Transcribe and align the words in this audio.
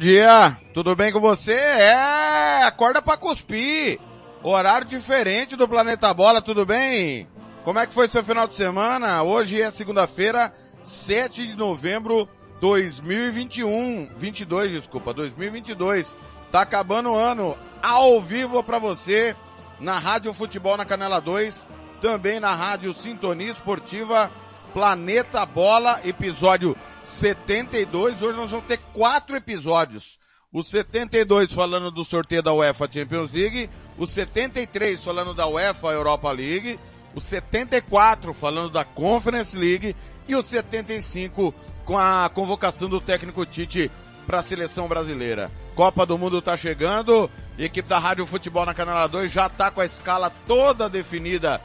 Dia, 0.00 0.56
tudo 0.72 0.96
bem 0.96 1.12
com 1.12 1.20
você? 1.20 1.52
É, 1.52 2.62
acorda 2.64 3.02
pra 3.02 3.18
cuspir. 3.18 4.00
Horário 4.42 4.88
diferente 4.88 5.56
do 5.56 5.68
Planeta 5.68 6.14
Bola, 6.14 6.40
tudo 6.40 6.64
bem? 6.64 7.28
Como 7.64 7.78
é 7.78 7.86
que 7.86 7.92
foi 7.92 8.08
seu 8.08 8.24
final 8.24 8.48
de 8.48 8.54
semana? 8.54 9.22
Hoje 9.22 9.60
é 9.60 9.70
segunda-feira, 9.70 10.54
7 10.80 11.48
de 11.48 11.54
novembro 11.54 12.26
2021, 12.62 14.08
22, 14.16 14.72
desculpa, 14.72 15.12
2022. 15.12 16.16
Tá 16.50 16.62
acabando 16.62 17.10
o 17.10 17.16
ano 17.16 17.54
ao 17.82 18.22
vivo 18.22 18.64
para 18.64 18.78
você 18.78 19.36
na 19.78 19.98
Rádio 19.98 20.32
Futebol 20.32 20.78
na 20.78 20.86
Canela 20.86 21.20
2, 21.20 21.68
também 22.00 22.40
na 22.40 22.54
Rádio 22.54 22.94
Sintonia 22.94 23.52
Esportiva 23.52 24.30
Planeta 24.72 25.44
Bola, 25.44 26.00
episódio 26.04 26.76
72. 27.00 28.22
Hoje 28.22 28.36
nós 28.36 28.50
vamos 28.50 28.66
ter 28.66 28.78
quatro 28.92 29.36
episódios. 29.36 30.18
O 30.52 30.62
72 30.62 31.52
falando 31.52 31.90
do 31.90 32.04
sorteio 32.04 32.42
da 32.42 32.52
UEFA 32.52 32.88
Champions 32.90 33.30
League, 33.30 33.70
o 33.96 34.06
73 34.06 35.02
falando 35.02 35.32
da 35.32 35.46
UEFA 35.46 35.88
Europa 35.88 36.30
League, 36.32 36.78
o 37.14 37.20
74 37.20 38.34
falando 38.34 38.70
da 38.70 38.84
Conference 38.84 39.56
League 39.56 39.94
e 40.26 40.34
o 40.34 40.42
75 40.42 41.54
com 41.84 41.98
a 41.98 42.28
convocação 42.32 42.88
do 42.88 43.00
técnico 43.00 43.46
Tite 43.46 43.90
para 44.26 44.40
a 44.40 44.42
seleção 44.42 44.88
brasileira. 44.88 45.50
Copa 45.74 46.04
do 46.04 46.18
Mundo 46.18 46.38
está 46.38 46.56
chegando, 46.56 47.30
equipe 47.58 47.88
da 47.88 47.98
Rádio 47.98 48.26
Futebol 48.26 48.66
na 48.66 48.74
Canela 48.74 49.06
2 49.06 49.30
já 49.30 49.46
está 49.46 49.70
com 49.70 49.80
a 49.80 49.84
escala 49.84 50.30
toda 50.46 50.88
definida 50.88 51.60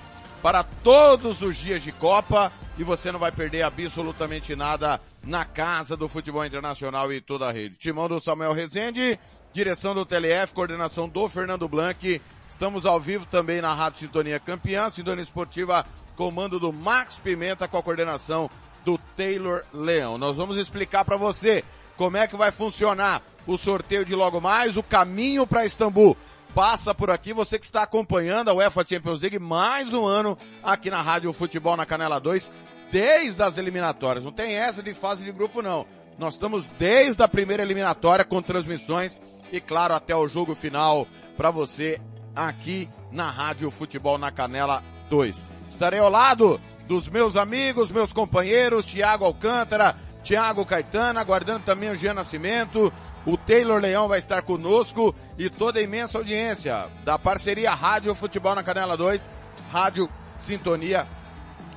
para 0.45 0.63
todos 0.63 1.41
os 1.41 1.57
dias 1.57 1.81
de 1.81 1.91
Copa 1.91 2.53
e 2.77 2.83
você 2.83 3.11
não 3.11 3.17
vai 3.17 3.31
perder 3.31 3.63
absolutamente 3.63 4.55
nada 4.55 5.01
na 5.23 5.43
casa 5.43 5.97
do 5.97 6.07
futebol 6.07 6.45
internacional 6.45 7.11
e 7.11 7.19
toda 7.19 7.47
a 7.47 7.51
rede. 7.51 7.79
Timão 7.79 8.07
do 8.07 8.19
Samuel 8.19 8.53
Rezende, 8.53 9.19
direção 9.51 9.95
do 9.95 10.05
TLF, 10.05 10.53
coordenação 10.53 11.09
do 11.09 11.27
Fernando 11.27 11.67
Blanc. 11.67 12.21
Estamos 12.47 12.85
ao 12.85 13.01
vivo 13.01 13.25
também 13.25 13.59
na 13.59 13.73
Rádio 13.73 14.01
Sintonia 14.01 14.39
Campeã, 14.39 14.87
Sintonia 14.91 15.23
Esportiva, 15.23 15.83
comando 16.15 16.59
do 16.59 16.71
Max 16.71 17.17
Pimenta 17.17 17.67
com 17.67 17.79
a 17.79 17.81
coordenação 17.81 18.47
do 18.85 18.99
Taylor 19.17 19.63
Leão. 19.73 20.15
Nós 20.19 20.37
vamos 20.37 20.57
explicar 20.57 21.03
para 21.03 21.17
você 21.17 21.63
como 21.97 22.17
é 22.17 22.27
que 22.27 22.35
vai 22.35 22.51
funcionar 22.51 23.23
o 23.47 23.57
sorteio 23.57 24.05
de 24.05 24.13
logo 24.13 24.39
mais, 24.39 24.77
o 24.77 24.83
caminho 24.83 25.47
para 25.47 25.65
Istambul 25.65 26.15
passa 26.55 26.95
por 26.95 27.11
aqui, 27.11 27.33
você 27.33 27.59
que 27.59 27.65
está 27.65 27.83
acompanhando 27.83 28.47
a 28.47 28.53
UEFA 28.53 28.85
Champions 28.87 29.19
League 29.19 29.37
mais 29.37 29.93
um 29.93 30.05
ano 30.05 30.37
aqui 30.63 30.89
na 30.89 31.01
Rádio 31.01 31.33
Futebol 31.33 31.75
na 31.75 31.85
Canela 31.85 32.17
2, 32.17 32.49
desde 32.89 33.43
as 33.43 33.57
eliminatórias. 33.57 34.23
Não 34.23 34.31
tem 34.31 34.55
essa 34.55 34.81
de 34.81 34.93
fase 34.93 35.25
de 35.25 35.33
grupo 35.33 35.61
não. 35.61 35.85
Nós 36.17 36.35
estamos 36.35 36.69
desde 36.79 37.21
a 37.21 37.27
primeira 37.27 37.61
eliminatória 37.61 38.23
com 38.23 38.41
transmissões 38.41 39.21
e 39.51 39.59
claro 39.59 39.93
até 39.93 40.15
o 40.15 40.29
jogo 40.29 40.55
final 40.55 41.05
para 41.35 41.51
você 41.51 41.99
aqui 42.33 42.89
na 43.11 43.29
Rádio 43.29 43.69
Futebol 43.69 44.17
na 44.17 44.31
Canela 44.31 44.81
2. 45.09 45.49
Estarei 45.67 45.99
ao 45.99 46.09
lado 46.09 46.57
dos 46.87 47.09
meus 47.09 47.35
amigos, 47.35 47.91
meus 47.91 48.13
companheiros, 48.13 48.85
Tiago 48.85 49.25
Alcântara, 49.25 49.97
Tiago 50.23 50.65
Caetano, 50.65 51.19
aguardando 51.19 51.65
também 51.65 51.89
o 51.89 51.95
Jean 51.95 52.13
Nascimento, 52.13 52.93
o 53.25 53.37
Taylor 53.37 53.81
Leão 53.81 54.07
vai 54.07 54.19
estar 54.19 54.43
conosco 54.43 55.15
e 55.37 55.49
toda 55.49 55.79
a 55.79 55.81
imensa 55.81 56.17
audiência 56.17 56.89
da 57.03 57.17
parceria 57.17 57.73
Rádio 57.73 58.13
Futebol 58.13 58.53
na 58.53 58.63
Canela 58.63 58.95
2, 58.95 59.31
Rádio 59.71 60.07
Sintonia 60.37 61.07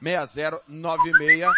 679-8452-6096, 0.00 1.52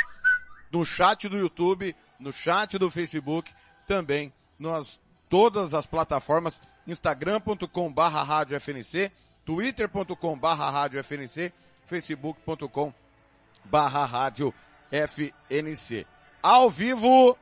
no 0.73 0.85
chat 0.85 1.29
do 1.29 1.37
YouTube, 1.37 1.95
no 2.19 2.33
chat 2.33 2.79
do 2.79 2.91
Facebook, 2.91 3.53
também 3.87 4.33
nas 4.59 4.99
todas 5.29 5.75
as 5.75 5.87
plataformas, 5.87 6.61
instagram.com 6.87 7.93
barra 7.93 8.23
rádio 8.23 8.57
FNC, 8.57 9.13
twitter.com 9.45 10.39
barra 10.39 10.71
rádio 10.71 10.99
FNC, 11.01 11.53
facebook.com 11.85 12.95
barra 13.65 14.05
rádio 14.05 14.55
FNC. 14.91 16.07
Ao 16.43 16.71
vivo, 16.71 17.37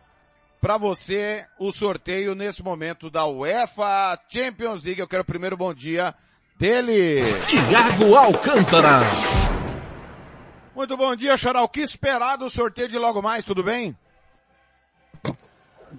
para 0.62 0.78
você 0.78 1.44
o 1.58 1.72
sorteio 1.72 2.36
nesse 2.36 2.62
momento 2.62 3.10
da 3.10 3.26
UEFA 3.26 4.16
Champions 4.28 4.84
League. 4.84 5.00
Eu 5.00 5.08
quero 5.08 5.24
primeiro 5.24 5.56
bom 5.56 5.74
dia 5.74 6.14
dele. 6.56 7.22
Tiago 7.48 8.14
Alcântara. 8.14 9.00
Muito 10.72 10.97
bom 10.97 11.16
dia, 11.16 11.36
Charal. 11.36 11.68
Que 11.68 11.80
esperar 11.80 12.36
do 12.36 12.48
sorteio 12.48 12.88
de 12.88 12.97
logo 12.97 13.20
mais, 13.20 13.44
tudo 13.44 13.64
bem? 13.64 13.97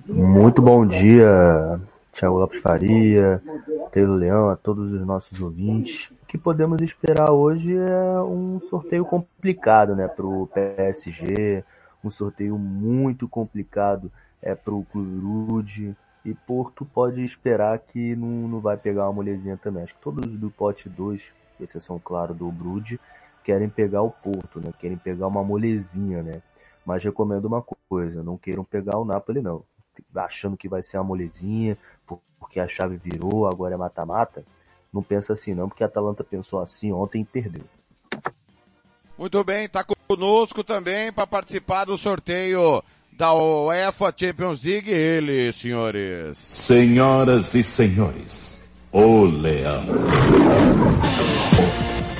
Muito 0.07 0.61
bom 0.61 0.87
dia, 0.87 1.81
Thiago 2.13 2.37
Lopes 2.37 2.61
Faria, 2.61 3.43
Teilo 3.91 4.15
Leão, 4.15 4.49
a 4.49 4.55
todos 4.55 4.93
os 4.93 5.05
nossos 5.05 5.41
ouvintes. 5.41 6.09
O 6.23 6.25
que 6.25 6.37
podemos 6.37 6.81
esperar 6.81 7.31
hoje 7.31 7.75
é 7.75 8.21
um 8.21 8.61
sorteio 8.61 9.03
complicado, 9.03 9.93
né, 9.93 10.07
para 10.07 10.25
o 10.25 10.47
PSG, 10.47 11.65
um 12.01 12.09
sorteio 12.09 12.57
muito 12.57 13.27
complicado 13.27 14.09
é 14.43 14.53
para 14.53 14.73
o 14.73 14.85
Clube. 14.85 15.95
E 16.25 16.33
Porto 16.33 16.85
pode 16.85 17.21
esperar 17.21 17.77
que 17.79 18.15
não, 18.15 18.47
não 18.47 18.59
vai 18.61 18.77
pegar 18.77 19.05
uma 19.05 19.13
molezinha 19.13 19.57
também. 19.57 19.83
Acho 19.83 19.95
que 19.95 20.01
todos 20.01 20.31
do 20.37 20.49
pote 20.49 20.87
2, 20.87 21.33
exceção, 21.59 21.99
claro, 21.99 22.33
do 22.33 22.49
Brude, 22.49 22.99
querem 23.43 23.67
pegar 23.67 24.03
o 24.03 24.11
Porto, 24.11 24.61
né? 24.61 24.71
Querem 24.79 24.97
pegar 24.97 25.27
uma 25.27 25.43
molezinha, 25.43 26.23
né? 26.23 26.41
Mas 26.85 27.03
recomendo 27.03 27.45
uma 27.45 27.61
coisa, 27.89 28.23
não 28.23 28.37
queiram 28.37 28.63
pegar 28.63 28.97
o 28.97 29.05
Napoli, 29.05 29.41
não. 29.41 29.63
Achando 30.15 30.55
que 30.55 30.69
vai 30.69 30.81
ser 30.81 30.97
uma 30.97 31.03
molezinha, 31.03 31.77
porque 32.39 32.59
a 32.59 32.67
chave 32.67 32.95
virou, 32.95 33.47
agora 33.47 33.73
é 33.73 33.77
mata-mata. 33.77 34.45
não 34.93 35.03
pensa 35.03 35.33
assim 35.33 35.53
não, 35.53 35.67
porque 35.67 35.83
a 35.83 35.87
Atalanta 35.87 36.23
pensou 36.23 36.61
assim 36.61 36.91
ontem 36.93 37.21
e 37.21 37.25
perdeu. 37.25 37.63
Muito 39.17 39.43
bem, 39.43 39.65
está 39.65 39.85
conosco 40.07 40.63
também 40.63 41.11
para 41.11 41.27
participar 41.27 41.85
do 41.85 41.97
sorteio 41.97 42.81
da 43.17 43.33
UEFA 43.33 44.13
Champions 44.17 44.63
League 44.63 44.89
ele, 44.89 45.51
senhores. 45.51 46.37
Senhoras 46.37 47.53
e 47.53 47.63
senhores, 47.63 48.59
o 48.91 49.25
Leão. 49.25 49.85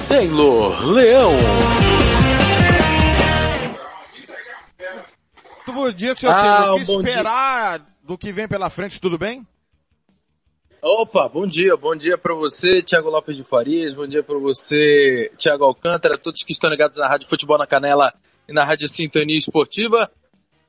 Taylor 0.07 0.85
Leão. 0.85 1.31
Muito 5.65 5.73
bom 5.73 5.91
dia, 5.91 6.13
senhor 6.13 6.33
Ah, 6.33 6.43
Taylor. 6.43 6.75
O 6.75 6.79
que 6.79 6.85
bom 6.85 7.01
esperar 7.01 7.81
do 8.03 8.17
que 8.17 8.31
vem 8.31 8.47
pela 8.47 8.69
frente, 8.69 9.01
tudo 9.01 9.17
bem? 9.17 9.45
Opa, 10.81 11.29
bom 11.29 11.47
dia, 11.47 11.77
bom 11.77 11.95
dia 11.95 12.17
para 12.17 12.33
você, 12.35 12.81
Thiago 12.83 13.09
Lopes 13.09 13.37
de 13.37 13.43
Farias, 13.45 13.93
bom 13.93 14.05
dia 14.05 14.21
para 14.21 14.37
você, 14.37 15.31
Thiago 15.37 15.63
Alcântara, 15.63 16.17
todos 16.17 16.43
que 16.43 16.51
estão 16.51 16.69
ligados 16.69 16.97
na 16.97 17.07
Rádio 17.07 17.29
Futebol 17.29 17.57
na 17.57 17.65
Canela 17.65 18.13
e 18.49 18.53
na 18.53 18.65
Rádio 18.65 18.89
Sintonia 18.89 19.37
Esportiva. 19.37 20.11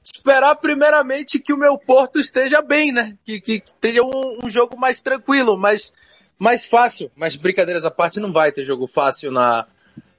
Esperar 0.05 0.55
primeiramente 0.57 1.39
que 1.39 1.53
o 1.53 1.57
meu 1.57 1.79
Porto 1.79 2.21
esteja 2.21 2.61
bem, 2.61 2.93
né? 2.93 3.17
Que, 3.25 3.41
que, 3.41 3.61
que 3.61 3.75
tenha 3.81 4.03
um, 4.03 4.45
um 4.45 4.49
jogo 4.51 4.79
mais 4.79 5.01
tranquilo, 5.01 5.57
mais, 5.57 5.95
mais 6.39 6.67
fácil. 6.67 7.11
Mas 7.17 7.37
brincadeiras 7.37 7.87
à 7.87 7.91
parte, 7.91 8.21
não 8.21 8.31
vai 8.31 8.53
ter 8.53 8.65
jogo 8.65 8.87
fácil 8.87 9.31
na, 9.31 9.67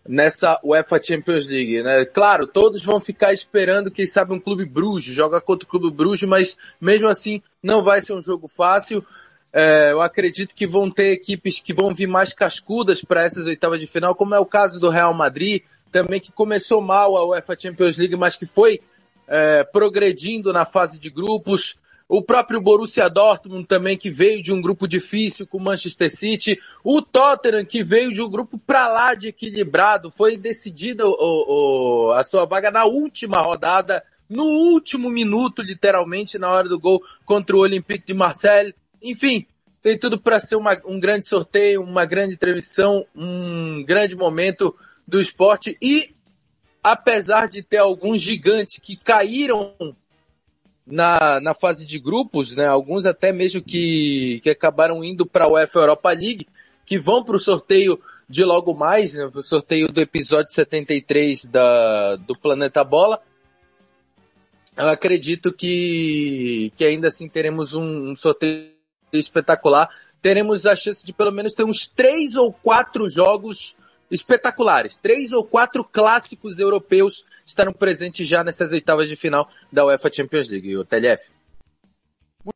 nessa 0.08 0.60
UEFA 0.64 1.00
Champions 1.02 1.48
League, 1.48 1.84
né? 1.84 2.04
Claro, 2.06 2.48
todos 2.48 2.84
vão 2.84 3.00
ficar 3.00 3.32
esperando, 3.32 3.92
quem 3.92 4.08
sabe, 4.08 4.34
um 4.34 4.40
clube 4.40 4.66
Bruges, 4.66 5.14
joga 5.14 5.40
contra 5.40 5.68
o 5.68 5.70
clube 5.70 5.96
Bruges, 5.96 6.28
mas 6.28 6.58
mesmo 6.82 7.08
assim 7.08 7.40
não 7.62 7.84
vai 7.84 8.02
ser 8.02 8.14
um 8.14 8.22
jogo 8.22 8.48
fácil. 8.48 9.06
É, 9.54 9.92
eu 9.92 10.02
acredito 10.02 10.56
que 10.56 10.66
vão 10.66 10.90
ter 10.90 11.12
equipes 11.12 11.60
que 11.60 11.74
vão 11.74 11.94
vir 11.94 12.08
mais 12.08 12.34
cascudas 12.34 13.04
para 13.04 13.24
essas 13.24 13.46
oitavas 13.46 13.80
de 13.80 13.86
final, 13.86 14.16
como 14.16 14.34
é 14.34 14.40
o 14.40 14.46
caso 14.48 14.80
do 14.80 14.90
Real 14.90 15.14
Madrid, 15.14 15.62
também 15.92 16.20
que 16.20 16.32
começou 16.32 16.82
mal 16.82 17.16
a 17.16 17.26
UEFA 17.26 17.56
Champions 17.58 17.98
League, 17.98 18.18
mas 18.18 18.36
que 18.36 18.48
foi 18.48 18.82
é, 19.28 19.64
progredindo 19.64 20.54
na 20.54 20.66
fase 20.66 21.00
de 21.00 21.10
grupos. 21.10 21.76
O 22.08 22.22
próprio 22.22 22.62
Borussia 22.62 23.10
Dortmund 23.10 23.66
também, 23.66 23.98
que 23.98 24.12
veio 24.12 24.42
de 24.42 24.54
um 24.54 24.62
grupo 24.62 24.88
difícil 24.88 25.48
com 25.48 25.58
o 25.58 25.62
Manchester 25.62 26.16
City. 26.16 26.60
O 26.84 27.02
Tottenham, 27.02 27.66
que 27.66 27.84
veio 27.84 28.14
de 28.14 28.22
um 28.22 28.30
grupo 28.30 28.60
pra 28.60 28.88
lá 28.88 29.16
de 29.16 29.30
equilibrado. 29.30 30.12
Foi 30.12 30.38
decidida 30.38 31.04
o, 31.06 32.12
a 32.16 32.24
sua 32.24 32.46
vaga 32.46 32.70
na 32.70 32.86
última 32.86 33.42
rodada, 33.42 34.04
no 34.30 34.44
último 34.44 35.10
minuto, 35.10 35.64
literalmente, 35.64 36.38
na 36.38 36.52
hora 36.52 36.70
do 36.70 36.80
gol 36.80 37.02
contra 37.26 37.56
o 37.56 37.60
Olympique 37.60 38.06
de 38.06 38.14
Marseille. 38.14 38.76
Enfim, 39.02 39.48
tem 39.82 39.98
tudo 39.98 40.20
para 40.20 40.40
ser 40.40 40.56
uma, 40.56 40.80
um 40.86 41.00
grande 41.00 41.28
sorteio, 41.28 41.82
uma 41.82 42.06
grande 42.06 42.38
transmissão, 42.38 43.06
um 43.16 43.84
grande 43.84 44.16
momento 44.16 44.76
do 45.08 45.22
esporte. 45.22 45.78
E, 45.82 46.15
apesar 46.86 47.48
de 47.48 47.64
ter 47.64 47.78
alguns 47.78 48.22
gigantes 48.22 48.78
que 48.78 48.96
caíram 48.96 49.74
na, 50.86 51.40
na 51.40 51.56
fase 51.56 51.84
de 51.84 51.98
grupos, 51.98 52.56
né? 52.56 52.68
Alguns 52.68 53.08
até 53.08 53.32
mesmo 53.32 53.60
que, 53.60 54.40
que 54.44 54.52
acabaram 54.52 55.04
indo 55.04 55.26
para 55.26 55.46
a 55.46 55.48
UEFA 55.48 55.80
Europa 55.80 56.10
League, 56.10 56.48
que 56.86 57.00
vão 57.00 57.24
para 57.24 57.38
o 57.38 57.40
sorteio 57.40 58.00
de 58.30 58.44
logo 58.44 58.76
mais, 58.76 59.16
né? 59.16 59.28
o 59.34 59.42
sorteio 59.42 59.92
do 59.92 60.00
episódio 60.00 60.54
73 60.54 61.46
da, 61.46 62.18
do 62.18 62.38
Planeta 62.38 62.84
Bola. 62.84 63.20
Eu 64.78 64.90
acredito 64.90 65.52
que, 65.52 66.72
que 66.78 66.86
ainda 66.86 67.08
assim 67.08 67.28
teremos 67.28 67.74
um, 67.74 68.12
um 68.12 68.16
sorteio 68.16 68.70
espetacular. 69.12 69.90
Teremos 70.22 70.68
a 70.68 70.76
chance 70.76 71.04
de 71.04 71.12
pelo 71.12 71.32
menos 71.32 71.56
ter 71.56 71.64
uns 71.64 71.88
três 71.88 72.36
ou 72.36 72.54
quatro 72.54 73.10
jogos 73.10 73.76
espetaculares. 74.10 74.98
Três 74.98 75.32
ou 75.32 75.44
quatro 75.44 75.84
clássicos 75.84 76.60
europeus 76.60 77.26
estarão 77.46 77.74
presentes 77.74 78.28
já 78.28 78.44
nessas 78.44 78.72
oitavas 78.72 79.10
de 79.10 79.16
final 79.16 79.50
da 79.72 79.86
UEFA 79.86 80.12
Champions 80.12 80.50
League. 80.50 80.78
O 80.78 80.86
TLF. 80.86 81.32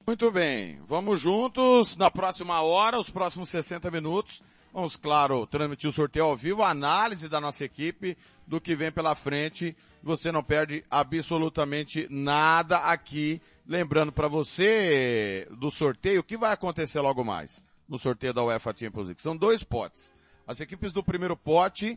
Muito 0.06 0.32
bem, 0.32 0.80
vamos 0.88 1.20
juntos 1.20 1.96
na 1.96 2.12
próxima 2.12 2.62
hora, 2.62 3.00
os 3.00 3.10
próximos 3.10 3.50
60 3.50 3.90
minutos. 3.90 4.42
Vamos, 4.72 4.96
claro, 4.96 5.48
transmitir 5.48 5.90
o 5.90 5.94
sorteio 5.94 6.26
ao 6.26 6.38
vivo, 6.38 6.62
a 6.62 6.70
análise 6.70 7.28
da 7.28 7.42
nossa 7.42 7.66
equipe, 7.66 8.16
do 8.46 8.62
que 8.62 8.76
vem 8.76 8.92
pela 8.92 9.16
frente. 9.16 9.76
Você 10.04 10.32
não 10.32 10.44
perde 10.44 10.84
absolutamente 10.92 12.08
nada 12.10 12.78
aqui. 12.78 13.42
Lembrando 13.68 14.12
para 14.12 14.28
você 14.28 15.48
do 15.58 15.72
sorteio, 15.72 16.22
o 16.22 16.24
que 16.24 16.38
vai 16.38 16.54
acontecer 16.54 17.00
logo 17.00 17.24
mais 17.24 17.64
no 17.88 17.98
sorteio 17.98 18.34
da 18.34 18.44
UEFA 18.44 18.76
Champions 18.78 19.08
League? 19.08 19.22
São 19.22 19.36
dois 19.36 19.64
potes. 19.64 20.12
As 20.50 20.60
equipes 20.60 20.92
do 20.92 21.04
primeiro 21.04 21.38
pote, 21.38 21.96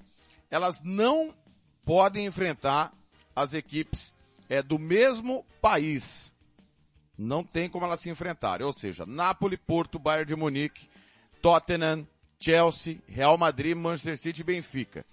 elas 0.50 0.82
não 0.84 1.34
podem 1.86 2.26
enfrentar 2.26 2.92
as 3.34 3.54
equipes 3.54 4.14
é, 4.46 4.62
do 4.62 4.78
mesmo 4.78 5.42
país. 5.62 6.34
Não 7.16 7.42
tem 7.42 7.66
como 7.66 7.86
elas 7.86 8.02
se 8.02 8.10
enfrentarem. 8.10 8.66
Ou 8.66 8.74
seja, 8.74 9.06
Napoli, 9.06 9.56
Porto, 9.56 9.98
Bayern 9.98 10.26
de 10.26 10.36
Munique, 10.36 10.86
Tottenham, 11.40 12.06
Chelsea, 12.38 12.98
Real 13.08 13.38
Madrid, 13.38 13.74
Manchester 13.74 14.18
City 14.18 14.42
e 14.42 14.44
Benfica. 14.44 15.06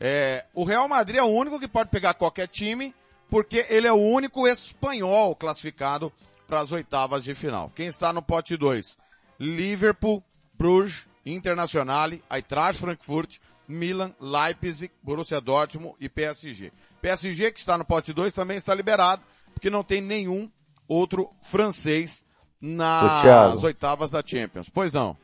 É, 0.00 0.46
o 0.54 0.64
Real 0.64 0.88
Madrid 0.88 1.18
é 1.18 1.22
o 1.22 1.26
único 1.26 1.60
que 1.60 1.68
pode 1.68 1.90
pegar 1.90 2.14
qualquer 2.14 2.48
time, 2.48 2.94
porque 3.28 3.66
ele 3.68 3.88
é 3.88 3.92
o 3.92 4.00
único 4.00 4.48
espanhol 4.48 5.36
classificado 5.36 6.10
para 6.46 6.60
as 6.60 6.72
oitavas 6.72 7.24
de 7.24 7.34
final. 7.34 7.70
Quem 7.76 7.88
está 7.88 8.10
no 8.10 8.22
pote 8.22 8.56
2? 8.56 8.96
Liverpool, 9.38 10.24
Bruges, 10.54 11.09
Internacional, 11.24 12.12
Eintracht 12.30 12.80
Frankfurt, 12.80 13.38
Milan, 13.68 14.14
Leipzig, 14.20 14.90
Borussia 15.02 15.40
Dortmund 15.40 15.94
e 16.00 16.08
PSG. 16.08 16.72
PSG 17.00 17.52
que 17.52 17.58
está 17.58 17.78
no 17.78 17.84
pote 17.84 18.12
2 18.12 18.32
também 18.32 18.56
está 18.56 18.74
liberado, 18.74 19.22
porque 19.52 19.70
não 19.70 19.84
tem 19.84 20.00
nenhum 20.00 20.50
outro 20.88 21.30
francês 21.40 22.24
nas 22.60 23.62
oitavas 23.62 24.10
da 24.10 24.22
Champions. 24.24 24.68
Pois 24.68 24.92
não. 24.92 25.16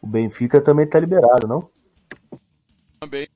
O 0.00 0.06
Benfica 0.06 0.60
também 0.60 0.84
está 0.84 0.98
liberado, 0.98 1.46
não? 1.46 1.70
Também 3.00 3.28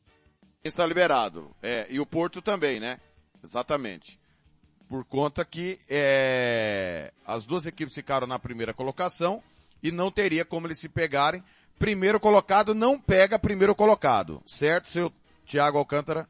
está 0.62 0.86
liberado. 0.86 1.54
É, 1.62 1.86
e 1.88 2.00
o 2.00 2.06
Porto 2.06 2.42
também, 2.42 2.80
né? 2.80 2.98
Exatamente. 3.42 4.20
Por 4.88 5.04
conta 5.04 5.44
que 5.44 5.78
é, 5.88 7.12
as 7.26 7.46
duas 7.46 7.66
equipes 7.66 7.94
ficaram 7.94 8.26
na 8.26 8.38
primeira 8.38 8.74
colocação 8.74 9.42
e 9.82 9.90
não 9.90 10.10
teria 10.10 10.44
como 10.44 10.66
eles 10.66 10.78
se 10.78 10.88
pegarem. 10.88 11.42
Primeiro 11.78 12.20
colocado 12.20 12.74
não 12.74 12.98
pega 12.98 13.38
primeiro 13.38 13.74
colocado, 13.74 14.40
certo, 14.46 14.90
seu 14.90 15.12
Thiago 15.44 15.78
Alcântara? 15.78 16.28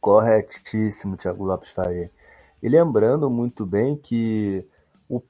Corretíssimo, 0.00 1.16
Thiago 1.16 1.44
Lopes 1.44 1.70
Faria. 1.70 2.10
E 2.62 2.68
lembrando 2.68 3.28
muito 3.28 3.66
bem 3.66 3.96
que 3.96 4.64
o, 5.08 5.20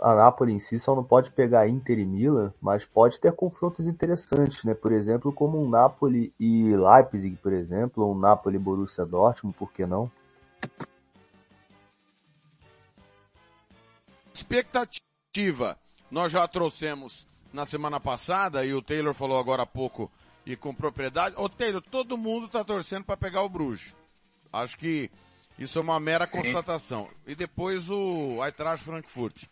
a 0.00 0.14
Napoli 0.14 0.52
em 0.52 0.58
si 0.58 0.78
só 0.78 0.94
não 0.94 1.04
pode 1.04 1.30
pegar 1.30 1.68
Inter 1.68 1.98
e 1.98 2.04
Milan, 2.04 2.52
mas 2.60 2.84
pode 2.84 3.18
ter 3.18 3.32
confrontos 3.32 3.86
interessantes, 3.86 4.64
né? 4.64 4.74
Por 4.74 4.92
exemplo, 4.92 5.32
como 5.32 5.62
um 5.62 5.68
Napoli 5.68 6.34
e 6.38 6.74
Leipzig, 6.76 7.36
por 7.36 7.52
exemplo, 7.52 8.04
ou 8.04 8.14
um 8.14 8.18
Napoli 8.18 8.56
e 8.56 8.60
Borussia 8.60 9.04
Dortmund, 9.04 9.56
por 9.56 9.72
que 9.72 9.86
não? 9.86 10.10
Expectativa. 14.32 15.09
Nós 16.10 16.32
já 16.32 16.46
trouxemos 16.48 17.26
na 17.52 17.64
semana 17.64 18.00
passada 18.00 18.64
e 18.64 18.74
o 18.74 18.82
Taylor 18.82 19.14
falou 19.14 19.38
agora 19.38 19.62
há 19.62 19.66
pouco 19.66 20.10
e 20.44 20.56
com 20.56 20.74
propriedade. 20.74 21.36
Ô 21.38 21.48
Taylor, 21.48 21.82
todo 21.82 22.18
mundo 22.18 22.48
tá 22.48 22.64
torcendo 22.64 23.04
para 23.04 23.16
pegar 23.16 23.42
o 23.42 23.48
Bruges. 23.48 23.94
Acho 24.52 24.76
que 24.76 25.10
isso 25.56 25.78
é 25.78 25.82
uma 25.82 26.00
mera 26.00 26.26
Sim. 26.26 26.32
constatação. 26.32 27.08
E 27.26 27.34
depois 27.34 27.90
o 27.90 28.44
Eintracht 28.44 28.84
Frankfurt. 28.84 29.44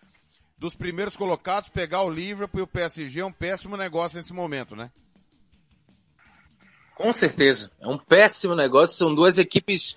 Dos 0.56 0.74
primeiros 0.74 1.16
colocados, 1.16 1.68
pegar 1.68 2.02
o 2.02 2.10
Liverpool 2.10 2.60
e 2.60 2.64
o 2.64 2.66
PSG 2.66 3.20
é 3.20 3.24
um 3.24 3.32
péssimo 3.32 3.76
negócio 3.76 4.18
nesse 4.18 4.32
momento, 4.32 4.74
né? 4.74 4.90
Com 6.96 7.12
certeza. 7.12 7.70
É 7.78 7.86
um 7.86 7.96
péssimo 7.96 8.56
negócio. 8.56 8.96
São 8.96 9.14
duas 9.14 9.38
equipes 9.38 9.96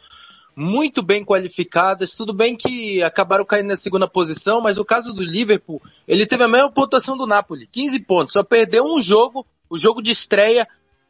muito 0.62 1.02
bem 1.02 1.26
qualificadas. 1.26 2.14
Tudo 2.14 2.34
bem 2.34 2.56
que 2.56 3.02
acabaram 3.02 3.44
caindo 3.44 3.70
na 3.70 3.76
segunda 3.76 4.08
posição, 4.08 4.62
mas 4.62 4.78
o 4.78 4.86
caso 4.86 5.12
do 5.12 5.24
Liverpool, 5.24 5.82
ele 6.08 6.26
teve 6.28 6.44
a 6.44 6.48
mesma 6.48 6.72
pontuação 6.72 7.18
do 7.18 7.26
Napoli, 7.26 7.68
15 7.68 8.00
pontos. 8.02 8.34
Só 8.34 8.44
perdeu 8.44 8.84
um 8.84 9.02
jogo, 9.02 9.46
o 9.70 9.78
jogo 9.78 10.02
de 10.02 10.12
estreia, 10.12 10.68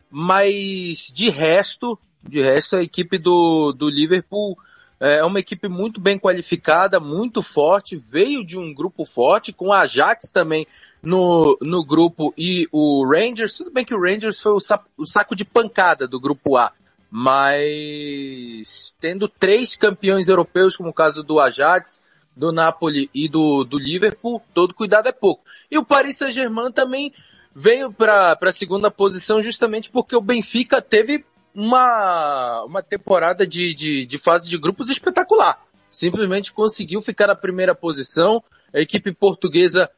mas 0.10 1.12
de 1.14 1.30
resto, 1.30 2.00
de 2.24 2.42
resto 2.42 2.78
a 2.78 2.84
equipe 2.84 3.18
do, 3.18 3.74
do 3.74 3.90
Liverpool 3.90 4.58
é 5.00 5.24
uma 5.24 5.40
equipe 5.40 5.68
muito 5.68 6.00
bem 6.00 6.20
qualificada, 6.20 7.00
muito 7.00 7.42
forte, 7.42 7.98
veio 7.98 8.46
de 8.46 8.56
um 8.56 8.72
grupo 8.72 9.04
forte, 9.04 9.52
com 9.52 9.70
o 9.70 9.74
Ajax 9.74 10.30
também 10.32 10.68
no, 11.02 11.58
no 11.60 11.84
grupo 11.84 12.32
e 12.38 12.68
o 12.72 13.04
Rangers. 13.04 13.54
Tudo 13.54 13.72
bem 13.72 13.84
que 13.84 13.96
o 13.96 14.00
Rangers 14.00 14.40
foi 14.40 14.52
o, 14.52 14.58
o 14.96 15.06
saco 15.06 15.36
de 15.36 15.44
pancada 15.44 16.08
do 16.08 16.20
grupo 16.20 16.56
A, 16.56 16.72
mas 17.14 18.96
tendo 19.02 19.28
três 19.28 19.76
campeões 19.76 20.30
europeus, 20.30 20.78
como 20.78 20.92
o 20.92 20.94
caso 20.94 21.22
do 21.22 21.42
Ajax, 21.42 22.04
do 22.34 22.54
Napoli 22.54 23.10
e 23.14 23.28
do, 23.28 23.66
do 23.66 23.78
Liverpool, 23.78 24.42
todo 24.54 24.74
cuidado 24.74 25.10
é 25.10 25.12
pouco. 25.12 25.44
E 25.70 25.78
o 25.78 25.84
Paris 25.84 26.18
Saint-Germain 26.18 26.72
também 26.72 27.14
veio 27.54 27.92
para 27.92 28.38
a 28.42 28.54
segunda 28.54 28.90
posição 28.90 29.44
justamente 29.44 29.92
porque 29.92 30.16
o 30.16 30.22
Benfica 30.22 30.82
teve 30.82 31.26
uma, 31.54 32.64
uma 32.64 32.82
temporada 32.82 33.46
de, 33.46 33.74
de, 33.74 34.06
de 34.06 34.18
fase 34.18 34.48
de 34.48 34.58
grupos 34.58 34.90
espetacular. 34.90 35.62
Simplesmente 35.90 36.54
conseguiu 36.54 37.02
ficar 37.02 37.28
na 37.28 37.36
primeira 37.36 37.76
posição. 37.76 38.42
A 38.74 38.80
equipe 38.80 39.12
portuguesa 39.12 39.90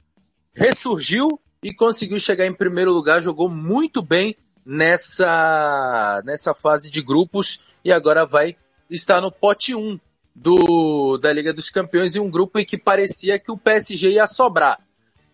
ressurgiu 0.56 1.40
e 1.62 1.72
conseguiu 1.72 2.18
chegar 2.18 2.48
em 2.48 2.54
primeiro 2.54 2.92
lugar, 2.92 3.22
jogou 3.22 3.48
muito 3.48 4.02
bem 4.02 4.36
nessa, 4.66 6.22
nessa 6.26 6.54
fase 6.54 6.90
de 6.90 7.02
grupos 7.02 7.62
e 7.84 7.92
agora 7.92 8.26
vai 8.26 8.56
estar 8.90 9.22
no 9.22 9.32
pote 9.32 9.76
1 9.76 10.00
do, 10.36 11.18
da 11.18 11.32
Liga 11.32 11.54
dos 11.54 11.70
Campeões 11.70 12.16
em 12.16 12.20
um 12.20 12.32
grupo 12.32 12.60
em 12.60 12.66
que 12.66 12.78
parecia 12.78 13.40
que 13.40 13.52
o 13.52 13.58
PSG 13.58 14.12
ia 14.12 14.28
sobrar. 14.28 14.80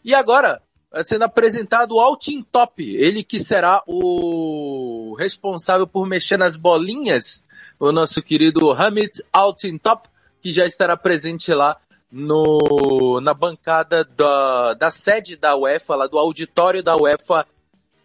E 0.04 0.14
agora, 0.14 0.62
sendo 1.04 1.24
apresentado 1.24 1.96
o 1.96 2.00
Altin 2.00 2.42
Top, 2.44 2.84
ele 2.84 3.24
que 3.24 3.40
será 3.40 3.84
o 3.88 5.16
responsável 5.18 5.88
por 5.88 6.08
mexer 6.08 6.38
nas 6.38 6.56
bolinhas, 6.56 7.44
o 7.80 7.92
nosso 7.92 8.22
querido 8.22 8.72
Hamid 8.72 9.12
Altin 9.32 9.78
Top, 9.78 10.10
que 10.42 10.52
já 10.52 10.66
estará 10.66 10.98
presente 10.98 11.54
lá 11.54 11.78
no, 12.12 13.20
na 13.22 13.34
bancada 13.34 14.04
da, 14.04 14.74
da 14.74 14.90
sede 14.90 15.36
da 15.36 15.56
UEFA, 15.56 15.96
lá 15.96 16.08
do 16.08 16.18
auditório 16.18 16.82
da 16.82 16.96
UEFA 16.98 17.46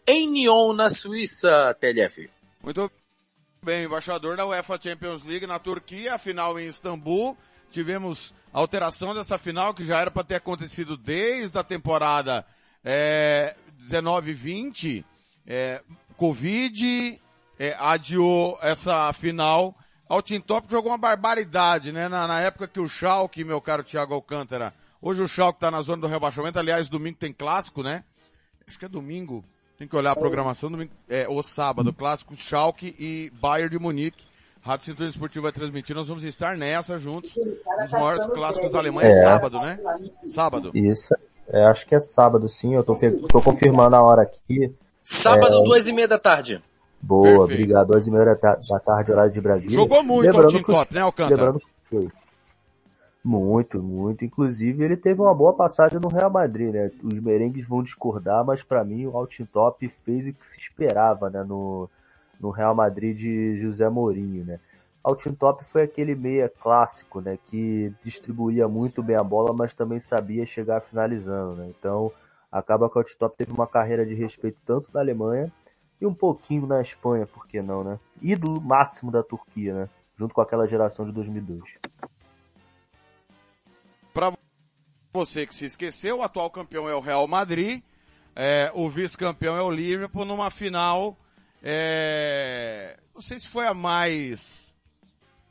em 0.06 0.30
Nyon, 0.30 0.74
na 0.74 0.90
Suíça, 0.90 1.74
TLF. 1.80 2.30
Muito 2.62 2.90
bem, 3.62 3.84
embaixador 3.84 4.36
da 4.36 4.46
UEFA 4.46 4.78
Champions 4.80 5.22
League 5.24 5.46
na 5.46 5.58
Turquia, 5.58 6.14
a 6.14 6.18
final 6.18 6.58
em 6.58 6.66
Istambul. 6.66 7.36
Tivemos 7.70 8.34
alteração 8.52 9.14
dessa 9.14 9.38
final 9.38 9.74
que 9.74 9.84
já 9.84 10.00
era 10.00 10.10
para 10.10 10.24
ter 10.24 10.36
acontecido 10.36 10.96
desde 10.96 11.58
a 11.58 11.64
temporada 11.64 12.46
é, 12.84 13.56
19-20. 13.90 15.04
É, 15.46 15.82
Covid 16.16 17.20
é, 17.58 17.76
adiou 17.78 18.58
essa 18.62 19.12
final. 19.12 19.74
O 20.08 20.22
Team 20.22 20.40
Top 20.40 20.70
jogou 20.70 20.92
uma 20.92 20.98
barbaridade, 20.98 21.90
né? 21.90 22.08
Na, 22.08 22.28
na, 22.28 22.40
época 22.40 22.68
que 22.68 22.78
o 22.78 22.88
Schalke, 22.88 23.42
meu 23.42 23.60
caro 23.60 23.82
Thiago 23.82 24.14
Alcântara, 24.14 24.72
hoje 25.00 25.22
o 25.22 25.28
Schalke 25.28 25.58
tá 25.58 25.70
na 25.70 25.82
zona 25.82 26.02
do 26.02 26.06
rebaixamento, 26.06 26.58
aliás, 26.58 26.88
domingo 26.88 27.18
tem 27.18 27.32
clássico, 27.32 27.82
né? 27.82 28.04
Acho 28.66 28.78
que 28.78 28.84
é 28.84 28.88
domingo, 28.88 29.44
tem 29.84 29.88
que 29.88 29.96
olhar 29.96 30.12
a 30.12 30.16
programação, 30.16 30.70
domingo, 30.70 30.90
é, 31.08 31.28
o 31.28 31.42
sábado, 31.42 31.92
clássico 31.92 32.34
Schalke 32.34 32.94
e 32.98 33.30
Bayern 33.40 33.70
de 33.70 33.78
Munique. 33.78 34.24
Rádio 34.62 34.86
Cinturão 34.86 35.10
Esportivo 35.10 35.42
vai 35.42 35.52
transmitir, 35.52 35.94
nós 35.94 36.08
vamos 36.08 36.24
estar 36.24 36.56
nessa 36.56 36.98
juntos. 36.98 37.36
Um 37.36 37.82
dos 37.84 37.92
maiores 37.92 38.26
clássicos 38.26 38.72
da 38.72 38.78
Alemanha 38.78 39.10
é, 39.10 39.22
sábado, 39.22 39.60
né? 39.60 39.78
Sábado. 40.26 40.70
Isso, 40.72 41.14
é, 41.48 41.64
acho 41.66 41.86
que 41.86 41.94
é 41.94 42.00
sábado 42.00 42.48
sim, 42.48 42.74
eu 42.74 42.82
tô, 42.82 42.96
tô 43.28 43.42
confirmando 43.42 43.94
a 43.94 44.02
hora 44.02 44.22
aqui. 44.22 44.74
Sábado, 45.04 45.58
é... 45.58 45.64
duas 45.64 45.86
e 45.86 45.92
meia 45.92 46.08
da 46.08 46.18
tarde. 46.18 46.62
Boa, 46.98 47.24
Perfeito. 47.24 47.52
obrigado. 47.52 47.88
Duas 47.88 48.06
e 48.06 48.10
meia 48.10 48.24
da 48.24 48.80
tarde, 48.80 49.12
horário 49.12 49.30
de 49.30 49.40
Brasília. 49.42 49.76
Jogou 49.76 50.02
muito 50.02 50.24
lembrando 50.24 50.48
o 50.48 50.52
Team 50.52 50.62
Top, 50.62 50.94
né, 50.94 51.00
Alcântara? 51.02 51.34
Lembrando 51.34 51.62
que 51.90 52.08
muito, 53.24 53.82
muito. 53.82 54.24
Inclusive, 54.24 54.84
ele 54.84 54.96
teve 54.98 55.20
uma 55.20 55.34
boa 55.34 55.54
passagem 55.54 55.98
no 55.98 56.08
Real 56.08 56.30
Madrid, 56.30 56.74
né? 56.74 56.90
Os 57.02 57.18
merengues 57.20 57.66
vão 57.66 57.82
discordar, 57.82 58.44
mas 58.44 58.62
para 58.62 58.84
mim 58.84 59.06
o 59.06 59.16
Altin 59.16 59.46
Top 59.46 59.88
fez 59.88 60.28
o 60.28 60.32
que 60.34 60.46
se 60.46 60.58
esperava, 60.58 61.30
né? 61.30 61.42
No, 61.42 61.88
no 62.38 62.50
Real 62.50 62.74
Madrid 62.74 63.16
de 63.16 63.56
José 63.56 63.88
Mourinho, 63.88 64.44
né? 64.44 64.60
Altin 65.02 65.32
Top 65.32 65.64
foi 65.64 65.82
aquele 65.82 66.14
meia 66.14 66.50
clássico, 66.50 67.22
né? 67.22 67.38
Que 67.42 67.94
distribuía 68.02 68.68
muito 68.68 69.02
bem 69.02 69.16
a 69.16 69.24
bola, 69.24 69.54
mas 69.54 69.74
também 69.74 69.98
sabia 70.00 70.44
chegar 70.44 70.80
finalizando, 70.82 71.56
né? 71.56 71.72
Então, 71.78 72.12
acaba 72.52 72.90
que 72.90 72.96
o 72.96 72.98
Altin 72.98 73.16
Top 73.18 73.36
teve 73.38 73.52
uma 73.52 73.66
carreira 73.66 74.04
de 74.04 74.14
respeito 74.14 74.60
tanto 74.66 74.90
na 74.92 75.00
Alemanha 75.00 75.50
e 75.98 76.06
um 76.06 76.14
pouquinho 76.14 76.66
na 76.66 76.80
Espanha, 76.82 77.26
por 77.26 77.46
que 77.46 77.62
não, 77.62 77.82
né? 77.82 77.98
E 78.20 78.36
do 78.36 78.60
máximo 78.60 79.10
da 79.10 79.22
Turquia, 79.22 79.72
né? 79.74 79.88
Junto 80.16 80.34
com 80.34 80.42
aquela 80.42 80.66
geração 80.66 81.06
de 81.06 81.12
2002. 81.12 81.78
Você 85.14 85.46
que 85.46 85.54
se 85.54 85.64
esqueceu, 85.64 86.18
o 86.18 86.22
atual 86.24 86.50
campeão 86.50 86.88
é 86.88 86.94
o 86.94 86.98
Real 86.98 87.28
Madrid, 87.28 87.80
é, 88.34 88.68
o 88.74 88.90
vice-campeão 88.90 89.56
é 89.56 89.62
o 89.62 89.70
Liverpool 89.70 90.24
numa 90.24 90.50
final, 90.50 91.16
é, 91.62 92.98
não 93.14 93.22
sei 93.22 93.38
se 93.38 93.46
foi 93.46 93.64
a 93.64 93.72
mais 93.72 94.74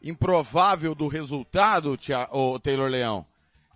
improvável 0.02 0.94
do 0.94 1.08
resultado, 1.08 1.98
o 2.34 2.60
Taylor 2.60 2.90
Leão. 2.90 3.26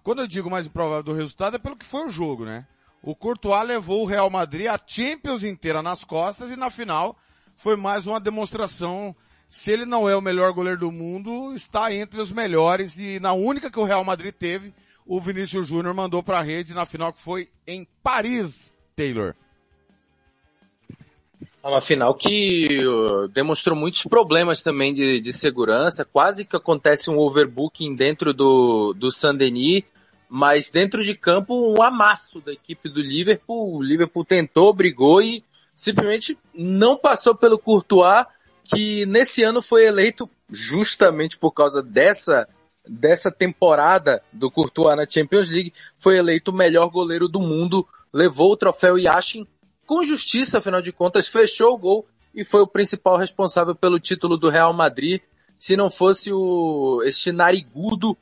Quando 0.03 0.19
eu 0.19 0.27
digo 0.27 0.51
mais 0.51 0.67
improvável 0.67 1.03
do 1.03 1.13
resultado 1.13 1.55
é 1.55 1.59
pelo 1.59 1.77
que 1.77 1.85
foi 1.85 2.05
o 2.05 2.09
jogo, 2.09 2.43
né? 2.43 2.67
O 3.01 3.15
Courtois 3.15 3.65
levou 3.65 4.03
o 4.03 4.05
Real 4.05 4.29
Madrid 4.29 4.67
a 4.67 4.77
Champions 4.85 5.41
inteira 5.41 5.81
nas 5.81 6.03
costas 6.03 6.51
e 6.51 6.57
na 6.57 6.69
final 6.69 7.17
foi 7.55 7.77
mais 7.77 8.07
uma 8.07 8.19
demonstração. 8.19 9.15
Se 9.47 9.71
ele 9.71 9.85
não 9.85 10.09
é 10.09 10.17
o 10.17 10.21
melhor 10.21 10.51
goleiro 10.51 10.81
do 10.81 10.91
mundo, 10.91 11.53
está 11.53 11.93
entre 11.93 12.19
os 12.19 12.33
melhores 12.33 12.97
e 12.97 13.21
na 13.21 13.31
única 13.31 13.71
que 13.71 13.79
o 13.79 13.85
Real 13.85 14.03
Madrid 14.03 14.33
teve, 14.33 14.73
o 15.07 15.21
Vinícius 15.21 15.67
Júnior 15.67 15.93
mandou 15.93 16.21
para 16.21 16.39
a 16.39 16.43
rede 16.43 16.73
na 16.73 16.85
final 16.85 17.13
que 17.13 17.21
foi 17.21 17.49
em 17.65 17.87
Paris, 18.03 18.75
Taylor. 18.95 19.33
É 21.63 21.67
uma 21.67 21.81
final 21.81 22.13
que 22.13 22.85
uh, 22.85 23.27
demonstrou 23.29 23.75
muitos 23.75 24.03
problemas 24.03 24.61
também 24.61 24.93
de, 24.93 25.19
de 25.19 25.33
segurança, 25.33 26.05
quase 26.05 26.45
que 26.45 26.55
acontece 26.55 27.09
um 27.09 27.17
overbooking 27.17 27.95
dentro 27.95 28.33
do, 28.33 28.93
do 28.93 29.11
Saint-Denis, 29.11 29.83
mas 30.29 30.69
dentro 30.69 31.03
de 31.03 31.15
campo 31.15 31.73
um 31.73 31.81
amasso 31.81 32.41
da 32.41 32.51
equipe 32.51 32.89
do 32.89 33.01
Liverpool. 33.01 33.75
O 33.75 33.81
Liverpool 33.81 34.25
tentou, 34.25 34.73
brigou 34.73 35.21
e 35.21 35.43
simplesmente 35.73 36.37
não 36.53 36.97
passou 36.97 37.35
pelo 37.35 37.59
Courtois, 37.59 38.25
que 38.63 39.05
nesse 39.05 39.43
ano 39.43 39.61
foi 39.61 39.85
eleito 39.85 40.29
justamente 40.49 41.37
por 41.37 41.51
causa 41.51 41.81
dessa 41.81 42.47
dessa 42.89 43.31
temporada 43.31 44.21
do 44.31 44.49
Courtois 44.49 44.95
na 44.95 45.05
Champions 45.07 45.49
League, 45.49 45.73
foi 45.97 46.17
eleito 46.17 46.51
o 46.51 46.55
melhor 46.55 46.89
goleiro 46.89 47.27
do 47.27 47.39
mundo, 47.39 47.87
levou 48.13 48.51
o 48.51 48.57
troféu 48.57 48.97
Yashin 48.97 49.47
com 49.85 50.03
justiça, 50.03 50.57
afinal 50.57 50.81
de 50.81 50.91
contas, 50.91 51.27
fechou 51.27 51.73
o 51.73 51.77
gol 51.77 52.05
e 52.35 52.43
foi 52.43 52.61
o 52.61 52.67
principal 52.67 53.17
responsável 53.17 53.73
pelo 53.73 53.99
título 53.99 54.37
do 54.37 54.49
Real 54.49 54.73
Madrid. 54.73 55.21
Se 55.57 55.75
não 55.75 55.89
fosse 55.89 56.31
o 56.31 57.01
este 57.03 57.31
narigudo 57.31 58.15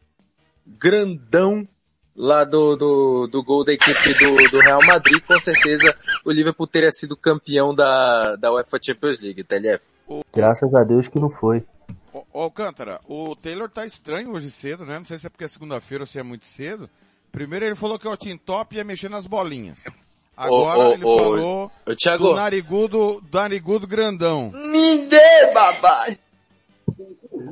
grandão 0.65 1.67
lá 2.15 2.45
do, 2.45 2.75
do, 2.77 3.27
do 3.27 3.43
gol 3.43 3.65
da 3.65 3.73
equipe 3.73 4.13
do, 4.13 4.35
do 4.51 4.59
Real 4.59 4.79
Madrid, 4.85 5.21
com 5.25 5.37
certeza 5.39 5.93
o 6.23 6.31
Liverpool 6.31 6.67
teria 6.67 6.91
sido 6.91 7.17
campeão 7.17 7.75
da, 7.75 8.35
da 8.37 8.53
UEFA 8.53 8.79
Champions 8.81 9.19
League, 9.19 9.43
TLF. 9.43 9.83
Graças 10.33 10.73
a 10.73 10.83
Deus 10.83 11.07
que 11.09 11.19
não 11.19 11.29
foi. 11.29 11.63
Ô, 12.31 12.43
Alcântara, 12.43 13.01
o 13.09 13.35
Taylor 13.35 13.69
tá 13.69 13.85
estranho 13.85 14.31
hoje 14.31 14.49
cedo, 14.49 14.85
né? 14.85 14.97
Não 14.97 15.03
sei 15.03 15.17
se 15.17 15.27
é 15.27 15.29
porque 15.29 15.43
é 15.43 15.47
segunda-feira 15.49 16.03
ou 16.03 16.07
se 16.07 16.17
é 16.17 16.23
muito 16.23 16.45
cedo. 16.45 16.89
Primeiro 17.29 17.65
ele 17.65 17.75
falou 17.75 17.99
que 17.99 18.07
o 18.07 18.15
Team 18.15 18.37
Top 18.37 18.73
ia 18.73 18.85
mexer 18.85 19.09
nas 19.09 19.27
bolinhas. 19.27 19.83
Agora 20.37 20.79
ô, 20.79 20.87
ô, 20.87 20.93
ele 20.93 21.05
ô, 21.05 21.17
falou 21.17 21.71
ô, 21.85 21.95
Thiago. 21.95 22.29
do 22.29 22.35
narigudo, 22.35 23.21
do 23.21 23.37
narigudo 23.37 23.85
grandão. 23.85 24.49
Me 24.51 25.07
dê, 25.07 25.51
babai! 25.53 26.17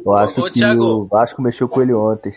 Eu 0.06 0.16
acho 0.16 0.42
que 0.44 0.52
Thiago. 0.52 0.84
o 0.84 1.08
Vasco 1.08 1.42
mexeu 1.42 1.68
com 1.68 1.82
ele 1.82 1.94
ontem. 1.94 2.34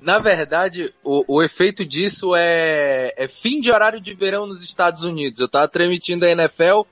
Na 0.00 0.18
verdade, 0.18 0.92
o, 1.04 1.36
o 1.36 1.42
efeito 1.42 1.84
disso 1.84 2.34
é, 2.36 3.14
é 3.16 3.28
fim 3.28 3.60
de 3.60 3.70
horário 3.70 4.00
de 4.00 4.12
verão 4.12 4.46
nos 4.46 4.62
Estados 4.62 5.02
Unidos. 5.02 5.40
Eu 5.40 5.48
tava 5.48 5.68
transmitindo 5.68 6.24
a 6.26 6.30
NFL, 6.30 6.82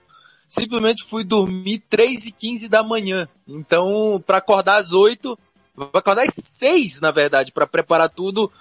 simplesmente 0.53 1.05
fui 1.05 1.25
dormir 1.25 1.79
3 1.89 2.27
e 2.27 2.33
15 2.33 2.69
da 2.69 2.83
manhã. 2.83 3.27
Então, 3.49 4.23
para 4.27 4.39
acordar 4.39 4.81
às 4.81 4.93
8, 4.93 5.39
vai 5.75 5.89
acordar 5.95 6.25
às 6.25 6.35
6, 6.35 7.01
na 7.01 7.11
verdade, 7.11 7.53
para 7.53 7.67
preparar 7.67 8.11
tudo 8.11 8.53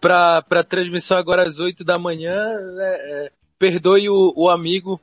para 0.00 0.44
a 0.48 0.64
transmissão 0.64 1.16
agora 1.16 1.42
às 1.42 1.58
8 1.58 1.82
da 1.82 1.98
manhã. 1.98 2.36
É, 2.78 3.26
é, 3.26 3.32
perdoe 3.58 4.08
o, 4.08 4.32
o 4.36 4.48
amigo. 4.48 5.00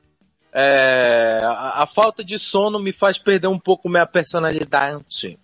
É, 0.54 1.42
a, 1.44 1.84
a 1.84 1.86
falta 1.86 2.24
de 2.24 2.40
sono 2.40 2.80
me 2.80 2.94
faz 2.94 3.18
perder 3.18 3.48
um 3.48 3.60
pouco 3.60 3.90
minha 3.90 4.08
personalidade. 4.08 5.38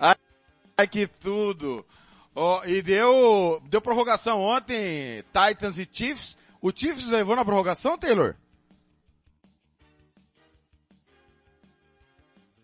Ai, 0.00 0.86
que 0.86 1.08
tudo! 1.08 1.84
Oh, 2.32 2.60
e 2.64 2.80
deu, 2.80 3.60
deu 3.68 3.80
prorrogação 3.80 4.40
ontem, 4.40 5.24
Titans 5.32 5.76
e 5.76 5.88
Chiefs. 5.90 6.38
O 6.62 6.70
Chiefs 6.70 7.08
levou 7.08 7.34
na 7.34 7.44
prorrogação, 7.44 7.98
Taylor? 7.98 8.36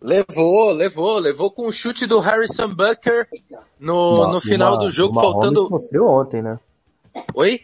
Levou, 0.04 0.70
levou, 0.70 1.18
levou 1.18 1.50
com 1.50 1.66
o 1.66 1.72
chute 1.72 2.06
do 2.06 2.20
Harrison 2.20 2.68
Bucker 2.68 3.26
no, 3.80 4.30
no 4.30 4.38
final 4.38 4.74
uma, 4.74 4.80
do 4.80 4.90
jogo, 4.90 5.18
faltando. 5.18 5.66
sofreu 5.66 6.06
ontem, 6.06 6.42
né? 6.42 6.60
Oi? 7.34 7.62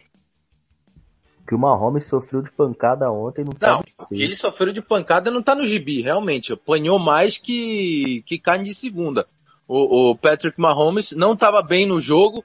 que 1.47 1.53
o 1.53 1.59
Mahomes 1.59 2.05
sofreu 2.05 2.41
de 2.41 2.51
pancada 2.51 3.11
ontem 3.11 3.43
não 3.43 3.51
tá 3.51 3.73
Não, 3.73 3.83
que 4.07 4.23
ele 4.23 4.33
sofreu 4.35 4.71
de 4.73 4.81
pancada 4.81 5.29
não 5.29 5.43
tá 5.43 5.53
no 5.53 5.67
gibi, 5.67 6.01
realmente. 6.01 6.53
Apanhou 6.53 6.97
mais 6.97 7.37
que, 7.37 8.23
que 8.25 8.39
carne 8.39 8.63
de 8.63 8.73
segunda. 8.73 9.27
o, 9.67 10.11
o 10.11 10.15
Patrick 10.15 10.59
Mahomes 10.59 11.11
não 11.11 11.33
estava 11.33 11.61
bem 11.61 11.85
no 11.85 11.99
jogo. 11.99 12.43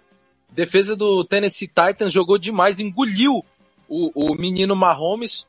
Defesa 0.50 0.94
do 0.94 1.24
Tennessee 1.24 1.68
Titans 1.68 2.12
jogou 2.12 2.36
demais, 2.36 2.80
engoliu 2.80 3.42
o, 3.88 4.10
o 4.14 4.34
menino 4.34 4.76
Mahomes 4.76 5.46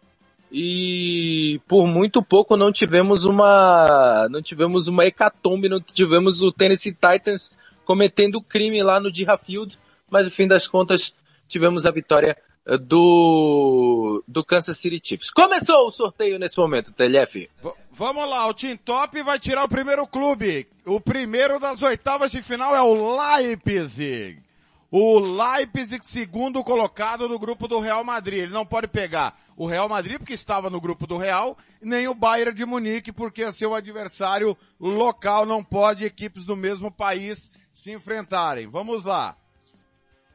e 0.51 1.60
por 1.68 1.88
muito 1.88 2.24
pouco 2.24 2.56
não 2.56 2.72
tivemos 2.72 3.25
uma 3.25 4.27
não 4.30 4.42
tivemos 4.42 4.88
uma 4.88 5.06
hecatombe, 5.06 5.70
não 5.70 5.82
tivemos 5.82 6.42
o 6.42 6.51
Tennessee 6.51 6.94
Titans 6.94 7.51
cometendo 7.86 8.42
crime 8.42 8.82
lá 8.84 9.00
no 9.00 9.12
Dira 9.12 9.38
Field, 9.38 9.77
mas 10.10 10.25
no 10.25 10.32
fim 10.32 10.48
das 10.48 10.68
contas 10.68 11.16
tivemos 11.48 11.86
a 11.86 11.92
vitória 11.92 12.38
eh, 12.66 12.77
do, 12.77 14.22
do 14.27 14.44
Kansas 14.44 14.77
City 14.77 15.01
Chiefs. 15.01 15.30
Começou 15.32 15.88
o 15.88 15.92
sorteio 15.92 16.38
nesse 16.38 16.58
momento, 16.58 16.92
TLF. 16.92 17.50
V 17.63 17.72
vamos 17.92 18.30
lá, 18.30 18.46
o 18.48 18.54
Team 18.54 18.77
Top 18.77 19.22
vai 19.24 19.39
tirar 19.39 19.63
o 19.63 19.70
primeiro 19.70 20.06
clube. 20.06 20.68
O 20.86 21.00
primeiro 21.00 21.60
das 21.60 21.82
oitavas 21.82 22.32
de 22.32 22.42
final 22.42 22.75
é 22.75 22.82
o 22.82 23.18
Leipzig. 23.18 24.47
O 24.89 25.20
Leipzig, 25.20 26.06
segundo 26.06 26.63
colocado 26.63 27.27
no 27.27 27.38
grupo 27.38 27.67
do 27.67 27.79
Real 27.79 28.03
Madrid. 28.03 28.39
Ele 28.39 28.53
não 28.53 28.65
pode 28.65 28.88
pegar 28.88 29.38
o 29.58 29.67
Real 29.67 29.89
Madrid, 29.89 30.17
porque 30.17 30.34
estava 30.34 30.70
no 30.70 30.79
grupo 30.79 31.06
do 31.06 31.17
Real, 31.17 31.58
nem 31.82 32.08
o 32.08 32.15
Bayern 32.15 32.53
de 32.53 32.65
Munique, 32.65 33.12
porque 33.12 33.44
é 33.44 33.51
seu 33.51 33.75
adversário 33.75 34.58
local. 34.79 35.46
Não 35.46 35.63
pode 35.63 36.06
equipes 36.06 36.46
do 36.46 36.56
mesmo 36.56 36.89
país 36.89 37.51
se 37.72 37.91
enfrentarem. 37.91 38.67
Vamos 38.67 39.03
lá. 39.03 39.36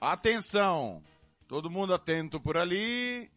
Atenção. 0.00 1.02
Todo 1.49 1.71
mundo 1.71 1.94
atento 1.94 2.38
por 2.38 2.56
ali. 2.56 3.30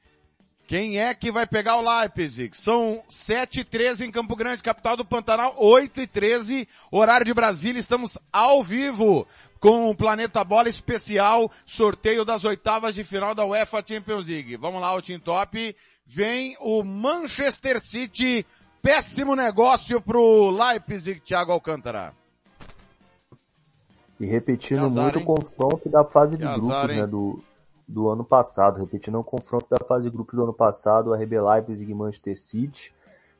Quem 0.68 1.00
é 1.00 1.14
que 1.14 1.32
vai 1.32 1.46
pegar 1.46 1.78
o 1.78 1.82
Leipzig? 1.82 2.58
São 2.58 3.04
7 3.08 3.60
e 3.60 3.64
13 3.64 4.06
em 4.06 4.12
Campo 4.12 4.36
Grande, 4.36 4.64
capital 4.64 4.98
do 4.98 5.06
Pantanal, 5.06 5.54
8 5.58 6.02
e 6.02 6.08
13, 6.08 6.68
horário 6.92 7.26
de 7.26 7.34
Brasília. 7.36 7.80
Estamos 7.80 8.18
ao 8.34 8.64
vivo 8.64 9.28
com 9.60 9.90
o 9.90 9.96
Planeta 9.96 10.44
Bola 10.44 10.68
especial, 10.68 11.52
sorteio 11.68 12.26
das 12.26 12.46
oitavas 12.46 12.96
de 12.96 13.04
final 13.04 13.36
da 13.36 13.46
UEFA 13.46 13.84
Champions 13.86 14.28
League. 14.28 14.58
Vamos 14.58 14.82
lá, 14.82 14.96
o 14.96 15.02
Team 15.04 15.20
Top. 15.20 15.76
Vem 16.04 16.58
o 16.60 16.84
Manchester 16.84 17.80
City. 17.80 18.44
Péssimo 18.82 19.36
negócio 19.36 20.02
pro 20.02 20.50
Leipzig, 20.50 21.20
Thiago 21.20 21.52
Alcântara. 21.52 22.14
E 24.20 24.26
repetindo 24.26 24.86
azar, 24.86 25.04
muito 25.04 25.20
hein? 25.20 25.24
o 25.24 25.28
confronto 25.28 25.90
da 25.90 26.04
fase 26.04 26.38
de 26.38 26.46
grupos, 26.46 26.88
né, 26.88 27.06
do, 27.06 27.44
do 27.88 28.10
ano 28.10 28.24
passado, 28.24 28.80
repetindo 28.80 29.20
o 29.20 29.24
confronto 29.24 29.68
da 29.70 29.80
fase 29.80 30.06
de 30.06 30.10
grupos 30.10 30.36
do 30.36 30.44
ano 30.44 30.54
passado, 30.54 31.14
a 31.14 31.18
RB 31.18 31.40
Leipzig 31.40 31.92
e 31.92 31.96
Manchester 31.96 32.40
City. 32.40 32.94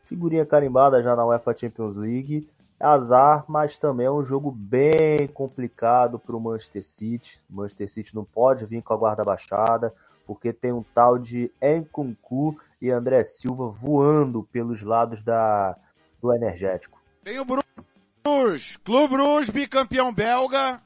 Figurinha 0.04 0.46
carimbada 0.46 1.02
já 1.02 1.16
na 1.16 1.26
UEFA 1.26 1.58
Champions 1.58 1.96
League. 1.96 2.48
Azar, 2.80 3.46
mas 3.48 3.78
também 3.78 4.06
é 4.06 4.12
um 4.12 4.24
jogo 4.24 4.52
bem 4.52 5.28
complicado 5.28 6.20
para 6.20 6.36
o 6.36 6.40
Manchester 6.40 6.86
City. 6.86 7.42
Manchester 7.50 7.90
City 7.90 8.16
não 8.16 8.26
pode 8.26 8.66
vir 8.66 8.84
com 8.84 8.94
a 8.94 8.98
guarda 8.98 9.24
baixada, 9.24 9.94
porque 10.28 10.52
tem 10.52 10.74
um 10.74 10.84
tal 10.84 11.18
de 11.18 11.52
Nkunku 11.62 12.60
e 12.82 12.92
André 12.92 13.24
Silva 13.24 13.70
voando 13.70 14.44
pelos 14.52 14.82
lados 14.82 15.24
da, 15.24 15.76
do 16.22 16.34
energético. 16.34 17.02
Tem 17.24 17.40
o 17.40 17.46
Bruges, 17.46 18.78
Clube 18.78 19.16
Bruges, 19.16 19.50
bicampeão 19.50 20.14
belga, 20.14 20.82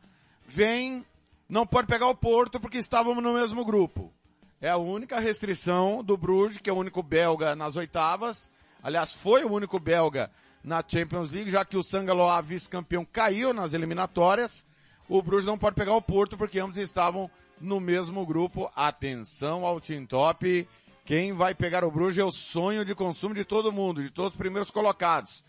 vem 0.45 1.03
não 1.49 1.65
pode 1.65 1.87
pegar 1.87 2.07
o 2.07 2.15
Porto 2.15 2.59
porque 2.59 2.77
estávamos 2.77 3.23
no 3.23 3.33
mesmo 3.33 3.65
grupo. 3.65 4.13
É 4.61 4.69
a 4.69 4.77
única 4.77 5.19
restrição 5.19 6.03
do 6.03 6.15
Bruges, 6.15 6.59
que 6.59 6.69
é 6.69 6.73
o 6.73 6.77
único 6.77 7.01
belga 7.01 7.55
nas 7.55 7.75
oitavas. 7.75 8.51
Aliás, 8.83 9.15
foi 9.15 9.43
o 9.43 9.51
único 9.51 9.79
belga 9.79 10.29
na 10.63 10.83
Champions 10.85 11.31
League, 11.31 11.49
já 11.49 11.65
que 11.65 11.75
o 11.75 11.81
Sangaloa, 11.81 12.41
vice-campeão, 12.41 13.03
caiu 13.03 13.51
nas 13.51 13.73
eliminatórias. 13.73 14.65
O 15.07 15.21
Bruges 15.23 15.45
não 15.45 15.57
pode 15.57 15.75
pegar 15.75 15.95
o 15.95 16.01
Porto 16.01 16.37
porque 16.37 16.59
ambos 16.59 16.77
estavam 16.77 17.31
no 17.59 17.79
mesmo 17.79 18.25
grupo. 18.25 18.71
Atenção 18.75 19.65
ao 19.65 19.81
Team 19.81 20.05
Top. 20.05 20.67
Quem 21.03 21.33
vai 21.33 21.55
pegar 21.55 21.83
o 21.83 21.89
Bruges 21.89 22.19
é 22.19 22.23
o 22.23 22.31
sonho 22.31 22.85
de 22.85 22.93
consumo 22.93 23.33
de 23.33 23.43
todo 23.43 23.71
mundo, 23.71 24.03
de 24.03 24.11
todos 24.11 24.33
os 24.33 24.37
primeiros 24.37 24.69
colocados. 24.69 25.43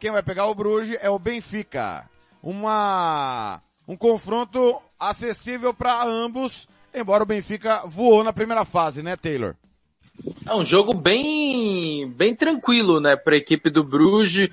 Quem 0.00 0.10
vai 0.10 0.22
pegar 0.22 0.46
o 0.46 0.54
Bruges 0.54 0.96
é 1.02 1.10
o 1.10 1.18
Benfica. 1.18 2.08
Uma 2.42 3.60
um 3.86 3.96
confronto 3.96 4.80
acessível 4.98 5.74
para 5.74 6.04
ambos, 6.04 6.68
embora 6.94 7.22
o 7.22 7.26
Benfica 7.26 7.82
voou 7.86 8.22
na 8.22 8.32
primeira 8.32 8.64
fase, 8.64 9.02
né, 9.02 9.16
Taylor? 9.16 9.54
É 10.46 10.54
um 10.54 10.64
jogo 10.64 10.94
bem, 10.94 12.08
bem 12.10 12.34
tranquilo, 12.34 13.00
né, 13.00 13.16
para 13.16 13.34
a 13.34 13.38
equipe 13.38 13.70
do 13.70 13.82
Bruges 13.82 14.48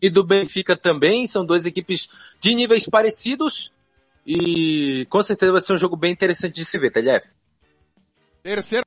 e 0.00 0.10
do 0.10 0.24
Benfica 0.24 0.76
também. 0.76 1.26
São 1.26 1.44
duas 1.44 1.64
equipes 1.64 2.08
de 2.40 2.54
níveis 2.54 2.88
parecidos 2.88 3.72
e 4.26 5.06
com 5.08 5.22
certeza 5.22 5.52
vai 5.52 5.60
ser 5.60 5.74
um 5.74 5.78
jogo 5.78 5.96
bem 5.96 6.12
interessante 6.12 6.54
de 6.54 6.64
se 6.64 6.78
ver, 6.78 6.90
TLF. 6.90 7.30
Terceiro 8.42 8.84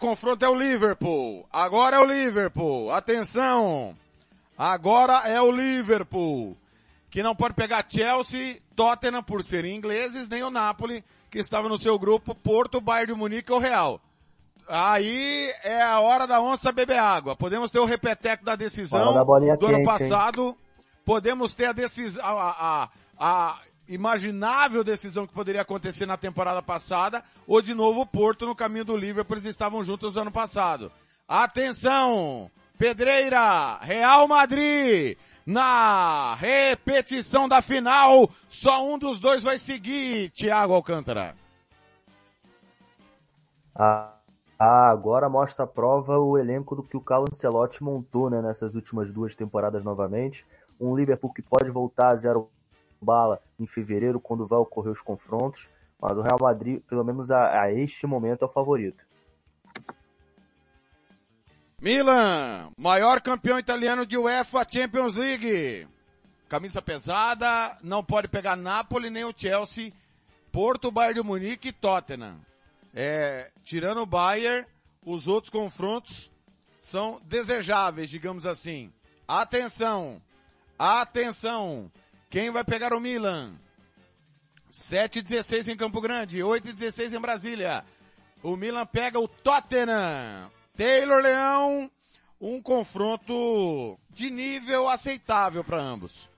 confronto 0.00 0.44
é 0.44 0.48
o 0.48 0.54
Liverpool. 0.54 1.46
Agora 1.52 1.96
é 1.96 2.00
o 2.00 2.04
Liverpool. 2.04 2.90
Atenção! 2.90 3.96
Agora 4.56 5.28
é 5.28 5.40
o 5.40 5.50
Liverpool 5.50 6.56
que 7.14 7.22
não 7.22 7.36
pode 7.36 7.54
pegar 7.54 7.86
Chelsea, 7.88 8.60
Tottenham 8.74 9.22
por 9.22 9.42
serem 9.42 9.76
ingleses, 9.76 10.28
nem 10.28 10.42
o 10.42 10.50
Napoli, 10.50 11.04
que 11.30 11.38
estava 11.38 11.68
no 11.68 11.78
seu 11.78 11.98
grupo, 11.98 12.34
Porto, 12.34 12.80
Bayern 12.80 13.12
de 13.12 13.18
Munique 13.18 13.52
ou 13.52 13.58
Real. 13.58 14.00
Aí 14.68 15.52
é 15.62 15.82
a 15.82 16.00
hora 16.00 16.26
da 16.26 16.40
onça 16.40 16.72
beber 16.72 16.98
água. 16.98 17.36
Podemos 17.36 17.70
ter 17.70 17.78
o 17.78 17.84
repeteco 17.84 18.44
da 18.44 18.56
decisão 18.56 19.12
da 19.12 19.22
do 19.22 19.58
quente, 19.58 19.74
ano 19.74 19.84
passado. 19.84 20.42
Hein? 20.42 20.56
Podemos 21.04 21.54
ter 21.54 21.66
a 21.66 21.72
decisão, 21.72 22.24
a, 22.24 22.50
a, 22.50 22.88
a, 23.18 23.58
imaginável 23.86 24.82
decisão 24.82 25.26
que 25.26 25.34
poderia 25.34 25.60
acontecer 25.60 26.06
na 26.06 26.16
temporada 26.16 26.62
passada, 26.62 27.22
ou 27.46 27.60
de 27.60 27.74
novo 27.74 28.00
o 28.00 28.06
Porto 28.06 28.46
no 28.46 28.54
caminho 28.54 28.86
do 28.86 28.96
Liverpool, 28.96 29.36
eles 29.36 29.44
estavam 29.44 29.84
juntos 29.84 30.14
no 30.14 30.22
ano 30.22 30.32
passado. 30.32 30.90
Atenção! 31.28 32.50
Pedreira, 32.78 33.78
Real 33.82 34.26
Madrid, 34.26 35.16
na 35.46 36.34
repetição 36.34 37.48
da 37.48 37.60
final, 37.60 38.28
só 38.48 38.86
um 38.86 38.98
dos 38.98 39.20
dois 39.20 39.42
vai 39.42 39.58
seguir, 39.58 40.30
Thiago 40.30 40.72
Alcântara. 40.72 41.34
Ah, 43.74 44.14
ah, 44.58 44.88
agora 44.88 45.28
mostra 45.28 45.64
a 45.64 45.68
prova 45.68 46.18
o 46.18 46.38
elenco 46.38 46.76
do 46.76 46.82
que 46.82 46.96
o 46.96 47.00
Carlo 47.00 47.26
Ancelotti 47.28 47.82
montou 47.82 48.30
né, 48.30 48.40
nessas 48.40 48.74
últimas 48.74 49.12
duas 49.12 49.34
temporadas 49.34 49.82
novamente. 49.82 50.46
Um 50.80 50.94
Liverpool 50.94 51.32
que 51.32 51.42
pode 51.42 51.70
voltar 51.70 52.10
a 52.10 52.16
zero 52.16 52.48
bala 53.00 53.40
em 53.58 53.66
fevereiro, 53.66 54.20
quando 54.20 54.46
vai 54.46 54.58
ocorrer 54.58 54.92
os 54.92 55.00
confrontos. 55.00 55.68
Mas 56.00 56.16
o 56.16 56.22
Real 56.22 56.38
Madrid, 56.40 56.80
pelo 56.88 57.04
menos 57.04 57.30
a, 57.30 57.62
a 57.62 57.72
este 57.72 58.06
momento, 58.06 58.42
é 58.42 58.46
o 58.46 58.50
favorito. 58.50 59.04
Milan, 61.80 62.70
maior 62.76 63.20
campeão 63.20 63.58
italiano 63.58 64.06
de 64.06 64.16
UEFA 64.16 64.66
Champions 64.70 65.14
League. 65.14 65.86
Camisa 66.48 66.80
pesada, 66.80 67.76
não 67.82 68.02
pode 68.02 68.28
pegar 68.28 68.56
Napoli 68.56 69.10
nem 69.10 69.24
o 69.24 69.34
Chelsea, 69.36 69.92
Porto, 70.52 70.90
Bayern 70.90 71.20
de 71.20 71.26
Munique 71.26 71.68
e 71.68 71.72
Tottenham. 71.72 72.38
É, 72.94 73.50
tirando 73.64 74.02
o 74.02 74.06
Bayern, 74.06 74.66
os 75.04 75.26
outros 75.26 75.50
confrontos 75.50 76.30
são 76.78 77.20
desejáveis, 77.24 78.08
digamos 78.08 78.46
assim. 78.46 78.92
Atenção, 79.26 80.22
atenção, 80.78 81.90
quem 82.30 82.50
vai 82.50 82.62
pegar 82.62 82.92
o 82.92 83.00
Milan? 83.00 83.54
7 84.70 85.20
e 85.20 85.22
16 85.22 85.68
em 85.68 85.76
Campo 85.76 86.00
Grande, 86.00 86.42
8 86.42 86.68
e 86.68 86.72
16 86.72 87.14
em 87.14 87.20
Brasília. 87.20 87.84
O 88.42 88.56
Milan 88.56 88.84
pega 88.86 89.18
o 89.18 89.28
Tottenham. 89.28 90.50
Taylor 90.76 91.22
Leão, 91.22 91.90
um 92.40 92.60
confronto 92.60 93.98
de 94.10 94.28
nível 94.28 94.88
aceitável 94.88 95.62
para 95.62 95.80
ambos. 95.80 96.28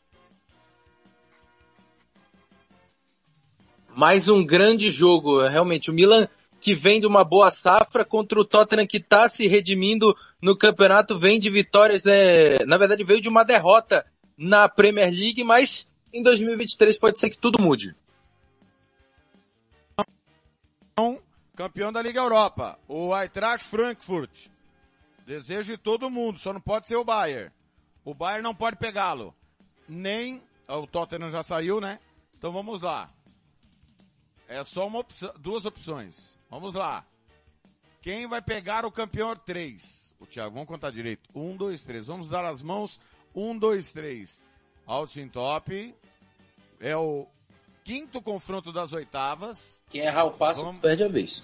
Mais 3.94 4.28
um 4.28 4.44
grande 4.44 4.90
jogo, 4.90 5.46
realmente. 5.48 5.90
O 5.90 5.94
Milan 5.94 6.28
que 6.60 6.74
vem 6.74 7.00
de 7.00 7.06
uma 7.06 7.24
boa 7.24 7.50
safra 7.50 8.04
contra 8.04 8.40
o 8.40 8.44
Tottenham 8.44 8.86
que 8.86 8.98
está 8.98 9.28
se 9.28 9.46
redimindo 9.46 10.14
no 10.40 10.56
campeonato, 10.56 11.18
vem 11.18 11.38
de 11.38 11.48
vitórias, 11.50 12.04
né? 12.04 12.58
na 12.66 12.76
verdade 12.76 13.04
veio 13.04 13.20
de 13.20 13.28
uma 13.28 13.44
derrota 13.44 14.04
na 14.36 14.68
Premier 14.68 15.10
League, 15.10 15.42
mas 15.44 15.88
em 16.12 16.22
2023 16.22 16.98
pode 16.98 17.18
ser 17.18 17.30
que 17.30 17.38
tudo 17.38 17.62
mude. 17.62 17.94
Campeão 21.56 21.90
da 21.90 22.02
Liga 22.02 22.20
Europa, 22.20 22.78
o 22.86 23.16
Eintracht 23.16 23.66
Frankfurt. 23.66 24.48
Desejo 25.24 25.72
de 25.72 25.78
todo 25.78 26.10
mundo, 26.10 26.38
só 26.38 26.52
não 26.52 26.60
pode 26.60 26.86
ser 26.86 26.96
o 26.96 27.04
Bayern. 27.04 27.50
O 28.04 28.14
Bayern 28.14 28.42
não 28.42 28.54
pode 28.54 28.76
pegá-lo. 28.76 29.34
Nem, 29.88 30.40
o 30.68 30.86
Tottenham 30.86 31.30
já 31.30 31.42
saiu, 31.42 31.80
né? 31.80 31.98
Então 32.36 32.52
vamos 32.52 32.82
lá. 32.82 33.10
É 34.46 34.62
só 34.62 34.86
uma 34.86 35.00
opção, 35.00 35.32
duas 35.38 35.64
opções. 35.64 36.38
Vamos 36.48 36.74
lá. 36.74 37.04
Quem 38.02 38.28
vai 38.28 38.40
pegar 38.40 38.84
o 38.84 38.92
campeão 38.92 39.34
3? 39.34 40.14
O 40.20 40.26
Thiago, 40.26 40.54
vamos 40.54 40.68
contar 40.68 40.92
direito. 40.92 41.28
Um, 41.34 41.56
dois, 41.56 41.82
três. 41.82 42.06
Vamos 42.06 42.28
dar 42.28 42.44
as 42.44 42.62
mãos. 42.62 43.00
Um, 43.34 43.58
dois, 43.58 43.90
três. 43.90 44.40
Altin 44.86 45.28
top. 45.28 45.94
É 46.78 46.96
o 46.96 47.26
quinto 47.86 48.20
confronto 48.20 48.72
das 48.72 48.92
oitavas. 48.92 49.80
Quem 49.88 50.00
errar 50.00 50.24
o 50.24 50.32
passo 50.32 50.64
Vamos- 50.64 50.80
perde 50.80 51.04
a 51.04 51.08
vez. 51.08 51.40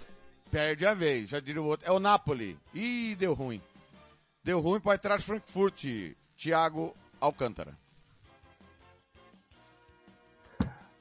Perde 0.50 0.84
a 0.84 0.92
vez, 0.92 1.28
já 1.30 1.38
diria 1.38 1.62
o 1.62 1.66
outro. 1.66 1.86
É 1.86 1.92
o 1.92 2.00
Napoli. 2.00 2.58
Ih, 2.74 3.14
deu 3.14 3.32
ruim. 3.32 3.62
Deu 4.42 4.58
ruim 4.58 4.80
para 4.80 4.98
trás 4.98 5.22
Frankfurt, 5.22 5.84
Thiago 6.36 6.96
Alcântara. 7.20 7.78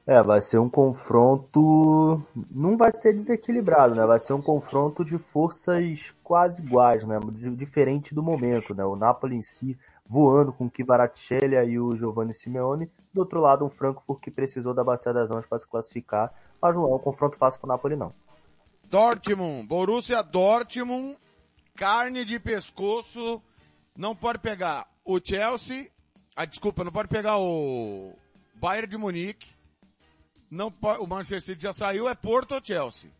É, 0.04 0.20
vai 0.20 0.40
ser 0.40 0.58
um 0.58 0.68
confronto. 0.68 2.20
Não 2.50 2.76
vai 2.76 2.90
ser 2.90 3.12
desequilibrado, 3.12 3.94
né? 3.94 4.04
Vai 4.04 4.18
ser 4.18 4.32
um 4.32 4.42
confronto 4.42 5.04
de 5.04 5.16
forças 5.16 6.12
quase 6.24 6.60
iguais, 6.60 7.06
né? 7.06 7.20
Di- 7.30 7.54
Diferente 7.54 8.12
do 8.12 8.22
momento, 8.22 8.74
né? 8.74 8.84
O 8.84 8.96
Napoli 8.96 9.36
em 9.36 9.42
si 9.42 9.78
voando 10.04 10.52
com 10.52 10.64
o 10.66 10.70
Kvaratskhelia 10.70 11.64
e 11.64 11.78
o 11.78 11.96
Giovanni 11.96 12.34
Simeone. 12.34 12.90
Do 13.14 13.20
outro 13.20 13.40
lado, 13.40 13.64
um 13.64 13.70
Frankfurt 13.70 14.20
que 14.20 14.30
precisou 14.30 14.74
da 14.74 14.82
Bacia 14.82 15.12
das 15.12 15.30
Almas 15.30 15.46
para 15.46 15.60
se 15.60 15.68
classificar. 15.68 16.34
Mas 16.60 16.76
não 16.76 16.90
é 16.90 16.94
um 16.94 16.98
confronto 16.98 17.38
fácil 17.38 17.60
pro 17.60 17.68
Napoli, 17.68 17.94
não. 17.94 18.12
Dortmund, 18.90 19.68
Borussia 19.68 20.20
Dortmund, 20.22 21.16
carne 21.76 22.24
de 22.24 22.40
pescoço, 22.40 23.40
não 23.96 24.14
pode 24.16 24.40
pegar 24.40 24.86
o 25.04 25.18
Chelsea, 25.22 25.88
ah, 26.36 26.44
desculpa, 26.44 26.84
não 26.84 26.92
pode 26.92 27.08
pegar 27.08 27.38
o 27.38 28.12
Bayern 28.54 28.86
de 28.88 28.98
Munique, 28.98 29.50
não 30.52 30.70
o 31.00 31.06
Manchester 31.06 31.40
City 31.40 31.62
já 31.62 31.72
saiu, 31.72 32.06
é 32.06 32.14
Porto 32.14 32.52
ou 32.52 32.60
Chelsea? 32.62 33.10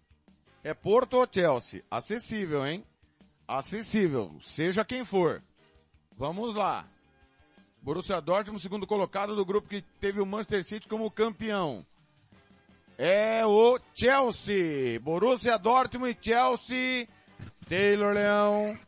É 0.62 0.75
Porto 0.75 1.16
ou 1.16 1.27
Chelsea? 1.29 1.83
Acessível, 1.90 2.66
hein? 2.66 2.85
Acessível, 3.49 4.37
seja 4.42 4.85
quem 4.85 5.03
for. 5.03 5.42
Vamos 6.14 6.55
lá. 6.55 6.85
Borussia 7.81 8.21
Dortmund, 8.21 8.61
segundo 8.61 8.87
colocado 8.87 9.35
do 9.35 9.47
grupo 9.47 9.66
que 9.66 9.81
teve 9.99 10.21
o 10.21 10.27
Manchester 10.27 10.62
City 10.62 10.87
como 10.87 11.11
campeão. 11.11 11.85
É 12.99 13.47
o 13.47 13.81
Chelsea. 13.95 15.01
Borussia 15.01 15.59
Dortmund 15.59 16.14
e 16.14 16.25
Chelsea. 16.25 17.09
Taylor 17.66 18.12
Leão. 18.12 18.79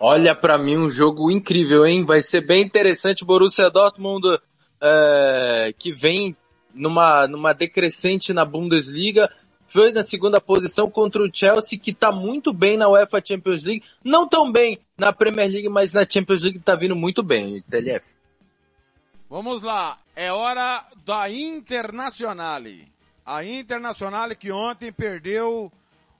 Olha 0.00 0.34
pra 0.34 0.56
mim 0.56 0.78
um 0.78 0.88
jogo 0.88 1.30
incrível, 1.30 1.84
hein? 1.84 2.06
Vai 2.06 2.22
ser 2.22 2.46
bem 2.46 2.62
interessante. 2.62 3.26
Borussia 3.26 3.68
Dortmund 3.68 4.26
é, 4.80 5.74
que 5.78 5.92
vem 5.92 6.34
numa, 6.78 7.26
numa 7.26 7.52
decrescente 7.52 8.32
na 8.32 8.44
Bundesliga. 8.44 9.30
Foi 9.66 9.92
na 9.92 10.02
segunda 10.02 10.40
posição 10.40 10.90
contra 10.90 11.22
o 11.22 11.28
Chelsea, 11.30 11.78
que 11.78 11.92
tá 11.92 12.10
muito 12.10 12.54
bem 12.54 12.78
na 12.78 12.88
UEFA 12.88 13.22
Champions 13.22 13.64
League. 13.64 13.84
Não 14.02 14.26
tão 14.26 14.50
bem 14.50 14.78
na 14.96 15.12
Premier 15.12 15.50
League, 15.50 15.68
mas 15.68 15.92
na 15.92 16.06
Champions 16.08 16.42
League 16.42 16.58
tá 16.58 16.74
vindo 16.74 16.96
muito 16.96 17.22
bem, 17.22 17.62
TLF. 17.68 18.10
Vamos 19.28 19.60
lá. 19.62 19.98
É 20.16 20.32
hora 20.32 20.86
da 21.04 21.28
Internazionale. 21.30 22.90
A 23.26 23.44
Internazionale 23.44 24.34
que 24.34 24.50
ontem 24.50 24.90
perdeu 24.90 25.70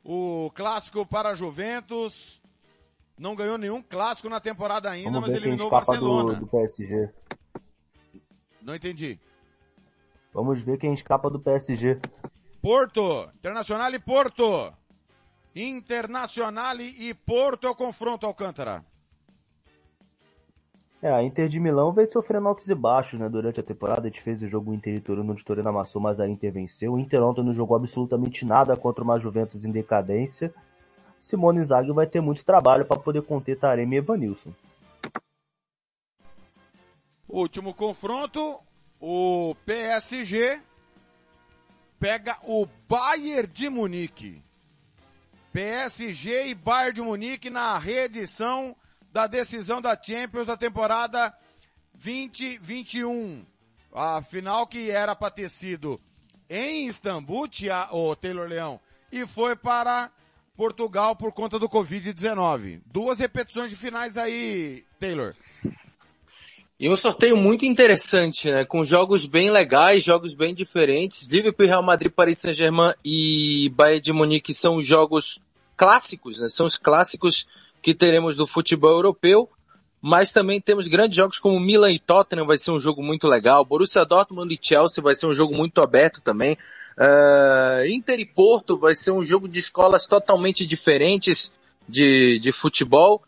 o 0.05 0.51
clássico 0.55 1.07
para 1.07 1.31
a 1.31 1.35
Juventus. 1.35 2.43
Não 3.19 3.35
ganhou 3.35 3.57
nenhum 3.57 3.83
clássico 3.83 4.29
na 4.29 4.41
temporada 4.41 4.91
ainda, 4.91 5.11
Vamos 5.11 5.23
mas 5.23 5.31
ver 5.31 5.39
quem 5.39 5.49
eliminou 5.49 5.73
o 5.73 5.75
escapa 5.75 5.99
do, 5.99 6.07
Barcelona. 6.07 6.41
do 6.41 6.47
PSG. 6.47 7.09
Não 8.63 8.75
entendi. 8.75 9.19
Vamos 10.33 10.63
ver 10.63 10.79
quem 10.79 10.95
escapa 10.95 11.31
do 11.31 11.41
PSG. 11.41 12.01
Porto. 12.61 13.31
Internacional 13.35 13.93
e 13.93 13.99
Porto. 13.99 14.73
Internacional 15.55 16.81
e 16.81 17.15
Porto 17.15 17.67
é 17.67 17.71
o 17.71 17.75
confronto, 17.75 18.27
Alcântara. 18.27 18.85
É, 21.01 21.13
a 21.13 21.23
Inter 21.23 21.49
de 21.49 21.61
Milão 21.61 21.93
vem 21.93 22.07
sofrendo 22.07 22.49
altos 22.49 22.69
e 22.69 22.75
baixos, 22.75 23.21
né? 23.21 23.29
Durante 23.29 23.61
a 23.61 23.63
temporada, 23.63 24.03
a 24.03 24.05
gente 24.11 24.21
fez 24.21 24.43
o 24.43 24.49
jogo 24.49 24.75
Inter 24.75 24.95
e 24.95 25.01
Torino, 25.01 25.33
onde 25.33 25.45
Torino 25.45 25.69
amassou, 25.69 26.03
mas 26.03 26.19
a 26.19 26.29
Inter 26.29 26.53
venceu. 26.53 26.95
O 26.95 26.99
Inter 26.99 27.23
ontem 27.23 27.45
não 27.45 27.55
jogou 27.55 27.77
absolutamente 27.77 28.45
nada 28.45 28.77
contra 28.77 29.05
uma 29.05 29.19
Juventus 29.19 29.65
em 29.65 29.71
decadência. 29.71 30.53
Simone 31.17 31.61
Inzaghi 31.61 31.93
vai 31.93 32.07
ter 32.07 32.21
muito 32.21 32.45
trabalho 32.45 32.85
para 32.85 32.99
poder 32.99 33.23
conter 33.23 33.57
Taremi 33.57 33.97
e 33.97 33.99
Evanilson. 33.99 34.51
Último 37.29 37.75
confronto, 37.75 38.59
o 39.01 39.55
PSG 39.65 40.61
pega 41.99 42.39
o 42.45 42.67
Bayern 42.89 43.49
de 43.49 43.69
Munique. 43.69 44.43
PSG 45.53 46.49
e 46.49 46.55
Bayern 46.55 46.95
de 46.95 47.03
Munique 47.03 47.51
na 47.51 47.79
reedição 47.79 48.77
da 49.13 49.27
decisão 49.27 49.81
da 49.81 50.01
Champions 50.01 50.47
da 50.47 50.57
temporada 50.57 51.37
2021. 51.95 53.45
A 53.93 54.23
final 54.23 54.67
que 54.67 54.91
era 54.91 55.17
para 55.17 55.31
ter 55.31 55.49
sido 55.49 56.01
em 56.49 56.87
Istambul, 56.87 57.49
tia, 57.49 57.89
o 57.91 58.15
Taylor 58.15 58.49
Leão, 58.49 58.81
e 59.11 59.27
foi 59.27 59.57
para 59.57 60.11
Portugal 60.57 61.15
por 61.17 61.33
conta 61.33 61.59
do 61.59 61.69
Covid-19. 61.69 62.83
Duas 62.87 63.19
repetições 63.19 63.71
de 63.71 63.77
finais 63.77 64.17
aí, 64.17 64.85
Taylor. 64.99 65.35
E 66.81 66.89
um 66.89 66.97
sorteio 66.97 67.37
muito 67.37 67.65
interessante, 67.65 68.49
né? 68.49 68.65
Com 68.65 68.85
jogos 68.85 69.27
bem 69.27 69.51
legais, 69.51 70.05
jogos 70.05 70.33
bem 70.33 70.55
diferentes. 70.55 71.29
Liverpool, 71.29 71.67
Real 71.67 71.83
Madrid, 71.83 72.13
Paris 72.13 72.39
Saint-Germain 72.39 72.95
e 73.05 73.69
Bayern 73.75 74.01
de 74.01 74.13
Munique 74.13 74.55
são 74.55 74.81
jogos 74.81 75.41
clássicos, 75.77 76.39
né? 76.39 76.49
São 76.49 76.67
os 76.67 76.79
clássicos 76.79 77.49
que 77.83 77.93
teremos 77.93 78.37
do 78.37 78.47
futebol 78.47 78.93
europeu. 78.93 79.49
Mas 80.01 80.31
também 80.31 80.61
temos 80.61 80.87
grandes 80.87 81.17
jogos 81.17 81.41
como 81.41 81.59
Milan 81.59 81.91
e 81.91 81.99
Tottenham, 81.99 82.47
vai 82.47 82.57
ser 82.57 82.71
um 82.71 82.79
jogo 82.79 83.03
muito 83.03 83.27
legal. 83.27 83.65
Borussia 83.65 84.05
Dortmund 84.05 84.55
e 84.55 84.59
Chelsea 84.65 85.03
vai 85.03 85.17
ser 85.17 85.27
um 85.27 85.35
jogo 85.35 85.57
muito 85.57 85.81
aberto 85.81 86.21
também. 86.21 86.57
Uh, 86.97 87.85
Inter 87.89 88.21
e 88.21 88.25
Porto 88.25 88.79
vai 88.79 88.95
ser 88.95 89.11
um 89.11 89.25
jogo 89.25 89.49
de 89.49 89.59
escolas 89.59 90.07
totalmente 90.07 90.65
diferentes 90.65 91.51
de, 91.89 92.39
de 92.39 92.53
futebol. 92.53 93.21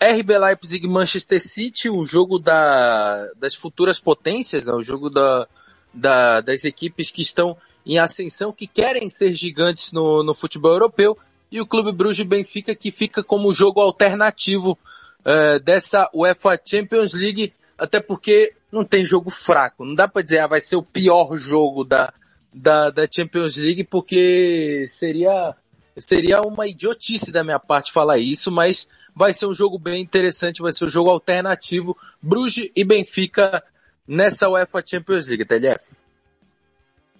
RB 0.00 0.38
Leipzig 0.38 0.86
Manchester 0.88 1.42
City, 1.42 1.90
o 1.90 2.04
jogo 2.06 2.38
da, 2.38 3.30
das 3.36 3.54
futuras 3.54 4.00
potências, 4.00 4.64
né? 4.64 4.72
o 4.72 4.80
jogo 4.80 5.10
da, 5.10 5.46
da, 5.92 6.40
das 6.40 6.64
equipes 6.64 7.10
que 7.10 7.20
estão 7.20 7.56
em 7.84 7.98
ascensão, 7.98 8.52
que 8.52 8.66
querem 8.66 9.10
ser 9.10 9.34
gigantes 9.34 9.92
no, 9.92 10.22
no 10.24 10.34
futebol 10.34 10.72
europeu, 10.72 11.18
e 11.52 11.60
o 11.60 11.66
Clube 11.66 11.92
Bruges 11.92 12.26
Benfica, 12.26 12.74
que 12.74 12.90
fica 12.90 13.22
como 13.22 13.52
jogo 13.52 13.80
alternativo 13.80 14.78
uh, 15.20 15.60
dessa 15.60 16.08
UEFA 16.14 16.58
Champions 16.64 17.12
League, 17.12 17.52
até 17.76 18.00
porque 18.00 18.54
não 18.70 18.84
tem 18.84 19.04
jogo 19.04 19.30
fraco. 19.30 19.84
Não 19.84 19.94
dá 19.94 20.06
para 20.06 20.22
dizer, 20.22 20.38
ah, 20.38 20.46
vai 20.46 20.60
ser 20.60 20.76
o 20.76 20.82
pior 20.82 21.36
jogo 21.36 21.84
da, 21.84 22.12
da, 22.54 22.90
da 22.90 23.06
Champions 23.10 23.56
League, 23.56 23.84
porque 23.84 24.86
seria, 24.88 25.54
seria 25.98 26.40
uma 26.40 26.68
idiotice 26.68 27.32
da 27.32 27.42
minha 27.42 27.58
parte 27.58 27.92
falar 27.92 28.18
isso, 28.18 28.50
mas 28.50 28.88
vai 29.14 29.32
ser 29.32 29.46
um 29.46 29.54
jogo 29.54 29.78
bem 29.78 30.02
interessante, 30.02 30.62
vai 30.62 30.72
ser 30.72 30.84
um 30.84 30.90
jogo 30.90 31.10
alternativo, 31.10 31.96
Bruges 32.20 32.70
e 32.74 32.84
Benfica 32.84 33.62
nessa 34.06 34.48
UEFA 34.48 34.82
Champions 34.86 35.26
League, 35.26 35.44
TLF. 35.44 36.00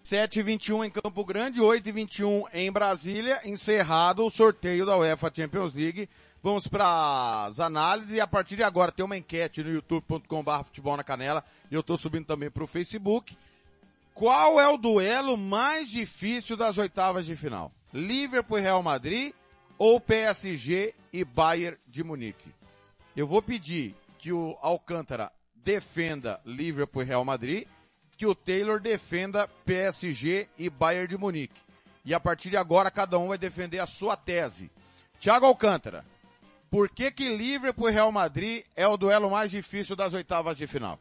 7h21 0.05 0.87
em 0.87 0.91
Campo 0.91 1.25
Grande, 1.25 1.61
8h21 1.61 2.45
em 2.53 2.73
Brasília, 2.73 3.41
encerrado 3.45 4.25
o 4.25 4.31
sorteio 4.31 4.85
da 4.85 4.99
UEFA 4.99 5.31
Champions 5.35 5.73
League. 5.73 6.09
Vamos 6.43 6.67
para 6.67 7.45
as 7.45 7.61
análises 7.61 8.15
e 8.15 8.21
a 8.21 8.27
partir 8.27 8.57
de 8.57 8.63
agora 8.63 8.91
tem 8.91 9.05
uma 9.05 9.17
enquete 9.17 9.63
no 9.63 9.71
youtube.com.br 9.71 10.65
futebol 10.65 10.97
na 10.97 11.05
canela 11.05 11.45
e 11.71 11.75
eu 11.75 11.81
estou 11.81 11.99
subindo 11.99 12.25
também 12.25 12.51
para 12.51 12.65
o 12.65 12.67
Facebook. 12.67 13.37
Qual 14.15 14.59
é 14.59 14.67
o 14.67 14.77
duelo 14.77 15.37
mais 15.37 15.89
difícil 15.91 16.57
das 16.57 16.77
oitavas 16.79 17.27
de 17.27 17.37
final? 17.37 17.71
Liverpool 17.93 18.59
e 18.59 18.63
Real 18.63 18.83
Madrid 18.83 19.33
ou 19.81 19.99
PSG 19.99 20.95
e 21.11 21.25
Bayern 21.25 21.79
de 21.87 22.05
Munique? 22.05 22.55
Eu 23.17 23.27
vou 23.27 23.41
pedir 23.41 23.97
que 24.19 24.31
o 24.31 24.55
Alcântara 24.61 25.33
defenda 25.55 26.39
Liverpool 26.45 27.03
e 27.03 27.07
Real 27.07 27.25
Madrid, 27.25 27.67
que 28.15 28.27
o 28.27 28.35
Taylor 28.35 28.79
defenda 28.79 29.49
PSG 29.65 30.47
e 30.59 30.69
Bayern 30.69 31.09
de 31.09 31.17
Munique. 31.17 31.59
E 32.05 32.13
a 32.13 32.21
partir 32.21 32.51
de 32.51 32.59
agora 32.59 32.91
cada 32.91 33.19
um 33.19 33.29
vai 33.29 33.39
defender 33.39 33.79
a 33.79 33.87
sua 33.87 34.19
tese. 34.19 34.71
Thiago 35.19 35.47
Alcântara, 35.47 36.05
por 36.71 36.91
que 36.91 37.11
que 37.11 37.35
Liverpool 37.35 37.89
e 37.89 37.93
Real 37.93 38.13
Madrid 38.13 38.63
é 38.77 38.87
o 38.87 38.99
duelo 38.99 39.31
mais 39.31 39.51
difícil 39.51 39.97
das 39.97 40.13
oitavas 40.13 40.59
de 40.59 40.67
final? 40.67 41.01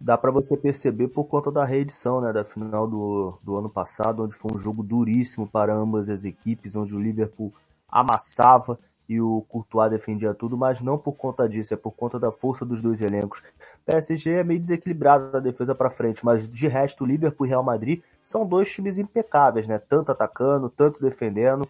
Dá 0.00 0.16
para 0.16 0.30
você 0.30 0.56
perceber 0.56 1.08
por 1.08 1.24
conta 1.24 1.52
da 1.52 1.62
reedição, 1.62 2.22
né, 2.22 2.32
da 2.32 2.42
final 2.42 2.88
do, 2.88 3.38
do 3.42 3.56
ano 3.56 3.68
passado, 3.68 4.24
onde 4.24 4.34
foi 4.34 4.50
um 4.54 4.58
jogo 4.58 4.82
duríssimo 4.82 5.46
para 5.46 5.74
ambas 5.74 6.08
as 6.08 6.24
equipes, 6.24 6.74
onde 6.74 6.96
o 6.96 7.00
Liverpool 7.00 7.52
amassava 7.86 8.78
e 9.06 9.20
o 9.20 9.44
Courtois 9.48 9.90
defendia 9.90 10.32
tudo, 10.32 10.56
mas 10.56 10.80
não 10.80 10.96
por 10.96 11.12
conta 11.12 11.46
disso, 11.46 11.74
é 11.74 11.76
por 11.76 11.90
conta 11.90 12.18
da 12.18 12.32
força 12.32 12.64
dos 12.64 12.80
dois 12.80 13.02
elencos. 13.02 13.42
PSG 13.84 14.30
é 14.30 14.44
meio 14.44 14.60
desequilibrado 14.60 15.32
da 15.32 15.40
defesa 15.40 15.74
para 15.74 15.90
frente, 15.90 16.24
mas 16.24 16.48
de 16.48 16.66
resto, 16.66 17.04
Liverpool 17.04 17.46
e 17.46 17.50
Real 17.50 17.62
Madrid 17.62 18.00
são 18.22 18.46
dois 18.46 18.72
times 18.72 18.96
impecáveis, 18.96 19.68
né? 19.68 19.78
Tanto 19.78 20.12
atacando, 20.12 20.70
tanto 20.70 21.00
defendendo. 21.02 21.68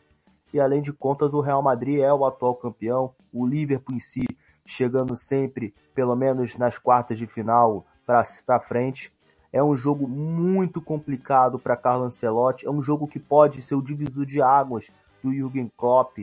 E 0.53 0.61
além 0.61 0.83
de 0.83 0.93
contas, 0.93 1.35
o 1.35 1.41
Real 1.41 1.63
Madrid 1.63 2.01
é 2.01 2.13
o 2.13 2.25
atual 2.25 2.55
campeão, 2.55 3.13
o 3.33 3.47
Liverpool 3.47 3.97
em 3.97 4.01
si 4.01 4.25
chegando 4.71 5.17
sempre, 5.17 5.75
pelo 5.95 6.15
menos 6.15 6.57
nas 6.57 6.79
quartas 6.79 7.19
de 7.19 7.27
final, 7.27 7.85
para 8.45 8.61
frente. 8.61 9.13
É 9.53 9.63
um 9.63 9.77
jogo 9.77 10.07
muito 10.07 10.81
complicado 10.81 11.59
para 11.59 11.77
Carlo 11.77 12.05
Ancelotti. 12.05 12.67
É 12.67 12.71
um 12.71 12.83
jogo 12.83 13.09
que 13.09 13.19
pode 13.19 13.63
ser 13.63 13.75
o 13.75 13.83
divisor 13.83 14.25
de 14.25 14.41
águas 14.41 14.93
do 15.23 15.33
Jürgen 15.33 15.71
Klopp 15.77 16.19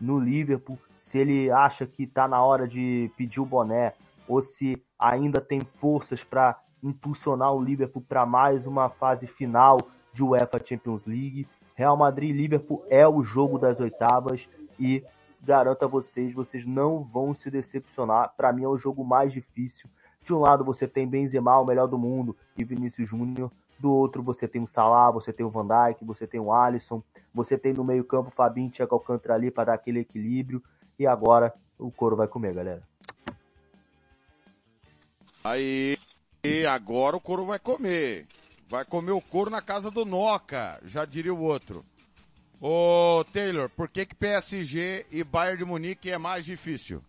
no 0.00 0.18
Liverpool. 0.18 0.78
Se 0.96 1.18
ele 1.18 1.50
acha 1.50 1.86
que 1.86 2.04
está 2.04 2.28
na 2.28 2.42
hora 2.42 2.66
de 2.68 3.10
pedir 3.16 3.40
o 3.40 3.46
boné 3.46 3.94
ou 4.28 4.42
se 4.42 4.82
ainda 4.98 5.40
tem 5.40 5.60
forças 5.60 6.24
para 6.24 6.58
impulsionar 6.82 7.52
o 7.52 7.62
Liverpool 7.62 8.02
para 8.06 8.26
mais 8.26 8.66
uma 8.66 8.88
fase 8.88 9.26
final 9.26 9.78
de 10.12 10.22
UEFA 10.22 10.60
Champions 10.64 11.06
League. 11.06 11.48
Real 11.74 11.96
Madrid 11.96 12.30
e 12.30 12.32
Liverpool 12.32 12.84
é 12.88 13.06
o 13.06 13.22
jogo 13.22 13.58
das 13.58 13.80
oitavas 13.80 14.48
e 14.78 15.04
garanto 15.42 15.84
a 15.84 15.88
vocês, 15.88 16.32
vocês 16.32 16.66
não 16.66 17.02
vão 17.02 17.34
se 17.34 17.50
decepcionar. 17.50 18.34
Para 18.36 18.52
mim 18.52 18.64
é 18.64 18.68
o 18.68 18.78
jogo 18.78 19.04
mais 19.04 19.32
difícil. 19.32 19.88
De 20.26 20.34
um 20.34 20.40
lado 20.40 20.64
você 20.64 20.88
tem 20.88 21.06
Benzema, 21.06 21.56
o 21.60 21.64
melhor 21.64 21.86
do 21.86 21.96
mundo, 21.96 22.36
e 22.58 22.64
Vinícius 22.64 23.08
Júnior. 23.08 23.48
Do 23.78 23.92
outro 23.92 24.24
você 24.24 24.48
tem 24.48 24.60
o 24.60 24.66
Salah, 24.66 25.12
você 25.12 25.32
tem 25.32 25.46
o 25.46 25.50
Van 25.50 25.64
Dijk, 25.64 26.04
você 26.04 26.26
tem 26.26 26.40
o 26.40 26.52
Alisson, 26.52 27.00
você 27.32 27.56
tem 27.56 27.72
no 27.72 27.84
meio-campo 27.84 28.30
o 28.30 28.32
Fabinho 28.32 28.68
Thiago 28.68 28.96
Alcântara 28.96 29.34
ali 29.34 29.52
para 29.52 29.66
dar 29.66 29.74
aquele 29.74 30.00
equilíbrio. 30.00 30.60
E 30.98 31.06
agora 31.06 31.54
o 31.78 31.92
couro 31.92 32.16
vai 32.16 32.26
comer, 32.26 32.54
galera. 32.54 32.82
Aí, 35.44 35.96
agora 36.68 37.16
o 37.16 37.20
couro 37.20 37.46
vai 37.46 37.60
comer. 37.60 38.26
Vai 38.68 38.84
comer 38.84 39.12
o 39.12 39.20
couro 39.20 39.48
na 39.48 39.62
casa 39.62 39.92
do 39.92 40.04
Noca, 40.04 40.80
já 40.84 41.04
diria 41.04 41.32
o 41.32 41.40
outro. 41.40 41.84
Ô, 42.60 43.24
Taylor, 43.32 43.70
por 43.70 43.88
que 43.88 44.04
que 44.04 44.14
PSG 44.16 45.06
e 45.08 45.22
Bayern 45.22 45.58
de 45.58 45.64
Munique 45.64 46.10
é 46.10 46.18
mais 46.18 46.44
difícil? 46.44 47.00